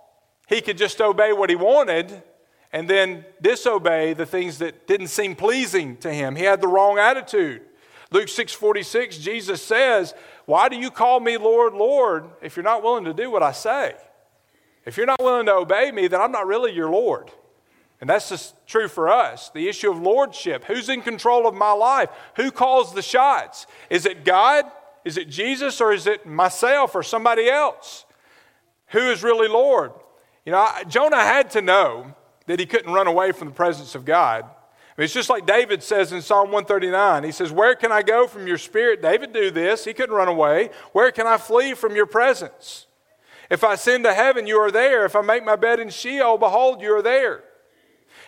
he 0.49 0.63
could 0.63 0.79
just 0.79 1.03
obey 1.03 1.35
what 1.35 1.51
he 1.51 1.55
wanted 1.55 2.23
and 2.73 2.89
then 2.89 3.27
disobey 3.43 4.15
the 4.15 4.27
things 4.27 4.57
that 4.59 4.87
didn't 4.87 5.09
seem 5.09 5.37
pleasing 5.37 5.99
to 5.99 6.11
him. 6.11 6.35
He 6.35 6.45
had 6.45 6.63
the 6.63 6.67
wrong 6.67 6.99
attitude. 6.99 7.61
Luke 8.11 8.29
6:46 8.29 9.21
Jesus 9.21 9.61
says, 9.61 10.15
"Why 10.47 10.69
do 10.69 10.77
you 10.77 10.91
call 10.91 11.21
me 11.21 11.37
Lord, 11.37 11.75
Lord 11.75 12.31
if 12.43 12.57
you're 12.57 12.65
not 12.65 12.83
willing 12.83 13.05
to 13.05 13.15
do 13.15 13.31
what 13.31 13.43
I 13.43 13.53
say? 13.53 13.95
If 14.85 14.97
you're 14.97 15.07
not 15.07 15.23
willing 15.23 15.47
to 15.47 15.55
obey 15.55 15.91
me, 15.91 16.09
then 16.09 16.21
I'm 16.21 16.33
not 16.33 16.47
really 16.47 16.73
your 16.73 16.91
Lord." 16.91 17.31
And 18.01 18.11
that's 18.11 18.29
just 18.29 18.55
true 18.67 18.89
for 18.89 19.11
us. 19.11 19.51
The 19.51 19.69
issue 19.69 19.91
of 19.91 19.99
lordship. 19.99 20.65
Who's 20.65 20.89
in 20.91 21.01
control 21.01 21.47
of 21.47 21.55
my 21.55 21.73
life? 21.73 22.11
Who 22.37 22.51
calls 22.51 22.93
the 22.93 23.01
shots? 23.01 23.67
Is 23.89 24.05
it 24.05 24.25
God? 24.25 24.71
Is 25.05 25.17
it 25.17 25.31
Jesus? 25.31 25.81
Or 25.81 25.93
is 25.93 26.07
it 26.07 26.27
myself 26.27 26.95
or 26.95 27.03
somebody 27.03 27.49
else? 27.49 28.05
Who 28.89 28.99
is 28.99 29.23
really 29.23 29.49
Lord? 29.49 29.93
You 30.45 30.53
know, 30.53 30.69
Jonah 30.87 31.21
had 31.21 31.51
to 31.53 31.63
know 31.63 32.15
that 32.47 32.61
he 32.61 32.67
couldn't 32.67 32.93
run 32.93 33.07
away 33.07 33.33
from 33.33 33.49
the 33.49 33.55
presence 33.55 33.95
of 33.95 34.05
God. 34.05 34.45
It's 34.97 35.13
just 35.13 35.29
like 35.29 35.45
David 35.45 35.83
says 35.83 36.13
in 36.13 36.23
Psalm 36.23 36.53
139. 36.53 37.25
He 37.25 37.33
says, 37.33 37.51
Where 37.51 37.75
can 37.75 37.91
I 37.91 38.03
go 38.03 38.29
from 38.29 38.47
your 38.47 38.59
spirit? 38.59 39.03
David 39.03 39.33
do 39.33 39.51
this. 39.51 39.85
He 39.85 39.93
couldn't 39.93 40.15
run 40.15 40.29
away. 40.29 40.71
Where 40.93 41.11
can 41.11 41.27
I 41.27 41.37
flee 41.37 41.75
from 41.75 41.97
your 41.97 42.07
presence? 42.07 42.87
If 43.51 43.65
I 43.65 43.75
ascend 43.75 44.05
to 44.05 44.15
heaven, 44.15 44.47
you 44.47 44.59
are 44.59 44.71
there. 44.71 45.05
If 45.05 45.17
I 45.17 45.21
make 45.21 45.45
my 45.45 45.57
bed 45.57 45.81
in 45.81 45.91
Sheol, 45.91 46.39
behold, 46.39 46.81
you 46.81 46.95
are 46.95 47.03
there. 47.03 47.43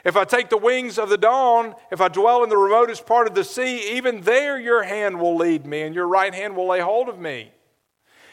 If 0.05 0.17
I 0.17 0.25
take 0.25 0.51
the 0.51 0.57
wings 0.57 0.99
of 0.99 1.09
the 1.09 1.19
dawn, 1.19 1.75
if 1.91 2.01
I 2.01 2.09
dwell 2.09 2.45
in 2.45 2.49
the 2.49 2.57
remotest 2.57 3.07
part 3.07 3.27
of 3.27 3.35
the 3.35 3.45
sea, 3.45 3.97
even 3.97 4.21
there 4.21 4.59
your 4.59 4.83
hand 4.83 5.19
will 5.19 5.37
lead 5.37 5.67
me, 5.67 5.83
and 5.83 5.95
your 5.95 6.07
right 6.07 6.35
hand 6.35 6.57
will 6.57 6.69
lay 6.69 6.81
hold 6.81 7.09
of 7.09 7.19
me. 7.19 7.53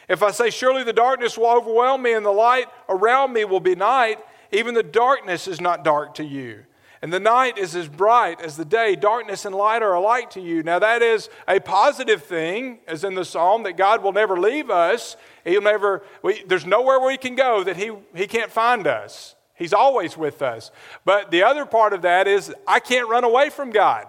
If 0.09 0.21
I 0.21 0.31
say, 0.31 0.49
Surely 0.49 0.83
the 0.83 0.93
darkness 0.93 1.37
will 1.37 1.47
overwhelm 1.47 2.01
me, 2.01 2.13
and 2.13 2.25
the 2.25 2.31
light 2.31 2.67
around 2.89 3.33
me 3.33 3.45
will 3.45 3.59
be 3.59 3.75
night, 3.75 4.19
even 4.51 4.73
the 4.73 4.83
darkness 4.83 5.47
is 5.47 5.61
not 5.61 5.83
dark 5.83 6.15
to 6.15 6.23
you. 6.23 6.63
And 7.03 7.11
the 7.11 7.19
night 7.19 7.57
is 7.57 7.75
as 7.75 7.89
bright 7.89 8.39
as 8.39 8.55
the 8.55 8.63
day. 8.63 8.95
Darkness 8.95 9.43
and 9.43 9.53
light 9.53 9.83
are 9.83 9.91
alike 9.91 10.29
to 10.31 10.39
you. 10.39 10.63
Now, 10.63 10.79
that 10.79 11.01
is 11.01 11.29
a 11.49 11.59
positive 11.59 12.23
thing, 12.23 12.79
as 12.87 13.03
in 13.03 13.13
the 13.13 13.25
psalm, 13.25 13.63
that 13.63 13.75
God 13.75 14.01
will 14.01 14.13
never 14.13 14.39
leave 14.39 14.69
us. 14.69 15.17
He'll 15.43 15.61
never, 15.61 16.03
we, 16.21 16.43
there's 16.43 16.65
nowhere 16.65 17.05
we 17.05 17.17
can 17.17 17.35
go 17.35 17.61
that 17.65 17.75
he, 17.75 17.91
he 18.15 18.25
can't 18.25 18.49
find 18.49 18.87
us. 18.87 19.35
He's 19.53 19.73
always 19.73 20.15
with 20.15 20.41
us. 20.41 20.71
But 21.03 21.29
the 21.29 21.43
other 21.43 21.65
part 21.65 21.91
of 21.91 22.03
that 22.03 22.25
is 22.25 22.55
I 22.65 22.79
can't 22.79 23.09
run 23.09 23.25
away 23.25 23.49
from 23.49 23.71
God. 23.71 24.07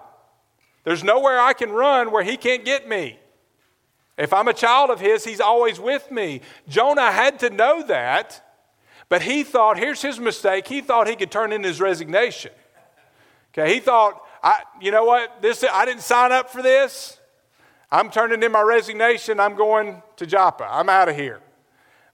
There's 0.85 1.03
nowhere 1.03 1.37
I 1.37 1.51
can 1.51 1.71
run 1.71 2.11
where 2.11 2.23
He 2.23 2.37
can't 2.37 2.63
get 2.63 2.87
me. 2.87 3.19
If 4.17 4.31
I'm 4.31 4.47
a 4.47 4.53
child 4.53 4.89
of 4.89 5.01
His, 5.01 5.25
He's 5.25 5.41
always 5.41 5.81
with 5.81 6.11
me. 6.11 6.39
Jonah 6.69 7.11
had 7.11 7.39
to 7.39 7.49
know 7.49 7.83
that, 7.87 8.41
but 9.09 9.21
he 9.21 9.43
thought, 9.43 9.77
here's 9.77 10.01
his 10.01 10.17
mistake, 10.17 10.67
he 10.67 10.79
thought 10.81 11.07
he 11.07 11.15
could 11.15 11.29
turn 11.29 11.51
in 11.51 11.63
his 11.63 11.81
resignation. 11.81 12.51
Okay, 13.57 13.73
he 13.73 13.79
thought, 13.79 14.21
I, 14.43 14.63
you 14.81 14.91
know 14.91 15.05
what, 15.05 15.41
this, 15.41 15.63
I 15.63 15.85
didn't 15.85 16.01
sign 16.01 16.33
up 16.33 16.49
for 16.49 16.61
this. 16.61 17.19
I'm 17.89 18.09
turning 18.09 18.43
in 18.43 18.51
my 18.51 18.61
resignation. 18.61 19.39
I'm 19.39 19.55
going 19.55 20.01
to 20.17 20.25
Joppa. 20.25 20.67
I'm 20.69 20.89
out 20.89 21.07
of 21.07 21.15
here. 21.15 21.39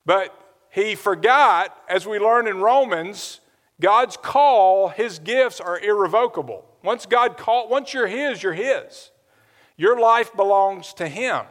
But 0.06 0.38
he 0.70 0.94
forgot, 0.94 1.76
as 1.90 2.06
we 2.06 2.20
learn 2.20 2.48
in 2.48 2.62
Romans, 2.62 3.40
God's 3.80 4.18
call, 4.18 4.90
his 4.90 5.18
gifts 5.18 5.60
are 5.60 5.80
irrevocable. 5.80 6.64
Once 6.84 7.08
God 7.08 7.38
call, 7.38 7.68
once 7.70 7.92
you're 7.92 8.08
his, 8.08 8.44
you're 8.44 8.54
his. 8.54 9.10
Your 9.76 10.00
life 10.00 10.36
belongs 10.36 10.94
to 10.96 11.08
him. 11.08 11.46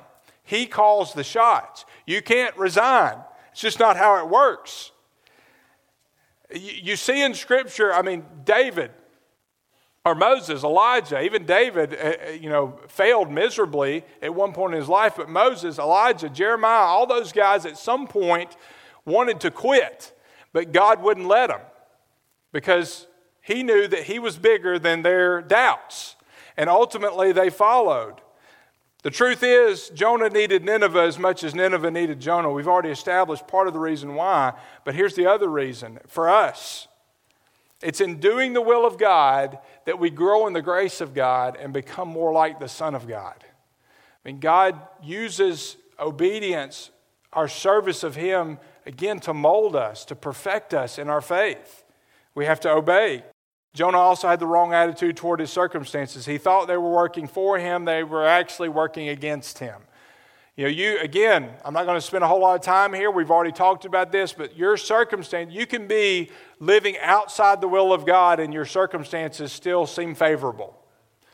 He 0.44 0.66
calls 0.66 1.14
the 1.14 1.24
shots. 1.24 1.84
You 2.06 2.22
can't 2.22 2.56
resign. 2.56 3.16
It's 3.50 3.60
just 3.60 3.80
not 3.80 3.96
how 3.96 4.24
it 4.24 4.28
works. 4.28 4.92
You 6.52 6.94
see 6.94 7.22
in 7.22 7.34
Scripture, 7.34 7.92
I 7.92 8.02
mean, 8.02 8.24
David, 8.44 8.92
or 10.04 10.14
Moses, 10.14 10.64
Elijah, 10.64 11.22
even 11.22 11.44
David, 11.44 11.94
uh, 11.94 12.28
uh, 12.28 12.30
you 12.30 12.48
know, 12.48 12.78
failed 12.88 13.30
miserably 13.30 14.04
at 14.22 14.34
one 14.34 14.52
point 14.52 14.74
in 14.74 14.80
his 14.80 14.88
life, 14.88 15.14
but 15.16 15.28
Moses, 15.28 15.78
Elijah, 15.78 16.30
Jeremiah, 16.30 16.86
all 16.86 17.06
those 17.06 17.32
guys 17.32 17.66
at 17.66 17.76
some 17.76 18.06
point 18.06 18.56
wanted 19.04 19.40
to 19.40 19.50
quit, 19.50 20.16
but 20.52 20.72
God 20.72 21.02
wouldn't 21.02 21.26
let 21.26 21.48
them 21.48 21.60
because 22.52 23.06
he 23.42 23.62
knew 23.62 23.86
that 23.88 24.04
he 24.04 24.18
was 24.18 24.38
bigger 24.38 24.78
than 24.78 25.02
their 25.02 25.42
doubts. 25.42 26.16
And 26.56 26.68
ultimately, 26.70 27.32
they 27.32 27.50
followed. 27.50 28.20
The 29.02 29.10
truth 29.10 29.42
is, 29.42 29.88
Jonah 29.90 30.28
needed 30.28 30.64
Nineveh 30.64 31.02
as 31.02 31.18
much 31.18 31.42
as 31.42 31.54
Nineveh 31.54 31.90
needed 31.90 32.20
Jonah. 32.20 32.50
We've 32.50 32.68
already 32.68 32.90
established 32.90 33.48
part 33.48 33.66
of 33.66 33.72
the 33.72 33.80
reason 33.80 34.14
why, 34.14 34.52
but 34.84 34.94
here's 34.94 35.14
the 35.14 35.26
other 35.26 35.48
reason. 35.48 35.98
For 36.06 36.28
us, 36.28 36.88
it's 37.82 38.00
in 38.00 38.20
doing 38.20 38.52
the 38.52 38.60
will 38.60 38.84
of 38.84 38.98
God 38.98 39.58
that 39.86 39.98
we 39.98 40.10
grow 40.10 40.46
in 40.46 40.52
the 40.52 40.62
grace 40.62 41.00
of 41.00 41.14
God 41.14 41.56
and 41.60 41.72
become 41.72 42.08
more 42.08 42.32
like 42.32 42.58
the 42.58 42.68
Son 42.68 42.94
of 42.94 43.08
God. 43.08 43.36
I 43.38 44.28
mean, 44.28 44.40
God 44.40 44.80
uses 45.02 45.76
obedience, 45.98 46.90
our 47.32 47.48
service 47.48 48.02
of 48.02 48.16
Him, 48.16 48.58
again, 48.86 49.20
to 49.20 49.34
mold 49.34 49.76
us, 49.76 50.04
to 50.06 50.14
perfect 50.14 50.74
us 50.74 50.98
in 50.98 51.08
our 51.08 51.20
faith. 51.20 51.84
We 52.34 52.46
have 52.46 52.60
to 52.60 52.70
obey. 52.70 53.24
Jonah 53.72 53.98
also 53.98 54.28
had 54.28 54.40
the 54.40 54.46
wrong 54.46 54.72
attitude 54.72 55.16
toward 55.16 55.40
his 55.40 55.50
circumstances. 55.50 56.26
He 56.26 56.38
thought 56.38 56.66
they 56.66 56.76
were 56.76 56.90
working 56.90 57.28
for 57.28 57.58
him, 57.58 57.84
they 57.84 58.02
were 58.02 58.26
actually 58.26 58.68
working 58.68 59.08
against 59.08 59.58
him. 59.58 59.82
You 60.60 60.66
know, 60.66 60.72
you, 60.72 60.98
again, 61.00 61.48
I'm 61.64 61.72
not 61.72 61.86
going 61.86 61.96
to 61.96 62.02
spend 62.02 62.22
a 62.22 62.26
whole 62.26 62.42
lot 62.42 62.54
of 62.54 62.60
time 62.60 62.92
here. 62.92 63.10
We've 63.10 63.30
already 63.30 63.50
talked 63.50 63.86
about 63.86 64.12
this, 64.12 64.34
but 64.34 64.58
your 64.58 64.76
circumstance, 64.76 65.54
you 65.54 65.64
can 65.64 65.86
be 65.86 66.28
living 66.58 66.98
outside 67.00 67.62
the 67.62 67.66
will 67.66 67.94
of 67.94 68.04
God 68.04 68.40
and 68.40 68.52
your 68.52 68.66
circumstances 68.66 69.52
still 69.52 69.86
seem 69.86 70.14
favorable. 70.14 70.78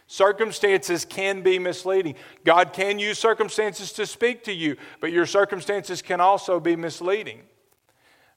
Circumstances 0.06 1.04
can 1.04 1.42
be 1.42 1.58
misleading. 1.58 2.14
God 2.44 2.72
can 2.72 3.00
use 3.00 3.18
circumstances 3.18 3.92
to 3.94 4.06
speak 4.06 4.44
to 4.44 4.52
you, 4.52 4.76
but 5.00 5.10
your 5.10 5.26
circumstances 5.26 6.02
can 6.02 6.20
also 6.20 6.60
be 6.60 6.76
misleading. 6.76 7.42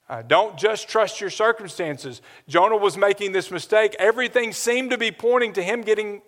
Uh, 0.08 0.22
don't 0.22 0.58
just 0.58 0.88
trust 0.88 1.20
your 1.20 1.30
circumstances. 1.30 2.20
Jonah 2.48 2.76
was 2.76 2.96
making 2.96 3.30
this 3.30 3.52
mistake. 3.52 3.94
Everything 4.00 4.52
seemed 4.52 4.90
to 4.90 4.98
be 4.98 5.12
pointing 5.12 5.52
to 5.52 5.62
him 5.62 5.82
getting 5.82 6.20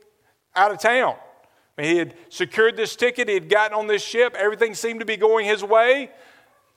out 0.54 0.70
of 0.70 0.78
town. 0.78 1.16
I 1.76 1.82
mean, 1.82 1.90
he 1.90 1.98
had 1.98 2.14
secured 2.28 2.76
this 2.76 2.96
ticket, 2.96 3.28
he 3.28 3.34
had 3.34 3.48
gotten 3.48 3.76
on 3.76 3.86
this 3.86 4.04
ship, 4.04 4.34
everything 4.38 4.74
seemed 4.74 5.00
to 5.00 5.06
be 5.06 5.16
going 5.16 5.46
his 5.46 5.64
way. 5.64 6.10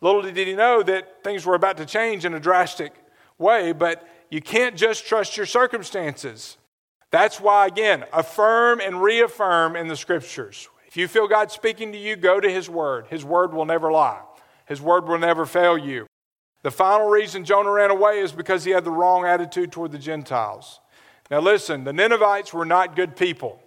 Little 0.01 0.21
did 0.21 0.35
he 0.35 0.53
know 0.53 0.83
that 0.83 1.23
things 1.23 1.45
were 1.45 1.55
about 1.55 1.77
to 1.77 1.85
change 1.85 2.25
in 2.25 2.33
a 2.33 2.39
drastic 2.39 2.93
way, 3.37 3.71
but 3.71 4.07
you 4.29 4.41
can't 4.41 4.75
just 4.75 5.05
trust 5.05 5.37
your 5.37 5.45
circumstances. 5.45 6.57
That's 7.11 7.39
why, 7.39 7.67
again, 7.67 8.05
affirm 8.11 8.81
and 8.81 9.01
reaffirm 9.01 9.75
in 9.75 9.87
the 9.87 9.95
scriptures. 9.95 10.69
If 10.87 10.97
you 10.97 11.07
feel 11.07 11.27
God 11.27 11.51
speaking 11.51 11.91
to 11.91 11.97
you, 11.97 12.15
go 12.15 12.39
to 12.39 12.49
His 12.49 12.69
Word. 12.69 13.07
His 13.09 13.23
Word 13.23 13.53
will 13.53 13.65
never 13.65 13.91
lie, 13.91 14.21
His 14.65 14.81
Word 14.81 15.07
will 15.07 15.19
never 15.19 15.45
fail 15.45 15.77
you. 15.77 16.07
The 16.63 16.71
final 16.71 17.07
reason 17.07 17.45
Jonah 17.45 17.69
ran 17.69 17.91
away 17.91 18.19
is 18.19 18.31
because 18.31 18.63
he 18.63 18.71
had 18.71 18.83
the 18.83 18.91
wrong 18.91 19.23
attitude 19.23 19.71
toward 19.71 19.91
the 19.91 19.99
Gentiles. 19.99 20.79
Now, 21.29 21.39
listen, 21.39 21.83
the 21.83 21.93
Ninevites 21.93 22.53
were 22.53 22.65
not 22.65 22.95
good 22.95 23.15
people. 23.15 23.61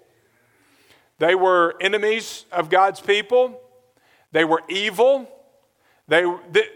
They 1.18 1.34
were 1.34 1.74
enemies 1.80 2.46
of 2.52 2.70
God's 2.70 3.00
people, 3.00 3.60
they 4.32 4.44
were 4.44 4.62
evil, 4.68 5.28
they, 6.06 6.24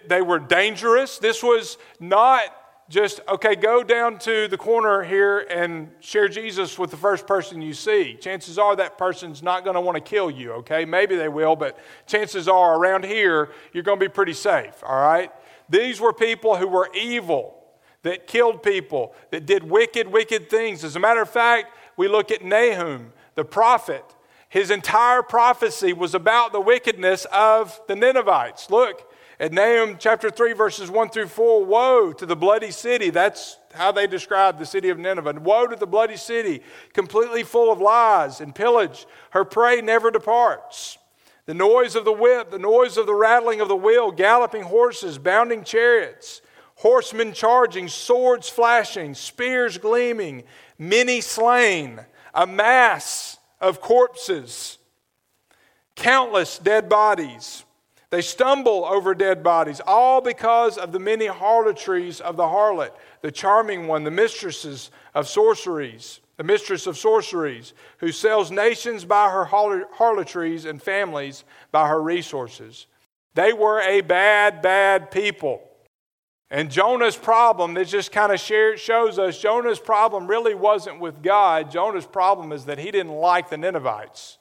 they 0.07 0.21
were 0.21 0.39
dangerous. 0.39 1.19
This 1.19 1.43
was 1.43 1.79
not 1.99 2.43
just, 2.89 3.21
okay, 3.27 3.55
go 3.55 3.83
down 3.83 4.19
to 4.19 4.49
the 4.49 4.59
corner 4.59 5.03
here 5.03 5.39
and 5.39 5.91
share 6.01 6.29
Jesus 6.29 6.79
with 6.79 6.91
the 6.91 6.97
first 6.97 7.27
person 7.27 7.63
you 7.63 7.73
see. 7.73 8.19
Chances 8.21 8.59
are 8.59 8.77
that 8.77 8.99
person's 8.99 9.43
not 9.43 9.65
going 9.65 9.75
to 9.75 9.81
want 9.81 9.97
to 9.97 10.03
kill 10.03 10.31
you, 10.31 10.53
okay? 10.53 10.85
Maybe 10.85 11.17
they 11.17 11.29
will, 11.29 11.57
but 11.57 11.79
chances 12.07 12.49
are 12.49 12.79
around 12.79 13.07
here, 13.07 13.51
you're 13.73 13.83
going 13.83 13.99
to 13.99 14.05
be 14.05 14.13
pretty 14.13 14.35
safe, 14.35 14.75
all 14.83 15.01
right? 15.01 15.33
These 15.71 16.01
were 16.01 16.13
people 16.13 16.57
who 16.57 16.69
were 16.69 16.91
evil, 16.95 17.57
that 18.03 18.27
killed 18.27 18.63
people, 18.63 19.15
that 19.31 19.47
did 19.47 19.63
wicked, 19.63 20.09
wicked 20.09 20.51
things. 20.51 20.85
As 20.85 20.97
a 20.97 21.01
matter 21.01 21.23
of 21.23 21.31
fact, 21.31 21.75
we 21.97 22.09
look 22.09 22.31
at 22.31 22.45
Nahum, 22.45 23.13
the 23.37 23.45
prophet. 23.45 24.05
His 24.53 24.71
entire 24.71 25.23
prophecy 25.23 25.95
was 25.95 26.15
about 26.15 26.53
the 26.53 26.61
wickedness 26.61 27.27
of 27.33 27.81
the 27.89 27.97
Ninevites. 27.97 28.69
Look 28.69 29.11
at 29.41 29.51
Nahum 29.51 29.97
chapter 29.99 30.29
3, 30.29 30.53
verses 30.53 30.91
1 30.91 31.09
through 31.09 31.29
4. 31.29 31.65
Woe 31.65 32.13
to 32.13 32.27
the 32.27 32.37
bloody 32.37 32.71
city. 32.71 33.09
That's 33.09 33.57
how 33.73 33.93
they 33.93 34.07
describe 34.07 34.59
the 34.59 34.67
city 34.67 34.91
of 34.91 34.99
Nineveh. 34.99 35.41
Woe 35.41 35.69
to 35.69 35.77
the 35.77 35.87
bloody 35.87 36.19
city, 36.19 36.61
completely 36.93 37.45
full 37.45 37.73
of 37.73 37.81
lies 37.81 38.43
and 38.43 38.55
pillage. 38.55 39.07
Her 39.31 39.47
prey 39.47 39.81
never 39.81 40.11
departs. 40.11 40.99
The 41.47 41.55
noise 41.55 41.97
of 41.97 42.05
the 42.05 42.13
whip, 42.13 42.51
the 42.51 42.59
noise 42.59 42.99
of 42.99 43.07
the 43.07 43.15
rattling 43.15 43.63
of 43.63 43.69
the 43.69 43.75
wheel, 43.75 44.11
galloping 44.11 44.65
horses, 44.65 45.17
bounding 45.17 45.65
chariots, 45.65 46.43
horsemen 46.75 47.33
charging, 47.33 47.89
swords 47.89 48.51
flashing, 48.51 49.15
spears 49.15 49.79
gleaming, 49.79 50.45
many 50.79 51.23
slain, 51.23 52.01
a 52.35 52.47
mass 52.47 53.32
of 53.63 53.81
corpses, 53.81 54.77
countless 55.97 56.59
dead 56.59 56.91
bodies. 56.91 57.65
They 58.11 58.21
stumble 58.21 58.85
over 58.85 59.15
dead 59.15 59.43
bodies, 59.43 59.81
all 59.87 60.21
because 60.21 60.77
of 60.77 60.93
the 60.93 60.99
many 60.99 61.27
harlotries 61.27 62.21
of 62.21 62.37
the 62.37 62.43
harlot, 62.43 62.91
the 63.23 63.33
charming 63.33 63.87
one, 63.87 64.05
the 64.05 64.11
mistresses 64.11 64.91
of 65.15 65.27
sorceries 65.27 66.21
the 66.43 66.45
mistress 66.45 66.89
of 66.89 66.99
sorceries, 66.99 67.73
who 67.99 68.11
sells 68.11 68.51
nations 68.51 69.05
by 69.05 69.31
her 69.31 69.45
harlotries 69.45 70.65
and 70.65 70.83
families 70.83 71.45
by 71.71 71.87
her 71.87 72.03
resources. 72.03 72.87
They 73.35 73.53
were 73.53 73.81
a 73.81 74.01
bad, 74.01 74.61
bad 74.63 75.11
people. 75.11 75.63
And 76.53 76.71
Jonah's 76.71 77.17
problem, 77.17 77.73
this 77.73 77.91
just 77.91 78.13
kind 78.13 78.31
of 78.31 78.39
shows 78.39 79.19
us 79.19 79.39
Jonah's 79.41 79.79
problem 79.79 80.27
really 80.27 80.55
wasn't 80.55 81.01
with 81.01 81.23
God. 81.23 81.71
Jonah's 81.71 82.05
problem 82.05 82.53
is 82.53 82.67
that 82.67 82.79
he 82.79 82.91
didn't 82.91 83.15
like 83.15 83.49
the 83.49 83.57
Ninevites. 83.57 84.37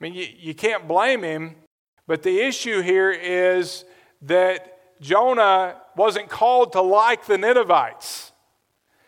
I 0.00 0.04
mean, 0.04 0.14
you, 0.14 0.26
you 0.38 0.54
can't 0.54 0.88
blame 0.88 1.22
him, 1.22 1.56
but 2.06 2.22
the 2.22 2.40
issue 2.40 2.80
here 2.80 3.10
is 3.10 3.84
that 4.22 5.00
Jonah 5.02 5.76
wasn't 5.96 6.30
called 6.30 6.72
to 6.72 6.80
like 6.80 7.26
the 7.26 7.36
Ninevites. 7.36 8.32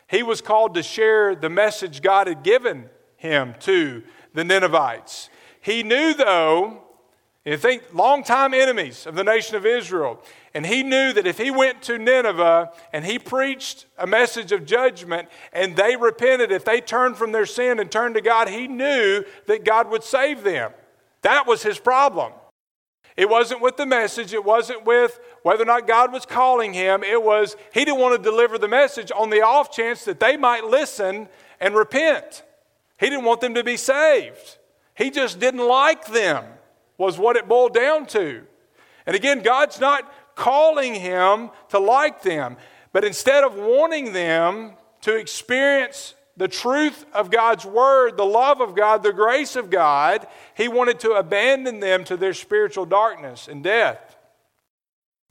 He 0.06 0.22
was 0.22 0.42
called 0.42 0.74
to 0.74 0.82
share 0.82 1.34
the 1.34 1.48
message 1.48 2.02
God 2.02 2.26
had 2.26 2.42
given 2.42 2.90
him 3.16 3.54
to 3.60 4.02
the 4.34 4.44
Ninevites. 4.44 5.30
He 5.62 5.82
knew, 5.82 6.12
though, 6.12 6.82
you 7.46 7.56
think 7.56 7.82
longtime 7.94 8.52
enemies 8.52 9.06
of 9.06 9.14
the 9.14 9.24
nation 9.24 9.56
of 9.56 9.64
Israel, 9.64 10.22
and 10.54 10.66
he 10.66 10.82
knew 10.82 11.12
that 11.14 11.26
if 11.26 11.38
he 11.38 11.50
went 11.50 11.82
to 11.82 11.98
Nineveh 11.98 12.70
and 12.92 13.04
he 13.04 13.18
preached 13.18 13.86
a 13.96 14.06
message 14.06 14.52
of 14.52 14.66
judgment 14.66 15.28
and 15.52 15.76
they 15.76 15.96
repented, 15.96 16.52
if 16.52 16.64
they 16.64 16.80
turned 16.80 17.16
from 17.16 17.32
their 17.32 17.46
sin 17.46 17.80
and 17.80 17.90
turned 17.90 18.16
to 18.16 18.20
God, 18.20 18.48
he 18.48 18.68
knew 18.68 19.24
that 19.46 19.64
God 19.64 19.90
would 19.90 20.04
save 20.04 20.42
them. 20.42 20.72
That 21.22 21.46
was 21.46 21.62
his 21.62 21.78
problem. 21.78 22.32
It 23.16 23.28
wasn't 23.28 23.60
with 23.60 23.76
the 23.76 23.86
message, 23.86 24.32
it 24.32 24.44
wasn't 24.44 24.84
with 24.84 25.20
whether 25.42 25.62
or 25.62 25.66
not 25.66 25.86
God 25.86 26.12
was 26.12 26.24
calling 26.24 26.72
him. 26.72 27.02
It 27.02 27.22
was 27.22 27.56
he 27.72 27.84
didn't 27.84 28.00
want 28.00 28.16
to 28.16 28.30
deliver 28.30 28.58
the 28.58 28.68
message 28.68 29.12
on 29.14 29.30
the 29.30 29.42
off 29.42 29.70
chance 29.70 30.04
that 30.04 30.20
they 30.20 30.36
might 30.36 30.64
listen 30.64 31.28
and 31.60 31.74
repent. 31.74 32.42
He 32.98 33.08
didn't 33.10 33.24
want 33.24 33.40
them 33.40 33.54
to 33.54 33.64
be 33.64 33.76
saved. 33.76 34.58
He 34.94 35.10
just 35.10 35.40
didn't 35.40 35.66
like 35.66 36.06
them, 36.06 36.44
was 36.98 37.18
what 37.18 37.36
it 37.36 37.48
boiled 37.48 37.74
down 37.74 38.06
to. 38.06 38.42
And 39.06 39.16
again, 39.16 39.42
God's 39.42 39.80
not 39.80 40.12
calling 40.34 40.94
him 40.94 41.50
to 41.70 41.78
like 41.78 42.22
them, 42.22 42.56
but 42.92 43.04
instead 43.04 43.44
of 43.44 43.54
wanting 43.54 44.12
them 44.12 44.72
to 45.02 45.16
experience 45.16 46.14
the 46.36 46.48
truth 46.48 47.04
of 47.12 47.30
God's 47.30 47.64
word, 47.64 48.16
the 48.16 48.24
love 48.24 48.60
of 48.60 48.74
God, 48.74 49.02
the 49.02 49.12
grace 49.12 49.56
of 49.56 49.70
God, 49.70 50.26
he 50.56 50.68
wanted 50.68 51.00
to 51.00 51.12
abandon 51.12 51.80
them 51.80 52.04
to 52.04 52.16
their 52.16 52.34
spiritual 52.34 52.86
darkness 52.86 53.48
and 53.48 53.62
death. 53.62 54.16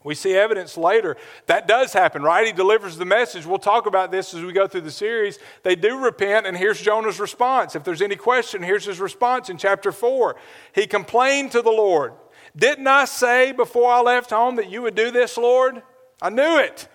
We 0.04 0.16
see 0.16 0.34
evidence 0.34 0.78
later. 0.78 1.16
That 1.46 1.68
does 1.68 1.94
happen, 1.94 2.24
right? 2.24 2.48
He 2.48 2.54
delivers 2.54 2.98
the 2.98 3.06
message. 3.06 3.46
We'll 3.46 3.60
talk 3.60 3.86
about 3.86 4.12
this 4.12 4.34
as 4.34 4.44
we 4.44 4.52
go 4.52 4.68
through 4.68 4.82
the 4.82 4.92
series. 4.92 5.38
They 5.62 5.76
do 5.76 5.98
repent, 6.00 6.48
and 6.48 6.58
here's 6.58 6.82
Jonah's 6.82 7.20
response. 7.20 7.76
If 7.76 7.84
there's 7.84 8.02
any 8.02 8.16
question, 8.16 8.64
here's 8.64 8.86
his 8.86 9.00
response 9.00 9.50
in 9.50 9.58
chapter 9.58 9.92
4. 9.92 10.36
He 10.74 10.88
complained 10.88 11.52
to 11.52 11.62
the 11.62 11.70
Lord 11.70 12.14
Didn't 12.56 12.88
I 12.88 13.06
say 13.06 13.52
before 13.52 13.92
I 13.92 14.02
left 14.02 14.32
home 14.32 14.58
that 14.58 14.70
you 14.70 14.82
would 14.82 14.96
do 14.96 15.12
this, 15.12 15.38
Lord? 15.38 15.82
I 16.22 16.30
knew 16.30 16.58
it. 16.58 16.88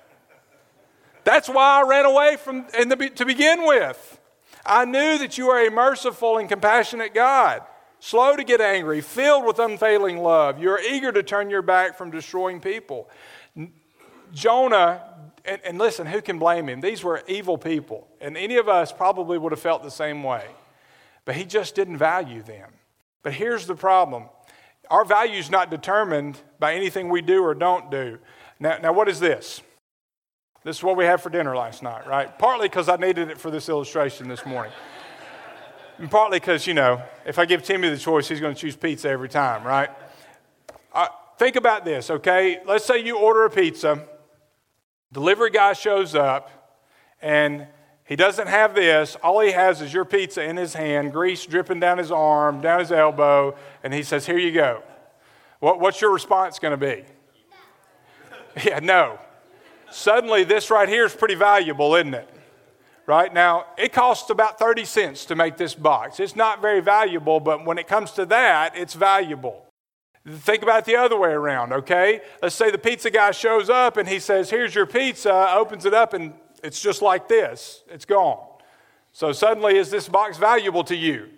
That's 1.24 1.48
why 1.48 1.82
I 1.82 1.88
ran 1.88 2.04
away 2.04 2.36
from 2.36 2.66
in 2.78 2.88
the, 2.88 2.96
to 2.96 3.24
begin 3.24 3.66
with. 3.66 4.20
I 4.64 4.84
knew 4.84 5.18
that 5.18 5.38
you 5.38 5.48
are 5.48 5.66
a 5.66 5.70
merciful 5.70 6.38
and 6.38 6.48
compassionate 6.48 7.14
God 7.14 7.62
slow 7.98 8.36
to 8.36 8.44
get 8.44 8.60
angry, 8.60 9.00
filled 9.00 9.44
with 9.44 9.58
unfailing 9.58 10.18
love. 10.18 10.60
You're 10.60 10.80
eager 10.80 11.12
to 11.12 11.22
turn 11.22 11.50
your 11.50 11.62
back 11.62 11.96
from 11.96 12.10
destroying 12.10 12.60
people. 12.60 13.08
Jonah, 14.32 15.02
and, 15.44 15.60
and, 15.64 15.78
listen, 15.78 16.06
who 16.06 16.20
can 16.20 16.38
blame 16.38 16.68
him? 16.68 16.80
These 16.80 17.04
were 17.04 17.22
evil 17.26 17.56
people, 17.56 18.08
and 18.20 18.36
any 18.36 18.56
of 18.56 18.68
us 18.68 18.92
probably 18.92 19.38
would 19.38 19.52
have 19.52 19.60
felt 19.60 19.82
the 19.82 19.90
same 19.90 20.22
way. 20.22 20.44
But 21.24 21.36
he 21.36 21.44
just 21.44 21.74
didn't 21.74 21.98
value 21.98 22.42
them. 22.42 22.70
But 23.22 23.32
here's 23.32 23.66
the 23.66 23.74
problem 23.74 24.28
our 24.90 25.04
value 25.04 25.38
is 25.38 25.50
not 25.50 25.70
determined 25.70 26.38
by 26.58 26.74
anything 26.74 27.08
we 27.08 27.22
do 27.22 27.42
or 27.42 27.54
don't 27.54 27.90
do. 27.90 28.18
Now, 28.60 28.78
now 28.78 28.92
what 28.92 29.08
is 29.08 29.20
this? 29.20 29.60
This 30.64 30.78
is 30.78 30.82
what 30.82 30.96
we 30.96 31.04
had 31.04 31.20
for 31.20 31.30
dinner 31.30 31.56
last 31.56 31.82
night, 31.82 32.06
right? 32.06 32.36
Partly 32.38 32.68
because 32.68 32.88
I 32.88 32.96
needed 32.96 33.30
it 33.30 33.38
for 33.38 33.50
this 33.50 33.68
illustration 33.68 34.28
this 34.28 34.44
morning. 34.44 34.72
And 35.98 36.10
partly 36.10 36.38
because, 36.38 36.66
you 36.66 36.74
know, 36.74 37.00
if 37.24 37.38
I 37.38 37.44
give 37.44 37.62
Timmy 37.62 37.88
the 37.88 37.96
choice, 37.96 38.28
he's 38.28 38.40
going 38.40 38.54
to 38.54 38.60
choose 38.60 38.76
pizza 38.76 39.08
every 39.08 39.28
time, 39.28 39.64
right? 39.64 39.90
Uh, 40.92 41.06
think 41.38 41.56
about 41.56 41.84
this, 41.84 42.10
okay? 42.10 42.58
Let's 42.66 42.84
say 42.84 42.98
you 42.98 43.16
order 43.18 43.44
a 43.44 43.50
pizza, 43.50 44.04
delivery 45.12 45.50
guy 45.50 45.72
shows 45.72 46.14
up, 46.14 46.50
and 47.22 47.66
he 48.06 48.16
doesn't 48.16 48.46
have 48.46 48.74
this. 48.74 49.16
All 49.16 49.40
he 49.40 49.52
has 49.52 49.80
is 49.80 49.92
your 49.92 50.04
pizza 50.04 50.42
in 50.42 50.56
his 50.56 50.74
hand, 50.74 51.12
grease 51.12 51.44
dripping 51.44 51.80
down 51.80 51.98
his 51.98 52.10
arm, 52.10 52.60
down 52.60 52.80
his 52.80 52.92
elbow, 52.92 53.56
and 53.82 53.92
he 53.92 54.02
says, 54.02 54.26
Here 54.26 54.38
you 54.38 54.52
go. 54.52 54.82
What, 55.60 55.80
what's 55.80 56.00
your 56.00 56.12
response 56.12 56.58
going 56.58 56.78
to 56.78 56.86
be? 56.86 57.04
Yeah, 58.64 58.78
no. 58.78 59.18
Suddenly, 59.90 60.44
this 60.44 60.70
right 60.70 60.88
here 60.88 61.04
is 61.04 61.14
pretty 61.14 61.34
valuable, 61.34 61.94
isn't 61.94 62.14
it? 62.14 62.36
right? 63.06 63.32
Now, 63.32 63.66
it 63.78 63.92
costs 63.92 64.30
about 64.30 64.58
30 64.58 64.84
cents 64.84 65.24
to 65.26 65.36
make 65.36 65.56
this 65.56 65.74
box. 65.74 66.20
It's 66.20 66.36
not 66.36 66.60
very 66.60 66.80
valuable, 66.80 67.40
but 67.40 67.64
when 67.64 67.78
it 67.78 67.86
comes 67.86 68.10
to 68.12 68.26
that, 68.26 68.76
it's 68.76 68.94
valuable. 68.94 69.64
Think 70.28 70.64
about 70.64 70.80
it 70.80 70.84
the 70.86 70.96
other 70.96 71.16
way 71.16 71.30
around, 71.30 71.72
okay? 71.72 72.20
Let's 72.42 72.56
say 72.56 72.72
the 72.72 72.78
pizza 72.78 73.10
guy 73.10 73.30
shows 73.30 73.70
up 73.70 73.96
and 73.96 74.08
he 74.08 74.18
says, 74.18 74.50
Here's 74.50 74.74
your 74.74 74.86
pizza, 74.86 75.52
opens 75.54 75.84
it 75.84 75.94
up, 75.94 76.14
and 76.14 76.34
it's 76.62 76.80
just 76.80 77.02
like 77.02 77.28
this. 77.28 77.82
It's 77.88 78.04
gone. 78.04 78.44
So 79.12 79.32
suddenly, 79.32 79.76
is 79.76 79.90
this 79.90 80.08
box 80.08 80.36
valuable 80.36 80.84
to 80.84 80.96
you? 80.96 81.28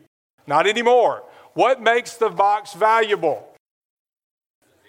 Not 0.46 0.66
anymore. 0.66 1.24
What 1.54 1.80
makes 1.80 2.14
the 2.14 2.28
box 2.28 2.74
valuable? 2.74 3.48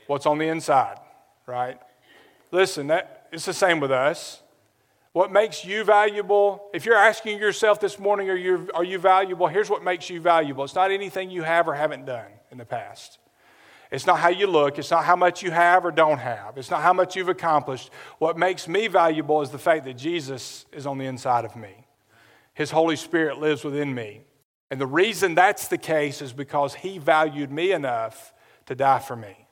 What's 0.07 0.25
on 0.25 0.37
the 0.37 0.47
inside, 0.47 0.97
right? 1.45 1.79
Listen, 2.51 2.87
that, 2.87 3.27
it's 3.31 3.45
the 3.45 3.53
same 3.53 3.79
with 3.79 3.91
us. 3.91 4.41
What 5.13 5.31
makes 5.31 5.65
you 5.65 5.83
valuable? 5.83 6.69
If 6.73 6.85
you're 6.85 6.95
asking 6.95 7.39
yourself 7.39 7.79
this 7.79 7.99
morning, 7.99 8.29
are 8.29 8.35
you, 8.35 8.69
are 8.73 8.83
you 8.83 8.99
valuable? 8.99 9.47
Here's 9.47 9.69
what 9.69 9.83
makes 9.83 10.09
you 10.09 10.21
valuable 10.21 10.63
it's 10.63 10.75
not 10.75 10.91
anything 10.91 11.29
you 11.29 11.43
have 11.43 11.67
or 11.67 11.73
haven't 11.73 12.05
done 12.05 12.31
in 12.51 12.57
the 12.57 12.65
past. 12.65 13.19
It's 13.91 14.05
not 14.05 14.19
how 14.19 14.29
you 14.29 14.45
look. 14.45 14.77
It's 14.77 14.91
not 14.91 15.03
how 15.03 15.15
much 15.15 15.41
you 15.41 15.49
have 15.51 15.83
or 15.83 15.91
don't 15.91 16.19
have. 16.19 16.57
It's 16.57 16.69
not 16.69 16.83
how 16.83 16.93
much 16.93 17.15
you've 17.15 17.29
accomplished. 17.29 17.89
What 18.19 18.37
makes 18.37 18.67
me 18.67 18.87
valuable 18.87 19.41
is 19.41 19.49
the 19.49 19.57
fact 19.57 19.85
that 19.85 19.95
Jesus 19.95 20.65
is 20.71 20.85
on 20.85 20.99
the 20.99 21.05
inside 21.05 21.43
of 21.43 21.55
me. 21.55 21.87
His 22.53 22.71
Holy 22.71 22.95
Spirit 22.95 23.39
lives 23.39 23.63
within 23.63 23.93
me. 23.93 24.21
And 24.69 24.79
the 24.79 24.85
reason 24.85 25.33
that's 25.33 25.67
the 25.67 25.77
case 25.77 26.21
is 26.21 26.33
because 26.33 26.75
He 26.75 26.99
valued 26.99 27.51
me 27.51 27.71
enough 27.71 28.33
to 28.67 28.75
die 28.75 28.99
for 28.99 29.15
me. 29.15 29.47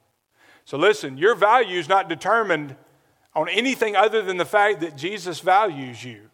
So 0.65 0.78
listen, 0.78 1.17
your 1.17 1.34
value 1.34 1.80
is 1.80 1.89
not 1.89 2.10
determined 2.10 2.76
on 3.34 3.50
anything 3.50 3.95
other 3.95 4.21
than 4.21 4.38
the 4.38 4.45
fact 4.45 4.82
that 4.82 4.95
Jesus 4.95 5.39
values 5.39 6.04
you. 6.04 6.30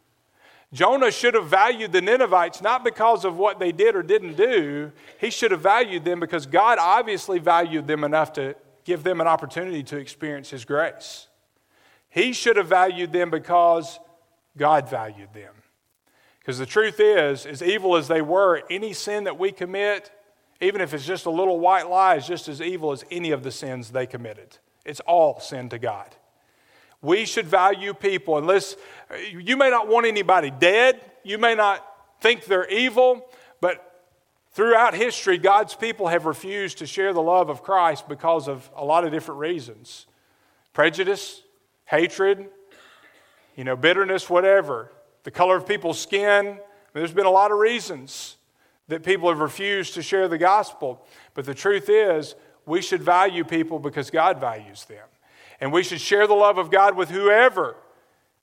Jonah 0.73 1.12
should 1.12 1.36
have 1.36 1.45
valued 1.45 1.91
the 1.91 2.01
Ninevites 2.01 2.62
not 2.62 2.83
because 2.83 3.25
of 3.25 3.38
what 3.38 3.59
they 3.59 3.71
did 3.71 3.95
or 3.95 4.01
didn't 4.01 4.36
do. 4.36 4.91
He 5.19 5.29
should 5.29 5.51
have 5.51 5.62
valued 5.62 6.03
them 6.03 6.19
because 6.19 6.47
God 6.47 6.79
obviously 6.81 7.38
valued 7.38 7.86
them 7.86 8.03
enough 8.03 8.33
to 8.33 8.55
give 8.83 9.03
them 9.03 9.21
an 9.21 9.27
opportunity 9.27 9.83
to 9.83 9.97
experience 9.97 10.49
His 10.49 10.65
grace. 10.65 11.27
He 12.09 12.33
should 12.33 12.57
have 12.57 12.67
valued 12.67 13.13
them 13.13 13.29
because 13.29 13.99
God 14.57 14.89
valued 14.89 15.31
them. 15.33 15.53
Because 16.39 16.57
the 16.57 16.65
truth 16.65 16.99
is, 16.99 17.45
as 17.45 17.62
evil 17.62 17.95
as 17.95 18.07
they 18.07 18.21
were, 18.21 18.63
any 18.69 18.93
sin 18.93 19.25
that 19.25 19.39
we 19.39 19.51
commit, 19.51 20.12
even 20.59 20.81
if 20.81 20.93
it's 20.93 21.05
just 21.05 21.25
a 21.25 21.31
little 21.31 21.59
white 21.59 21.89
lie, 21.89 22.15
is 22.15 22.27
just 22.27 22.47
as 22.47 22.62
evil 22.62 22.91
as 22.91 23.05
any 23.12 23.31
of 23.31 23.43
the 23.43 23.51
sins 23.51 23.91
they 23.91 24.05
committed. 24.05 24.57
It's 24.86 24.99
all 25.01 25.39
sin 25.39 25.69
to 25.69 25.79
God. 25.79 26.15
We 27.04 27.26
should 27.26 27.46
value 27.46 27.94
people. 27.94 28.38
Unless 28.38 28.78
you 29.30 29.58
may 29.58 29.70
not 29.70 29.88
want 29.88 30.08
anybody 30.08 30.50
dead, 30.50 31.00
you 31.24 31.38
may 31.38 31.54
not 31.54 31.86
think 32.22 32.46
they're 32.46 32.68
evil, 32.70 33.28
but 33.60 34.02
throughout 34.54 34.96
history, 34.96 35.38
God's 35.38 35.76
people 35.76 36.08
have 36.08 36.26
refused 36.26 36.78
to 36.80 36.88
share 36.88 37.13
the 37.13 37.22
love 37.22 37.50
of 37.50 37.62
Christ 37.62 38.08
because 38.08 38.48
of 38.48 38.72
a 38.76 38.84
lot 38.84 39.04
of 39.04 39.12
different 39.12 39.39
reasons 39.39 40.08
prejudice, 40.72 41.44
hatred, 41.86 42.50
you 43.56 43.63
know, 43.63 43.76
bitterness, 43.76 44.28
whatever, 44.30 44.92
the 45.24 45.30
color 45.30 45.58
of 45.58 45.68
people's 45.68 46.00
skin. 46.00 46.58
There's 46.94 47.13
been 47.13 47.28
a 47.28 47.32
lot 47.32 47.52
of 47.52 47.60
reasons 47.60 48.38
that 48.88 49.04
people 49.04 49.30
have 49.30 49.39
refused 49.39 49.94
to 49.96 50.02
share 50.02 50.28
the 50.28 50.38
gospel. 50.38 51.06
But 51.34 51.46
the 51.46 51.54
truth 51.54 51.89
is, 51.89 52.34
we 52.66 52.82
should 52.82 53.04
value 53.04 53.44
people 53.44 53.78
because 53.78 54.10
God 54.10 54.39
values 54.39 54.86
them. 54.86 55.06
And 55.63 55.71
we 55.71 55.82
should 55.82 56.02
share 56.02 56.28
the 56.28 56.34
love 56.34 56.58
of 56.58 56.69
God 56.69 56.97
with 56.97 57.10
whoever 57.10 57.78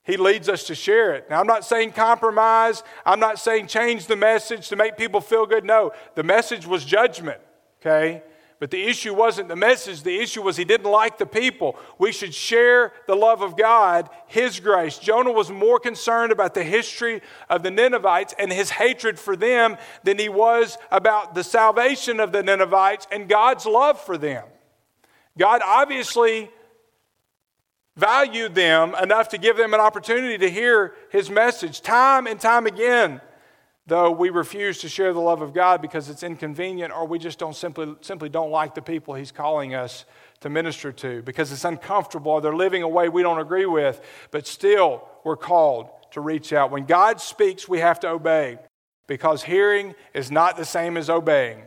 He 0.04 0.16
leads 0.16 0.48
us 0.48 0.64
to 0.64 0.74
share 0.74 1.14
it. 1.14 1.28
Now, 1.28 1.38
I'm 1.38 1.46
not 1.46 1.66
saying 1.66 1.92
compromise. 1.92 2.82
I'm 3.04 3.20
not 3.20 3.38
saying 3.38 3.66
change 3.66 4.06
the 4.06 4.16
message 4.16 4.70
to 4.70 4.76
make 4.76 4.96
people 4.96 5.20
feel 5.20 5.44
good. 5.44 5.62
No, 5.62 5.92
the 6.14 6.22
message 6.22 6.66
was 6.66 6.82
judgment, 6.82 7.38
okay? 7.78 8.22
But 8.58 8.70
the 8.70 8.82
issue 8.82 9.12
wasn't 9.12 9.48
the 9.48 9.56
message, 9.56 10.02
the 10.02 10.18
issue 10.18 10.40
was 10.40 10.56
he 10.56 10.64
didn't 10.64 10.90
like 10.90 11.18
the 11.18 11.26
people. 11.26 11.76
We 11.98 12.10
should 12.10 12.32
share 12.32 12.94
the 13.06 13.16
love 13.16 13.42
of 13.42 13.54
God, 13.54 14.08
his 14.26 14.58
grace. 14.58 14.96
Jonah 14.96 15.30
was 15.30 15.50
more 15.50 15.78
concerned 15.78 16.32
about 16.32 16.54
the 16.54 16.64
history 16.64 17.20
of 17.50 17.62
the 17.62 17.70
Ninevites 17.70 18.34
and 18.38 18.50
his 18.50 18.70
hatred 18.70 19.18
for 19.18 19.36
them 19.36 19.76
than 20.04 20.18
he 20.18 20.30
was 20.30 20.78
about 20.90 21.34
the 21.34 21.44
salvation 21.44 22.18
of 22.18 22.32
the 22.32 22.42
Ninevites 22.42 23.06
and 23.12 23.28
God's 23.28 23.66
love 23.66 24.00
for 24.00 24.16
them. 24.16 24.44
God 25.36 25.60
obviously 25.62 26.50
valued 27.96 28.54
them 28.54 28.94
enough 29.02 29.28
to 29.30 29.38
give 29.38 29.56
them 29.56 29.74
an 29.74 29.80
opportunity 29.80 30.38
to 30.38 30.50
hear 30.50 30.94
his 31.10 31.30
message 31.30 31.82
time 31.82 32.26
and 32.26 32.40
time 32.40 32.66
again. 32.66 33.20
Though 33.86 34.10
we 34.12 34.30
refuse 34.30 34.78
to 34.82 34.88
share 34.88 35.12
the 35.12 35.20
love 35.20 35.42
of 35.42 35.52
God 35.52 35.82
because 35.82 36.08
it's 36.08 36.22
inconvenient, 36.22 36.92
or 36.92 37.06
we 37.06 37.18
just 37.18 37.38
don't 37.38 37.56
simply, 37.56 37.94
simply 38.02 38.28
don't 38.28 38.50
like 38.50 38.74
the 38.74 38.82
people 38.82 39.14
he's 39.14 39.32
calling 39.32 39.74
us 39.74 40.04
to 40.40 40.48
minister 40.48 40.92
to 40.92 41.22
because 41.22 41.50
it's 41.50 41.64
uncomfortable 41.64 42.32
or 42.32 42.40
they're 42.40 42.54
living 42.54 42.82
a 42.82 42.88
way 42.88 43.08
we 43.08 43.22
don't 43.22 43.40
agree 43.40 43.66
with, 43.66 44.00
but 44.30 44.46
still 44.46 45.08
we're 45.24 45.36
called 45.36 45.88
to 46.12 46.20
reach 46.20 46.52
out. 46.52 46.70
When 46.70 46.86
God 46.86 47.20
speaks, 47.20 47.68
we 47.68 47.80
have 47.80 48.00
to 48.00 48.08
obey 48.08 48.58
because 49.06 49.42
hearing 49.42 49.94
is 50.14 50.30
not 50.30 50.56
the 50.56 50.64
same 50.64 50.96
as 50.96 51.10
obeying. 51.10 51.62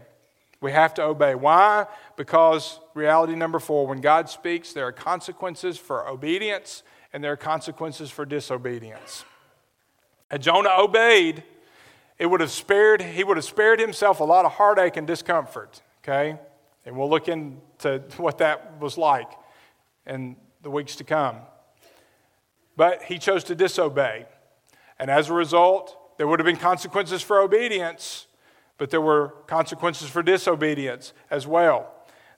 We 0.63 0.71
have 0.71 0.93
to 0.93 1.04
obey. 1.04 1.36
Why? 1.36 1.88
Because 2.15 2.80
reality 2.93 3.36
number 3.36 3.60
four 3.60 3.86
when 3.86 3.99
God 3.99 4.30
speaks, 4.30 4.71
there 4.71 4.88
are 4.88 4.93
consequences 4.93 5.78
for 5.78 6.08
obedience 6.08 6.84
and 7.12 7.21
there 7.21 7.34
are 7.34 7.38
consequences 7.38 8.10
for 8.10 8.26
disobedience. 8.26 9.26
Had 10.32 10.41
Jonah 10.41 10.73
obeyed, 10.80 11.43
it 12.17 12.28
would 12.28 12.39
have 12.39 12.49
spared, 12.49 13.01
he 13.01 13.26
would 13.26 13.36
have 13.36 13.43
spared 13.43 13.82
himself 13.82 14.22
a 14.22 14.24
lot 14.24 14.45
of 14.45 14.53
heartache 14.53 14.95
and 14.95 15.05
discomfort. 15.05 15.82
Okay? 16.01 16.39
And 16.86 16.97
we'll 16.97 17.09
look 17.09 17.28
into 17.28 18.01
what 18.16 18.38
that 18.38 18.80
was 18.80 18.97
like 18.97 19.32
in 20.07 20.38
the 20.61 20.70
weeks 20.70 20.95
to 20.95 21.03
come. 21.03 21.39
But 22.78 23.03
he 23.03 23.20
chose 23.20 23.43
to 23.45 23.55
disobey. 23.55 24.28
And 24.97 25.11
as 25.11 25.30
a 25.30 25.34
result, 25.34 26.18
there 26.18 26.26
would 26.26 26.39
have 26.39 26.45
been 26.45 26.55
consequences 26.55 27.22
for 27.22 27.41
obedience 27.41 28.28
but 28.84 28.90
there 28.90 29.00
were 29.00 29.30
consequences 29.48 30.10
for 30.10 30.22
disobedience 30.22 31.14
as 31.32 31.48
well. 31.48 31.90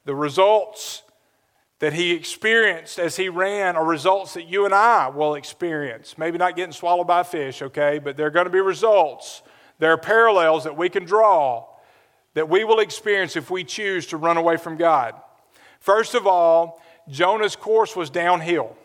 The 0.03 0.13
results 0.13 1.01
that 1.79 1.91
he 1.91 2.11
experienced 2.11 2.99
as 2.99 3.15
he 3.15 3.29
ran 3.29 3.75
are 3.75 3.83
results 3.83 4.35
that 4.35 4.47
you 4.47 4.65
and 4.65 4.71
I 4.71 5.07
will 5.07 5.33
experience. 5.33 6.19
Maybe 6.19 6.37
not 6.37 6.55
getting 6.55 6.71
swallowed 6.71 7.07
by 7.07 7.21
a 7.21 7.23
fish, 7.23 7.63
okay, 7.63 7.97
but 7.97 8.15
there 8.15 8.27
are 8.27 8.29
going 8.29 8.45
to 8.45 8.51
be 8.51 8.59
results. 8.59 9.41
There 9.79 9.91
are 9.91 9.97
parallels 9.97 10.65
that 10.65 10.77
we 10.77 10.87
can 10.87 11.03
draw 11.03 11.65
that 12.35 12.47
we 12.47 12.63
will 12.63 12.79
experience 12.79 13.35
if 13.35 13.49
we 13.49 13.63
choose 13.63 14.05
to 14.05 14.17
run 14.17 14.37
away 14.37 14.57
from 14.57 14.77
God. 14.77 15.15
First 15.79 16.13
of 16.13 16.27
all, 16.27 16.79
Jonah's 17.09 17.55
course 17.55 17.95
was 17.95 18.11
downhill. 18.11 18.77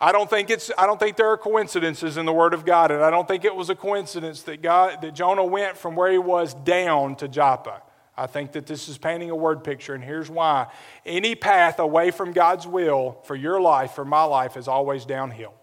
I 0.00 0.12
don't 0.12 0.30
think 0.30 0.50
it's 0.50 0.70
I 0.78 0.86
don't 0.86 1.00
think 1.00 1.16
there 1.16 1.28
are 1.28 1.36
coincidences 1.36 2.16
in 2.16 2.26
the 2.26 2.32
word 2.32 2.54
of 2.54 2.64
God 2.64 2.90
and 2.90 3.02
I 3.02 3.10
don't 3.10 3.26
think 3.26 3.44
it 3.44 3.54
was 3.54 3.68
a 3.68 3.74
coincidence 3.74 4.42
that 4.42 4.62
God 4.62 5.02
that 5.02 5.14
Jonah 5.14 5.44
went 5.44 5.76
from 5.76 5.96
where 5.96 6.10
he 6.10 6.18
was 6.18 6.54
down 6.54 7.16
to 7.16 7.28
Joppa. 7.28 7.82
I 8.18 8.26
think 8.26 8.52
that 8.52 8.66
this 8.66 8.88
is 8.88 8.98
painting 8.98 9.30
a 9.30 9.36
word 9.36 9.62
picture, 9.62 9.94
and 9.94 10.02
here's 10.02 10.28
why. 10.28 10.66
Any 11.06 11.36
path 11.36 11.78
away 11.78 12.10
from 12.10 12.32
God's 12.32 12.66
will 12.66 13.20
for 13.22 13.36
your 13.36 13.60
life, 13.60 13.92
for 13.92 14.04
my 14.04 14.24
life, 14.24 14.56
is 14.56 14.66
always 14.66 15.04
downhill. 15.04 15.54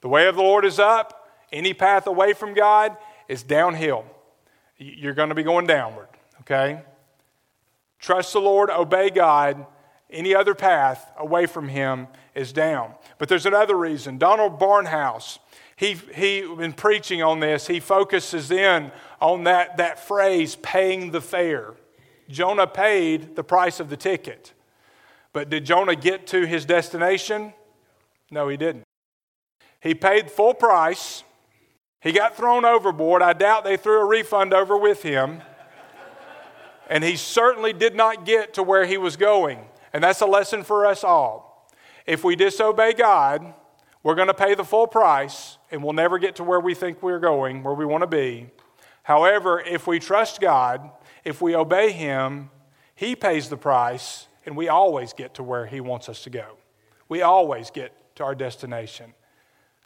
The 0.00 0.08
way 0.08 0.28
of 0.28 0.36
the 0.36 0.42
Lord 0.42 0.64
is 0.64 0.78
up. 0.78 1.28
Any 1.52 1.74
path 1.74 2.06
away 2.06 2.32
from 2.32 2.54
God 2.54 2.96
is 3.28 3.42
downhill. 3.42 4.06
You're 4.78 5.12
going 5.12 5.28
to 5.28 5.34
be 5.34 5.42
going 5.42 5.66
downward, 5.66 6.08
okay? 6.40 6.80
Trust 7.98 8.32
the 8.32 8.40
Lord, 8.40 8.70
obey 8.70 9.10
God. 9.10 9.66
Any 10.10 10.34
other 10.34 10.54
path 10.54 11.10
away 11.18 11.44
from 11.44 11.68
Him 11.68 12.08
is 12.34 12.52
down. 12.52 12.94
But 13.18 13.28
there's 13.28 13.46
another 13.46 13.76
reason. 13.76 14.18
Donald 14.18 14.60
Barnhouse, 14.60 15.38
he, 15.76 15.94
he 16.14 16.42
been 16.56 16.72
preaching 16.72 17.22
on 17.22 17.40
this. 17.40 17.66
He 17.66 17.80
focuses 17.80 18.50
in 18.50 18.92
on 19.20 19.44
that, 19.44 19.78
that 19.78 20.06
phrase, 20.06 20.56
paying 20.56 21.10
the 21.10 21.20
fare. 21.20 21.74
Jonah 22.28 22.66
paid 22.66 23.36
the 23.36 23.44
price 23.44 23.80
of 23.80 23.88
the 23.88 23.96
ticket. 23.96 24.52
But 25.32 25.50
did 25.50 25.64
Jonah 25.64 25.94
get 25.96 26.26
to 26.28 26.46
his 26.46 26.64
destination? 26.64 27.52
No, 28.30 28.48
he 28.48 28.56
didn't. 28.56 28.84
He 29.80 29.94
paid 29.94 30.30
full 30.30 30.54
price. 30.54 31.22
He 32.00 32.12
got 32.12 32.36
thrown 32.36 32.64
overboard. 32.64 33.22
I 33.22 33.32
doubt 33.32 33.64
they 33.64 33.76
threw 33.76 34.00
a 34.00 34.04
refund 34.04 34.52
over 34.52 34.76
with 34.76 35.02
him. 35.02 35.42
and 36.88 37.04
he 37.04 37.16
certainly 37.16 37.72
did 37.72 37.94
not 37.94 38.24
get 38.24 38.54
to 38.54 38.62
where 38.62 38.86
he 38.86 38.98
was 38.98 39.16
going. 39.16 39.60
And 39.92 40.02
that's 40.02 40.20
a 40.20 40.26
lesson 40.26 40.62
for 40.62 40.86
us 40.86 41.04
all. 41.04 41.45
If 42.06 42.22
we 42.22 42.36
disobey 42.36 42.92
God, 42.92 43.54
we're 44.02 44.14
going 44.14 44.28
to 44.28 44.34
pay 44.34 44.54
the 44.54 44.64
full 44.64 44.86
price 44.86 45.58
and 45.70 45.82
we'll 45.82 45.92
never 45.92 46.18
get 46.18 46.36
to 46.36 46.44
where 46.44 46.60
we 46.60 46.74
think 46.74 47.02
we're 47.02 47.18
going, 47.18 47.64
where 47.64 47.74
we 47.74 47.84
want 47.84 48.02
to 48.02 48.06
be. 48.06 48.48
However, 49.02 49.60
if 49.60 49.86
we 49.86 49.98
trust 49.98 50.40
God, 50.40 50.90
if 51.24 51.42
we 51.42 51.56
obey 51.56 51.90
Him, 51.90 52.50
He 52.94 53.16
pays 53.16 53.48
the 53.48 53.56
price 53.56 54.28
and 54.44 54.56
we 54.56 54.68
always 54.68 55.12
get 55.12 55.34
to 55.34 55.42
where 55.42 55.66
He 55.66 55.80
wants 55.80 56.08
us 56.08 56.22
to 56.22 56.30
go. 56.30 56.56
We 57.08 57.22
always 57.22 57.70
get 57.70 57.92
to 58.16 58.24
our 58.24 58.34
destination. 58.34 59.12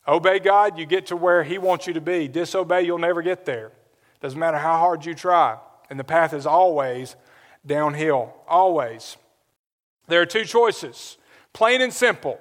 Obey 0.07 0.39
God, 0.39 0.79
you 0.79 0.85
get 0.85 1.07
to 1.07 1.17
where 1.17 1.43
He 1.43 1.57
wants 1.57 1.87
you 1.87 1.95
to 1.95 2.01
be. 2.01 2.29
Disobey, 2.29 2.83
you'll 2.83 2.99
never 2.99 3.23
get 3.23 3.47
there. 3.47 3.73
Doesn't 4.21 4.39
matter 4.39 4.59
how 4.59 4.79
hard 4.79 5.07
you 5.07 5.15
try. 5.15 5.59
And 5.89 5.99
the 5.99 6.05
path 6.05 6.35
is 6.35 6.45
always 6.47 7.17
downhill. 7.65 8.35
Always. 8.47 9.17
There 10.09 10.21
are 10.21 10.27
two 10.27 10.45
choices 10.45 11.17
plain 11.53 11.81
and 11.83 11.93
simple. 11.93 12.39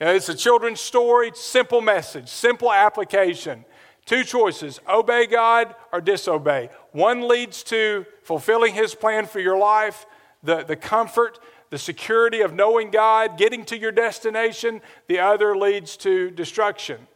You 0.00 0.06
know, 0.06 0.14
it's 0.14 0.28
a 0.28 0.34
children's 0.34 0.80
story, 0.80 1.32
simple 1.34 1.80
message, 1.80 2.28
simple 2.28 2.72
application. 2.72 3.64
Two 4.04 4.22
choices 4.22 4.78
obey 4.88 5.26
God 5.26 5.74
or 5.92 6.00
disobey. 6.00 6.70
One 6.92 7.26
leads 7.26 7.62
to 7.64 8.06
fulfilling 8.22 8.74
His 8.74 8.94
plan 8.94 9.26
for 9.26 9.40
your 9.40 9.58
life, 9.58 10.06
the, 10.42 10.62
the 10.62 10.76
comfort, 10.76 11.38
the 11.70 11.78
security 11.78 12.40
of 12.42 12.52
knowing 12.52 12.90
God, 12.90 13.36
getting 13.36 13.64
to 13.66 13.76
your 13.76 13.90
destination. 13.90 14.80
The 15.08 15.18
other 15.18 15.56
leads 15.56 15.96
to 15.98 16.30
destruction. 16.30 17.06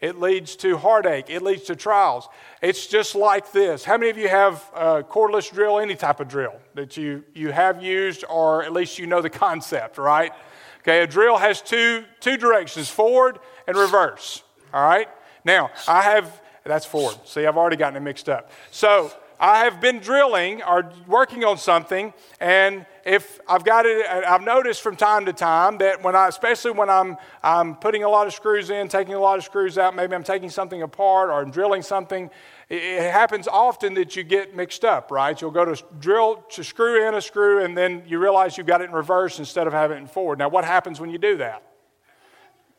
It 0.00 0.18
leads 0.18 0.56
to 0.56 0.78
heartache. 0.78 1.28
It 1.28 1.42
leads 1.42 1.64
to 1.64 1.76
trials. 1.76 2.26
It's 2.62 2.86
just 2.86 3.14
like 3.14 3.52
this. 3.52 3.84
How 3.84 3.98
many 3.98 4.08
of 4.08 4.16
you 4.16 4.28
have 4.28 4.64
a 4.74 5.02
cordless 5.02 5.52
drill, 5.52 5.78
any 5.78 5.94
type 5.94 6.20
of 6.20 6.28
drill 6.28 6.54
that 6.74 6.96
you, 6.96 7.22
you 7.34 7.52
have 7.52 7.82
used, 7.82 8.24
or 8.30 8.64
at 8.64 8.72
least 8.72 8.98
you 8.98 9.06
know 9.06 9.20
the 9.20 9.28
concept, 9.28 9.98
right? 9.98 10.32
Okay, 10.80 11.02
a 11.02 11.06
drill 11.06 11.36
has 11.36 11.60
two, 11.60 12.04
two 12.20 12.36
directions 12.36 12.88
forward 12.88 13.38
and 13.66 13.76
reverse. 13.76 14.42
All 14.72 14.82
right? 14.82 15.08
Now, 15.44 15.70
I 15.86 16.02
have, 16.02 16.40
that's 16.64 16.86
forward. 16.86 17.16
See, 17.24 17.46
I've 17.46 17.56
already 17.56 17.76
gotten 17.76 17.96
it 17.96 18.00
mixed 18.00 18.28
up. 18.28 18.50
So, 18.70 19.12
I 19.42 19.64
have 19.64 19.80
been 19.80 20.00
drilling 20.00 20.62
or 20.62 20.92
working 21.06 21.44
on 21.44 21.56
something, 21.56 22.12
and 22.40 22.84
if 23.06 23.40
I've 23.48 23.64
got 23.64 23.86
it, 23.86 24.06
I've 24.06 24.42
noticed 24.42 24.82
from 24.82 24.96
time 24.96 25.24
to 25.24 25.32
time 25.32 25.78
that 25.78 26.02
when 26.02 26.14
I, 26.14 26.28
especially 26.28 26.72
when 26.72 26.90
I'm, 26.90 27.16
I'm 27.42 27.74
putting 27.76 28.04
a 28.04 28.08
lot 28.10 28.26
of 28.26 28.34
screws 28.34 28.68
in, 28.68 28.88
taking 28.88 29.14
a 29.14 29.18
lot 29.18 29.38
of 29.38 29.44
screws 29.44 29.78
out, 29.78 29.96
maybe 29.96 30.14
I'm 30.14 30.24
taking 30.24 30.50
something 30.50 30.82
apart 30.82 31.30
or 31.30 31.40
I'm 31.40 31.50
drilling 31.50 31.80
something, 31.80 32.28
it 32.70 33.10
happens 33.10 33.48
often 33.48 33.94
that 33.94 34.14
you 34.14 34.22
get 34.22 34.54
mixed 34.54 34.84
up, 34.84 35.10
right? 35.10 35.38
You'll 35.40 35.50
go 35.50 35.64
to 35.64 35.82
drill 35.98 36.36
to 36.50 36.62
screw 36.62 37.06
in 37.06 37.14
a 37.14 37.20
screw, 37.20 37.64
and 37.64 37.76
then 37.76 38.04
you 38.06 38.20
realize 38.20 38.56
you've 38.56 38.68
got 38.68 38.80
it 38.80 38.84
in 38.84 38.92
reverse 38.92 39.40
instead 39.40 39.66
of 39.66 39.72
having 39.72 39.96
it 39.96 40.00
in 40.02 40.06
forward. 40.06 40.38
Now, 40.38 40.48
what 40.48 40.64
happens 40.64 41.00
when 41.00 41.10
you 41.10 41.18
do 41.18 41.36
that? 41.38 41.64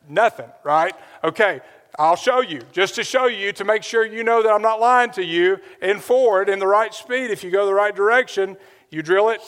Nothing, 0.08 0.48
right? 0.64 0.94
Okay, 1.22 1.60
I'll 1.98 2.16
show 2.16 2.40
you, 2.40 2.62
just 2.72 2.94
to 2.94 3.04
show 3.04 3.26
you, 3.26 3.52
to 3.52 3.64
make 3.64 3.82
sure 3.82 4.06
you 4.06 4.24
know 4.24 4.42
that 4.42 4.50
I'm 4.50 4.62
not 4.62 4.80
lying 4.80 5.10
to 5.10 5.22
you. 5.22 5.58
In 5.82 5.98
forward, 5.98 6.48
in 6.48 6.58
the 6.58 6.66
right 6.66 6.94
speed, 6.94 7.30
if 7.30 7.44
you 7.44 7.50
go 7.50 7.66
the 7.66 7.74
right 7.74 7.94
direction, 7.94 8.56
you 8.88 9.02
drill 9.02 9.28
it, 9.28 9.42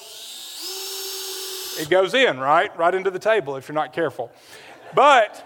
it 1.80 1.88
goes 1.88 2.12
in, 2.12 2.38
right? 2.38 2.76
Right 2.76 2.94
into 2.94 3.10
the 3.10 3.18
table 3.18 3.56
if 3.56 3.66
you're 3.66 3.74
not 3.74 3.94
careful. 3.94 4.30
But, 4.94 5.42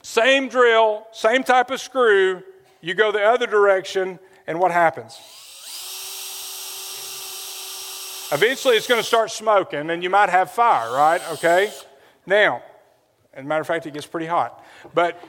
same 0.00 0.48
drill, 0.48 1.06
same 1.12 1.42
type 1.42 1.70
of 1.70 1.78
screw, 1.78 2.42
you 2.82 2.92
go 2.94 3.10
the 3.10 3.22
other 3.22 3.46
direction, 3.46 4.18
and 4.46 4.60
what 4.60 4.70
happens? 4.70 5.18
Eventually, 8.30 8.76
it's 8.76 8.86
going 8.86 9.00
to 9.00 9.06
start 9.06 9.30
smoking, 9.30 9.88
and 9.88 10.02
you 10.02 10.10
might 10.10 10.28
have 10.28 10.50
fire, 10.50 10.92
right? 10.92 11.22
Okay? 11.32 11.72
Now, 12.26 12.62
as 13.32 13.44
a 13.44 13.46
matter 13.46 13.62
of 13.62 13.66
fact, 13.66 13.86
it 13.86 13.94
gets 13.94 14.06
pretty 14.06 14.26
hot. 14.26 14.62
But 14.92 15.22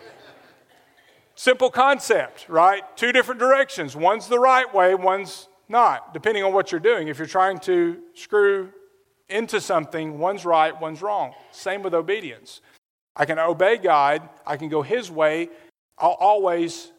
Simple 1.35 1.69
concept, 1.69 2.47
right? 2.47 2.83
Two 2.95 3.11
different 3.11 3.37
directions. 3.37 3.97
One's 3.97 4.29
the 4.29 4.39
right 4.39 4.73
way, 4.73 4.95
one's 4.95 5.49
not, 5.67 6.13
depending 6.13 6.41
on 6.41 6.53
what 6.53 6.71
you're 6.71 6.79
doing. 6.79 7.09
If 7.09 7.17
you're 7.17 7.27
trying 7.27 7.59
to 7.59 7.99
screw 8.13 8.71
into 9.27 9.59
something, 9.59 10.19
one's 10.19 10.45
right, 10.45 10.79
one's 10.79 11.01
wrong. 11.01 11.33
Same 11.51 11.83
with 11.83 11.93
obedience. 11.93 12.61
I 13.17 13.25
can 13.25 13.39
obey 13.39 13.75
God, 13.75 14.29
I 14.47 14.55
can 14.55 14.69
go 14.69 14.83
His 14.83 15.11
way, 15.11 15.49
I'll 15.97 16.17
always 16.17 16.92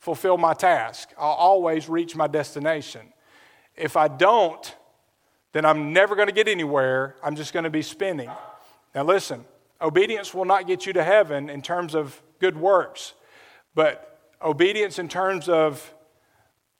fulfill 0.00 0.38
my 0.38 0.54
task, 0.54 1.10
I'll 1.16 1.30
always 1.30 1.88
reach 1.88 2.16
my 2.16 2.26
destination. 2.26 3.12
If 3.76 3.96
I 3.96 4.08
don't, 4.08 4.74
then 5.52 5.64
I'm 5.64 5.92
never 5.92 6.16
going 6.16 6.28
to 6.28 6.34
get 6.34 6.48
anywhere. 6.48 7.16
I'm 7.22 7.36
just 7.36 7.52
going 7.52 7.64
to 7.64 7.70
be 7.70 7.82
spinning. 7.82 8.30
Now, 8.94 9.04
listen, 9.04 9.44
obedience 9.80 10.34
will 10.34 10.44
not 10.44 10.66
get 10.66 10.86
you 10.86 10.92
to 10.94 11.04
heaven 11.04 11.48
in 11.48 11.62
terms 11.62 11.94
of 11.94 12.20
good 12.40 12.56
works. 12.56 13.14
But 13.74 14.18
obedience 14.42 14.98
in 14.98 15.08
terms 15.08 15.48
of 15.48 15.94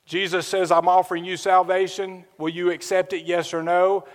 Jesus 0.07 0.47
says, 0.47 0.73
I'm 0.73 0.89
offering 0.89 1.25
you 1.25 1.37
salvation. 1.37 2.25
Will 2.39 2.49
you 2.49 2.71
accept 2.71 3.13
it, 3.13 3.27
yes 3.27 3.55
or 3.55 3.63
no? 3.63 4.07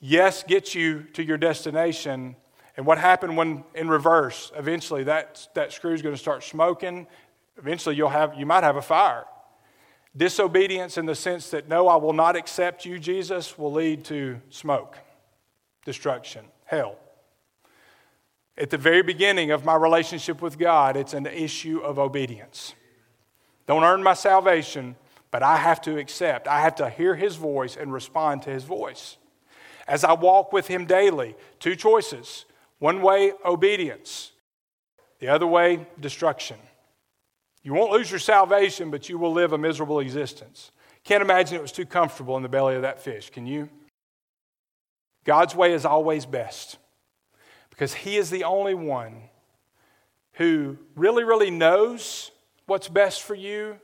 Yes 0.00 0.42
gets 0.42 0.74
you 0.74 1.04
to 1.14 1.22
your 1.22 1.38
destination. 1.38 2.36
And 2.76 2.86
what 2.86 2.98
happened 2.98 3.36
when 3.36 3.64
in 3.74 3.88
reverse? 3.88 4.52
Eventually, 4.56 5.04
that, 5.04 5.48
that 5.54 5.72
screw 5.72 5.92
is 5.92 6.02
going 6.02 6.14
to 6.14 6.20
start 6.20 6.44
smoking. 6.44 7.06
Eventually, 7.58 7.96
you'll 7.96 8.08
have, 8.08 8.34
you 8.38 8.46
might 8.46 8.64
have 8.64 8.76
a 8.76 8.82
fire. 8.82 9.24
Disobedience 10.16 10.96
in 10.96 11.06
the 11.06 11.14
sense 11.14 11.50
that, 11.50 11.68
no, 11.68 11.88
I 11.88 11.96
will 11.96 12.12
not 12.12 12.36
accept 12.36 12.84
you, 12.84 12.98
Jesus, 12.98 13.58
will 13.58 13.72
lead 13.72 14.04
to 14.06 14.40
smoke, 14.50 14.96
destruction, 15.84 16.44
hell. 16.64 16.96
At 18.56 18.70
the 18.70 18.78
very 18.78 19.02
beginning 19.02 19.50
of 19.50 19.64
my 19.64 19.76
relationship 19.76 20.42
with 20.42 20.58
God, 20.58 20.96
it's 20.96 21.14
an 21.14 21.26
issue 21.26 21.78
of 21.78 21.98
obedience. 21.98 22.74
Don't 23.66 23.84
earn 23.84 24.02
my 24.02 24.14
salvation, 24.14 24.96
but 25.30 25.42
I 25.42 25.56
have 25.56 25.80
to 25.82 25.98
accept. 25.98 26.48
I 26.48 26.60
have 26.60 26.74
to 26.76 26.88
hear 26.88 27.14
His 27.14 27.36
voice 27.36 27.76
and 27.76 27.92
respond 27.92 28.42
to 28.42 28.50
His 28.50 28.64
voice. 28.64 29.18
As 29.86 30.04
I 30.04 30.14
walk 30.14 30.52
with 30.52 30.66
Him 30.66 30.86
daily, 30.86 31.36
two 31.60 31.76
choices 31.76 32.44
one 32.78 33.02
way, 33.02 33.32
obedience, 33.44 34.32
the 35.18 35.28
other 35.28 35.46
way, 35.46 35.86
destruction. 35.98 36.56
You 37.68 37.74
won't 37.74 37.92
lose 37.92 38.10
your 38.10 38.18
salvation, 38.18 38.90
but 38.90 39.10
you 39.10 39.18
will 39.18 39.34
live 39.34 39.52
a 39.52 39.58
miserable 39.58 40.00
existence. 40.00 40.72
Can't 41.04 41.20
imagine 41.20 41.54
it 41.54 41.60
was 41.60 41.70
too 41.70 41.84
comfortable 41.84 42.34
in 42.38 42.42
the 42.42 42.48
belly 42.48 42.76
of 42.76 42.80
that 42.80 42.98
fish, 42.98 43.28
can 43.28 43.46
you? 43.46 43.68
God's 45.24 45.54
way 45.54 45.74
is 45.74 45.84
always 45.84 46.24
best 46.24 46.78
because 47.68 47.92
He 47.92 48.16
is 48.16 48.30
the 48.30 48.44
only 48.44 48.72
one 48.72 49.24
who 50.32 50.78
really, 50.96 51.24
really 51.24 51.50
knows 51.50 52.30
what's 52.64 52.88
best 52.88 53.22
for 53.22 53.34
you 53.34 53.76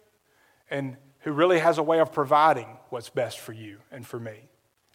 and 0.70 0.96
who 1.18 1.32
really 1.32 1.58
has 1.58 1.76
a 1.76 1.82
way 1.82 2.00
of 2.00 2.10
providing 2.10 2.78
what's 2.88 3.10
best 3.10 3.38
for 3.38 3.52
you 3.52 3.80
and 3.92 4.06
for 4.06 4.18
me. 4.18 4.48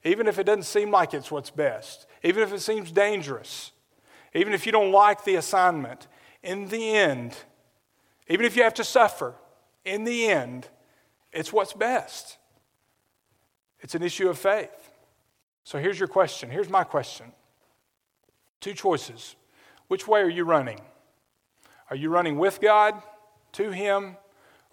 even 0.03 0.25
if 0.25 0.39
it 0.39 0.45
doesn't 0.45 0.63
seem 0.63 0.89
like 0.89 1.13
it's 1.13 1.29
what's 1.29 1.51
best, 1.51 2.07
even 2.23 2.41
if 2.41 2.51
it 2.51 2.61
seems 2.61 2.91
dangerous, 2.91 3.71
even 4.33 4.51
if 4.51 4.65
you 4.65 4.71
don't 4.71 4.91
like 4.91 5.25
the 5.25 5.35
assignment, 5.35 6.07
in 6.41 6.69
the 6.69 6.95
end, 6.95 7.37
even 8.29 8.45
if 8.45 8.55
you 8.55 8.63
have 8.63 8.75
to 8.75 8.83
suffer, 8.83 9.33
in 9.83 10.03
the 10.03 10.27
end, 10.27 10.67
it's 11.33 11.51
what's 11.51 11.73
best. 11.73 12.37
It's 13.81 13.95
an 13.95 14.03
issue 14.03 14.29
of 14.29 14.37
faith. 14.37 14.91
So 15.63 15.79
here's 15.79 15.99
your 15.99 16.07
question. 16.07 16.49
Here's 16.49 16.69
my 16.69 16.83
question 16.83 17.33
two 18.61 18.73
choices. 18.73 19.35
Which 19.87 20.07
way 20.07 20.21
are 20.21 20.29
you 20.29 20.43
running? 20.43 20.79
Are 21.89 21.95
you 21.95 22.09
running 22.09 22.37
with 22.37 22.61
God, 22.61 23.01
to 23.53 23.71
Him, 23.71 24.17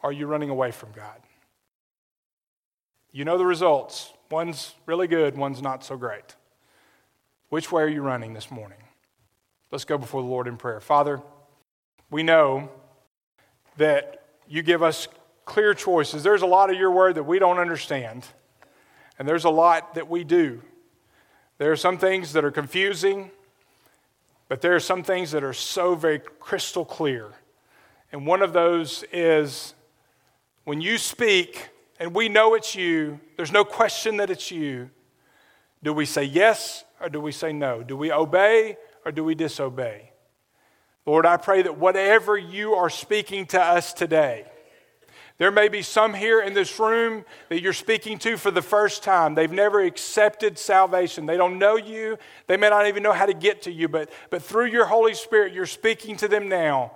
or 0.03 0.11
are 0.11 0.13
you 0.13 0.27
running 0.27 0.51
away 0.51 0.71
from 0.71 0.93
God? 0.93 1.21
You 3.13 3.25
know 3.25 3.39
the 3.39 3.47
results. 3.47 4.13
One's 4.31 4.75
really 4.85 5.07
good, 5.07 5.37
one's 5.39 5.63
not 5.63 5.85
so 5.85 5.97
great. 5.97 6.35
Which 7.49 7.71
way 7.71 7.83
are 7.83 7.89
you 7.89 8.03
running 8.03 8.35
this 8.35 8.51
morning? 8.51 8.79
Let's 9.71 9.85
go 9.85 9.97
before 9.97 10.21
the 10.21 10.29
Lord 10.29 10.49
in 10.49 10.57
prayer. 10.57 10.81
Father, 10.81 11.23
we 12.11 12.23
know 12.23 12.71
that 13.77 14.24
you 14.49 14.62
give 14.62 14.83
us 14.83 15.09
clear 15.45 15.74
choices. 15.74 16.22
There's 16.22 16.43
a 16.43 16.47
lot 16.47 16.70
of 16.70 16.77
your 16.79 16.91
word 16.91 17.14
that 17.16 17.24
we 17.24 17.39
don't 17.39 17.59
understand, 17.59 18.27
and 19.18 19.29
there's 19.29 19.45
a 19.45 19.51
lot 19.51 19.95
that 19.95 20.09
we 20.09 20.24
do. 20.24 20.62
There 21.59 21.72
are 21.72 21.77
some 21.77 21.99
things 21.99 22.33
that 22.35 22.45
are 22.45 22.51
confusing, 22.51 23.31
but 24.49 24.61
there 24.61 24.74
are 24.74 24.81
some 24.81 25.03
things 25.03 25.31
that 25.31 25.43
are 25.43 25.55
so 25.55 25.95
very 25.95 26.20
crystal 26.39 26.85
clear. 26.85 27.33
And 28.12 28.27
one 28.27 28.43
of 28.43 28.53
those 28.53 29.05
is 29.12 29.74
when 30.64 30.81
you 30.81 30.99
speak, 30.99 31.68
and 31.99 32.14
we 32.14 32.29
know 32.29 32.55
it's 32.55 32.74
you, 32.74 33.20
there's 33.37 33.53
no 33.53 33.64
question 33.64 34.18
that 34.18 34.31
it's 34.31 34.51
you. 34.51 34.91
Do 35.83 35.93
we 35.93 36.05
say 36.05 36.24
yes 36.24 36.85
or 37.01 37.09
do 37.09 37.20
we 37.20 37.33
say 37.33 37.53
no? 37.53 37.83
Do 37.83 37.97
we 37.97 38.12
obey 38.12 38.77
or 39.05 39.12
do 39.12 39.24
we 39.24 39.35
disobey? 39.35 40.11
Lord, 41.07 41.25
I 41.25 41.37
pray 41.37 41.63
that 41.63 41.79
whatever 41.79 42.37
you 42.37 42.75
are 42.75 42.91
speaking 42.91 43.47
to 43.47 43.63
us 43.63 43.93
today, 43.93 44.45
there 45.39 45.53
may 45.53 45.69
be 45.69 45.83
some 45.83 46.15
here 46.15 46.41
in 46.41 46.53
this 46.53 46.81
room 46.81 47.25
that 47.49 47.61
you're 47.61 47.73
speaking 47.73 48.19
to 48.21 48.37
for 48.37 48.51
the 48.51 48.63
first 48.63 49.05
time. 49.05 49.35
They've 49.35 49.53
never 49.53 49.81
accepted 49.83 50.59
salvation. 50.59 51.27
They 51.27 51.37
don't 51.37 51.59
know 51.59 51.77
you. 51.77 52.19
They 52.49 52.57
may 52.57 52.71
not 52.71 52.89
even 52.89 53.03
know 53.03 53.13
how 53.13 53.27
to 53.27 53.35
get 53.35 53.63
to 53.63 53.71
you, 53.71 53.87
but, 53.87 54.11
but 54.31 54.43
through 54.43 54.67
your 54.67 54.87
Holy 54.87 55.15
Spirit, 55.15 55.53
you're 55.53 55.67
speaking 55.67 56.17
to 56.17 56.29
them 56.29 56.49
now, 56.49 56.93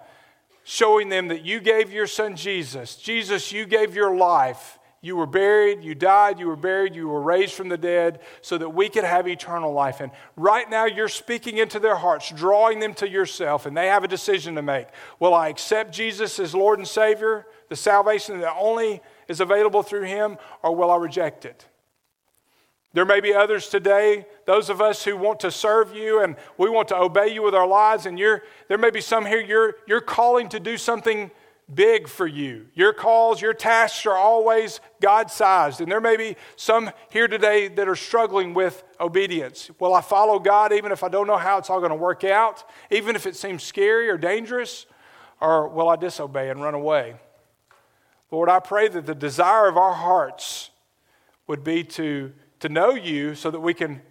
showing 0.64 1.08
them 1.08 1.28
that 1.28 1.44
you 1.44 1.60
gave 1.60 1.92
your 1.92 2.06
son 2.08 2.34
Jesus. 2.34 2.96
Jesus, 2.96 3.52
you 3.52 3.64
gave 3.64 3.94
your 3.94 4.16
life 4.16 4.79
you 5.02 5.16
were 5.16 5.26
buried, 5.26 5.82
you 5.82 5.94
died, 5.94 6.38
you 6.38 6.46
were 6.46 6.56
buried, 6.56 6.94
you 6.94 7.08
were 7.08 7.22
raised 7.22 7.54
from 7.54 7.70
the 7.70 7.78
dead 7.78 8.20
so 8.42 8.58
that 8.58 8.68
we 8.68 8.90
could 8.90 9.04
have 9.04 9.26
eternal 9.26 9.72
life. 9.72 10.00
And 10.00 10.12
right 10.36 10.68
now, 10.68 10.84
you're 10.84 11.08
speaking 11.08 11.56
into 11.56 11.78
their 11.78 11.96
hearts, 11.96 12.30
drawing 12.30 12.80
them 12.80 12.92
to 12.94 13.08
yourself, 13.08 13.64
and 13.64 13.74
they 13.74 13.86
have 13.86 14.04
a 14.04 14.08
decision 14.08 14.54
to 14.56 14.62
make. 14.62 14.88
Will 15.18 15.32
I 15.32 15.48
accept 15.48 15.94
Jesus 15.94 16.38
as 16.38 16.54
Lord 16.54 16.78
and 16.78 16.86
Savior, 16.86 17.46
the 17.70 17.76
salvation 17.76 18.40
that 18.40 18.54
only 18.58 19.00
is 19.26 19.40
available 19.40 19.82
through 19.82 20.04
Him, 20.04 20.36
or 20.62 20.76
will 20.76 20.90
I 20.90 20.96
reject 20.96 21.46
it? 21.46 21.66
There 22.92 23.06
may 23.06 23.20
be 23.20 23.32
others 23.32 23.68
today, 23.68 24.26
those 24.46 24.68
of 24.68 24.82
us 24.82 25.04
who 25.04 25.16
want 25.16 25.40
to 25.40 25.50
serve 25.50 25.94
you 25.94 26.22
and 26.22 26.34
we 26.58 26.68
want 26.68 26.88
to 26.88 26.96
obey 26.96 27.28
you 27.28 27.42
with 27.42 27.54
our 27.54 27.66
lives, 27.66 28.04
and 28.04 28.18
you're, 28.18 28.42
there 28.68 28.78
may 28.78 28.90
be 28.90 29.00
some 29.00 29.24
here, 29.24 29.40
you're, 29.40 29.76
you're 29.86 30.00
calling 30.00 30.48
to 30.50 30.60
do 30.60 30.76
something 30.76 31.30
big 31.74 32.08
for 32.08 32.26
you. 32.26 32.66
Your 32.74 32.92
calls, 32.92 33.40
your 33.40 33.54
tasks 33.54 34.04
are 34.06 34.16
always 34.16 34.80
God 35.00 35.30
sized. 35.30 35.80
And 35.80 35.90
there 35.90 36.00
may 36.00 36.16
be 36.16 36.36
some 36.56 36.90
here 37.10 37.28
today 37.28 37.68
that 37.68 37.88
are 37.88 37.96
struggling 37.96 38.54
with 38.54 38.82
obedience. 38.98 39.70
Will 39.78 39.94
I 39.94 40.00
follow 40.00 40.38
God 40.38 40.72
even 40.72 40.92
if 40.92 41.02
I 41.02 41.08
don't 41.08 41.26
know 41.26 41.36
how 41.36 41.58
it's 41.58 41.70
all 41.70 41.78
going 41.78 41.90
to 41.90 41.96
work 41.96 42.24
out, 42.24 42.64
even 42.90 43.16
if 43.16 43.26
it 43.26 43.36
seems 43.36 43.62
scary 43.62 44.08
or 44.08 44.18
dangerous? 44.18 44.86
Or 45.40 45.68
will 45.68 45.88
I 45.88 45.96
disobey 45.96 46.50
and 46.50 46.62
run 46.62 46.74
away? 46.74 47.14
Lord, 48.30 48.48
I 48.48 48.60
pray 48.60 48.88
that 48.88 49.06
the 49.06 49.14
desire 49.14 49.68
of 49.68 49.76
our 49.76 49.94
hearts 49.94 50.70
would 51.46 51.64
be 51.64 51.82
to, 51.82 52.32
to 52.60 52.68
know 52.68 52.94
you 52.94 53.34
so 53.34 53.50
that 53.50 53.60
we 53.60 53.74
can 53.74 54.02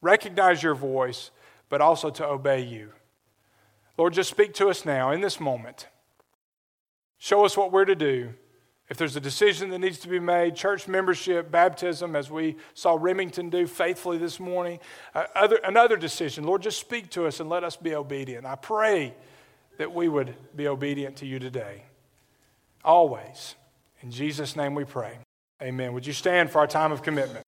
recognize 0.00 0.62
your 0.62 0.74
voice, 0.74 1.30
but 1.68 1.80
also 1.80 2.10
to 2.10 2.24
obey 2.24 2.62
you. 2.62 2.92
Lord, 3.98 4.14
just 4.14 4.30
speak 4.30 4.54
to 4.54 4.68
us 4.68 4.84
now 4.84 5.10
in 5.10 5.20
this 5.20 5.40
moment. 5.40 5.88
Show 7.18 7.44
us 7.44 7.56
what 7.56 7.72
we're 7.72 7.84
to 7.84 7.96
do. 7.96 8.32
If 8.88 8.96
there's 8.96 9.16
a 9.16 9.20
decision 9.20 9.68
that 9.70 9.80
needs 9.80 9.98
to 9.98 10.08
be 10.08 10.18
made, 10.18 10.56
church 10.56 10.88
membership, 10.88 11.50
baptism, 11.50 12.16
as 12.16 12.30
we 12.30 12.56
saw 12.72 12.96
Remington 12.98 13.50
do 13.50 13.66
faithfully 13.66 14.16
this 14.16 14.40
morning, 14.40 14.80
uh, 15.14 15.24
other, 15.34 15.60
another 15.62 15.96
decision, 15.96 16.44
Lord, 16.44 16.62
just 16.62 16.80
speak 16.80 17.10
to 17.10 17.26
us 17.26 17.38
and 17.40 17.50
let 17.50 17.64
us 17.64 17.76
be 17.76 17.94
obedient. 17.94 18.46
I 18.46 18.54
pray 18.54 19.14
that 19.76 19.94
we 19.94 20.08
would 20.08 20.34
be 20.56 20.68
obedient 20.68 21.16
to 21.16 21.26
you 21.26 21.38
today. 21.38 21.82
Always. 22.82 23.56
In 24.00 24.10
Jesus' 24.10 24.56
name 24.56 24.74
we 24.74 24.84
pray. 24.84 25.18
Amen. 25.60 25.92
Would 25.92 26.06
you 26.06 26.12
stand 26.12 26.50
for 26.50 26.60
our 26.60 26.66
time 26.66 26.92
of 26.92 27.02
commitment? 27.02 27.44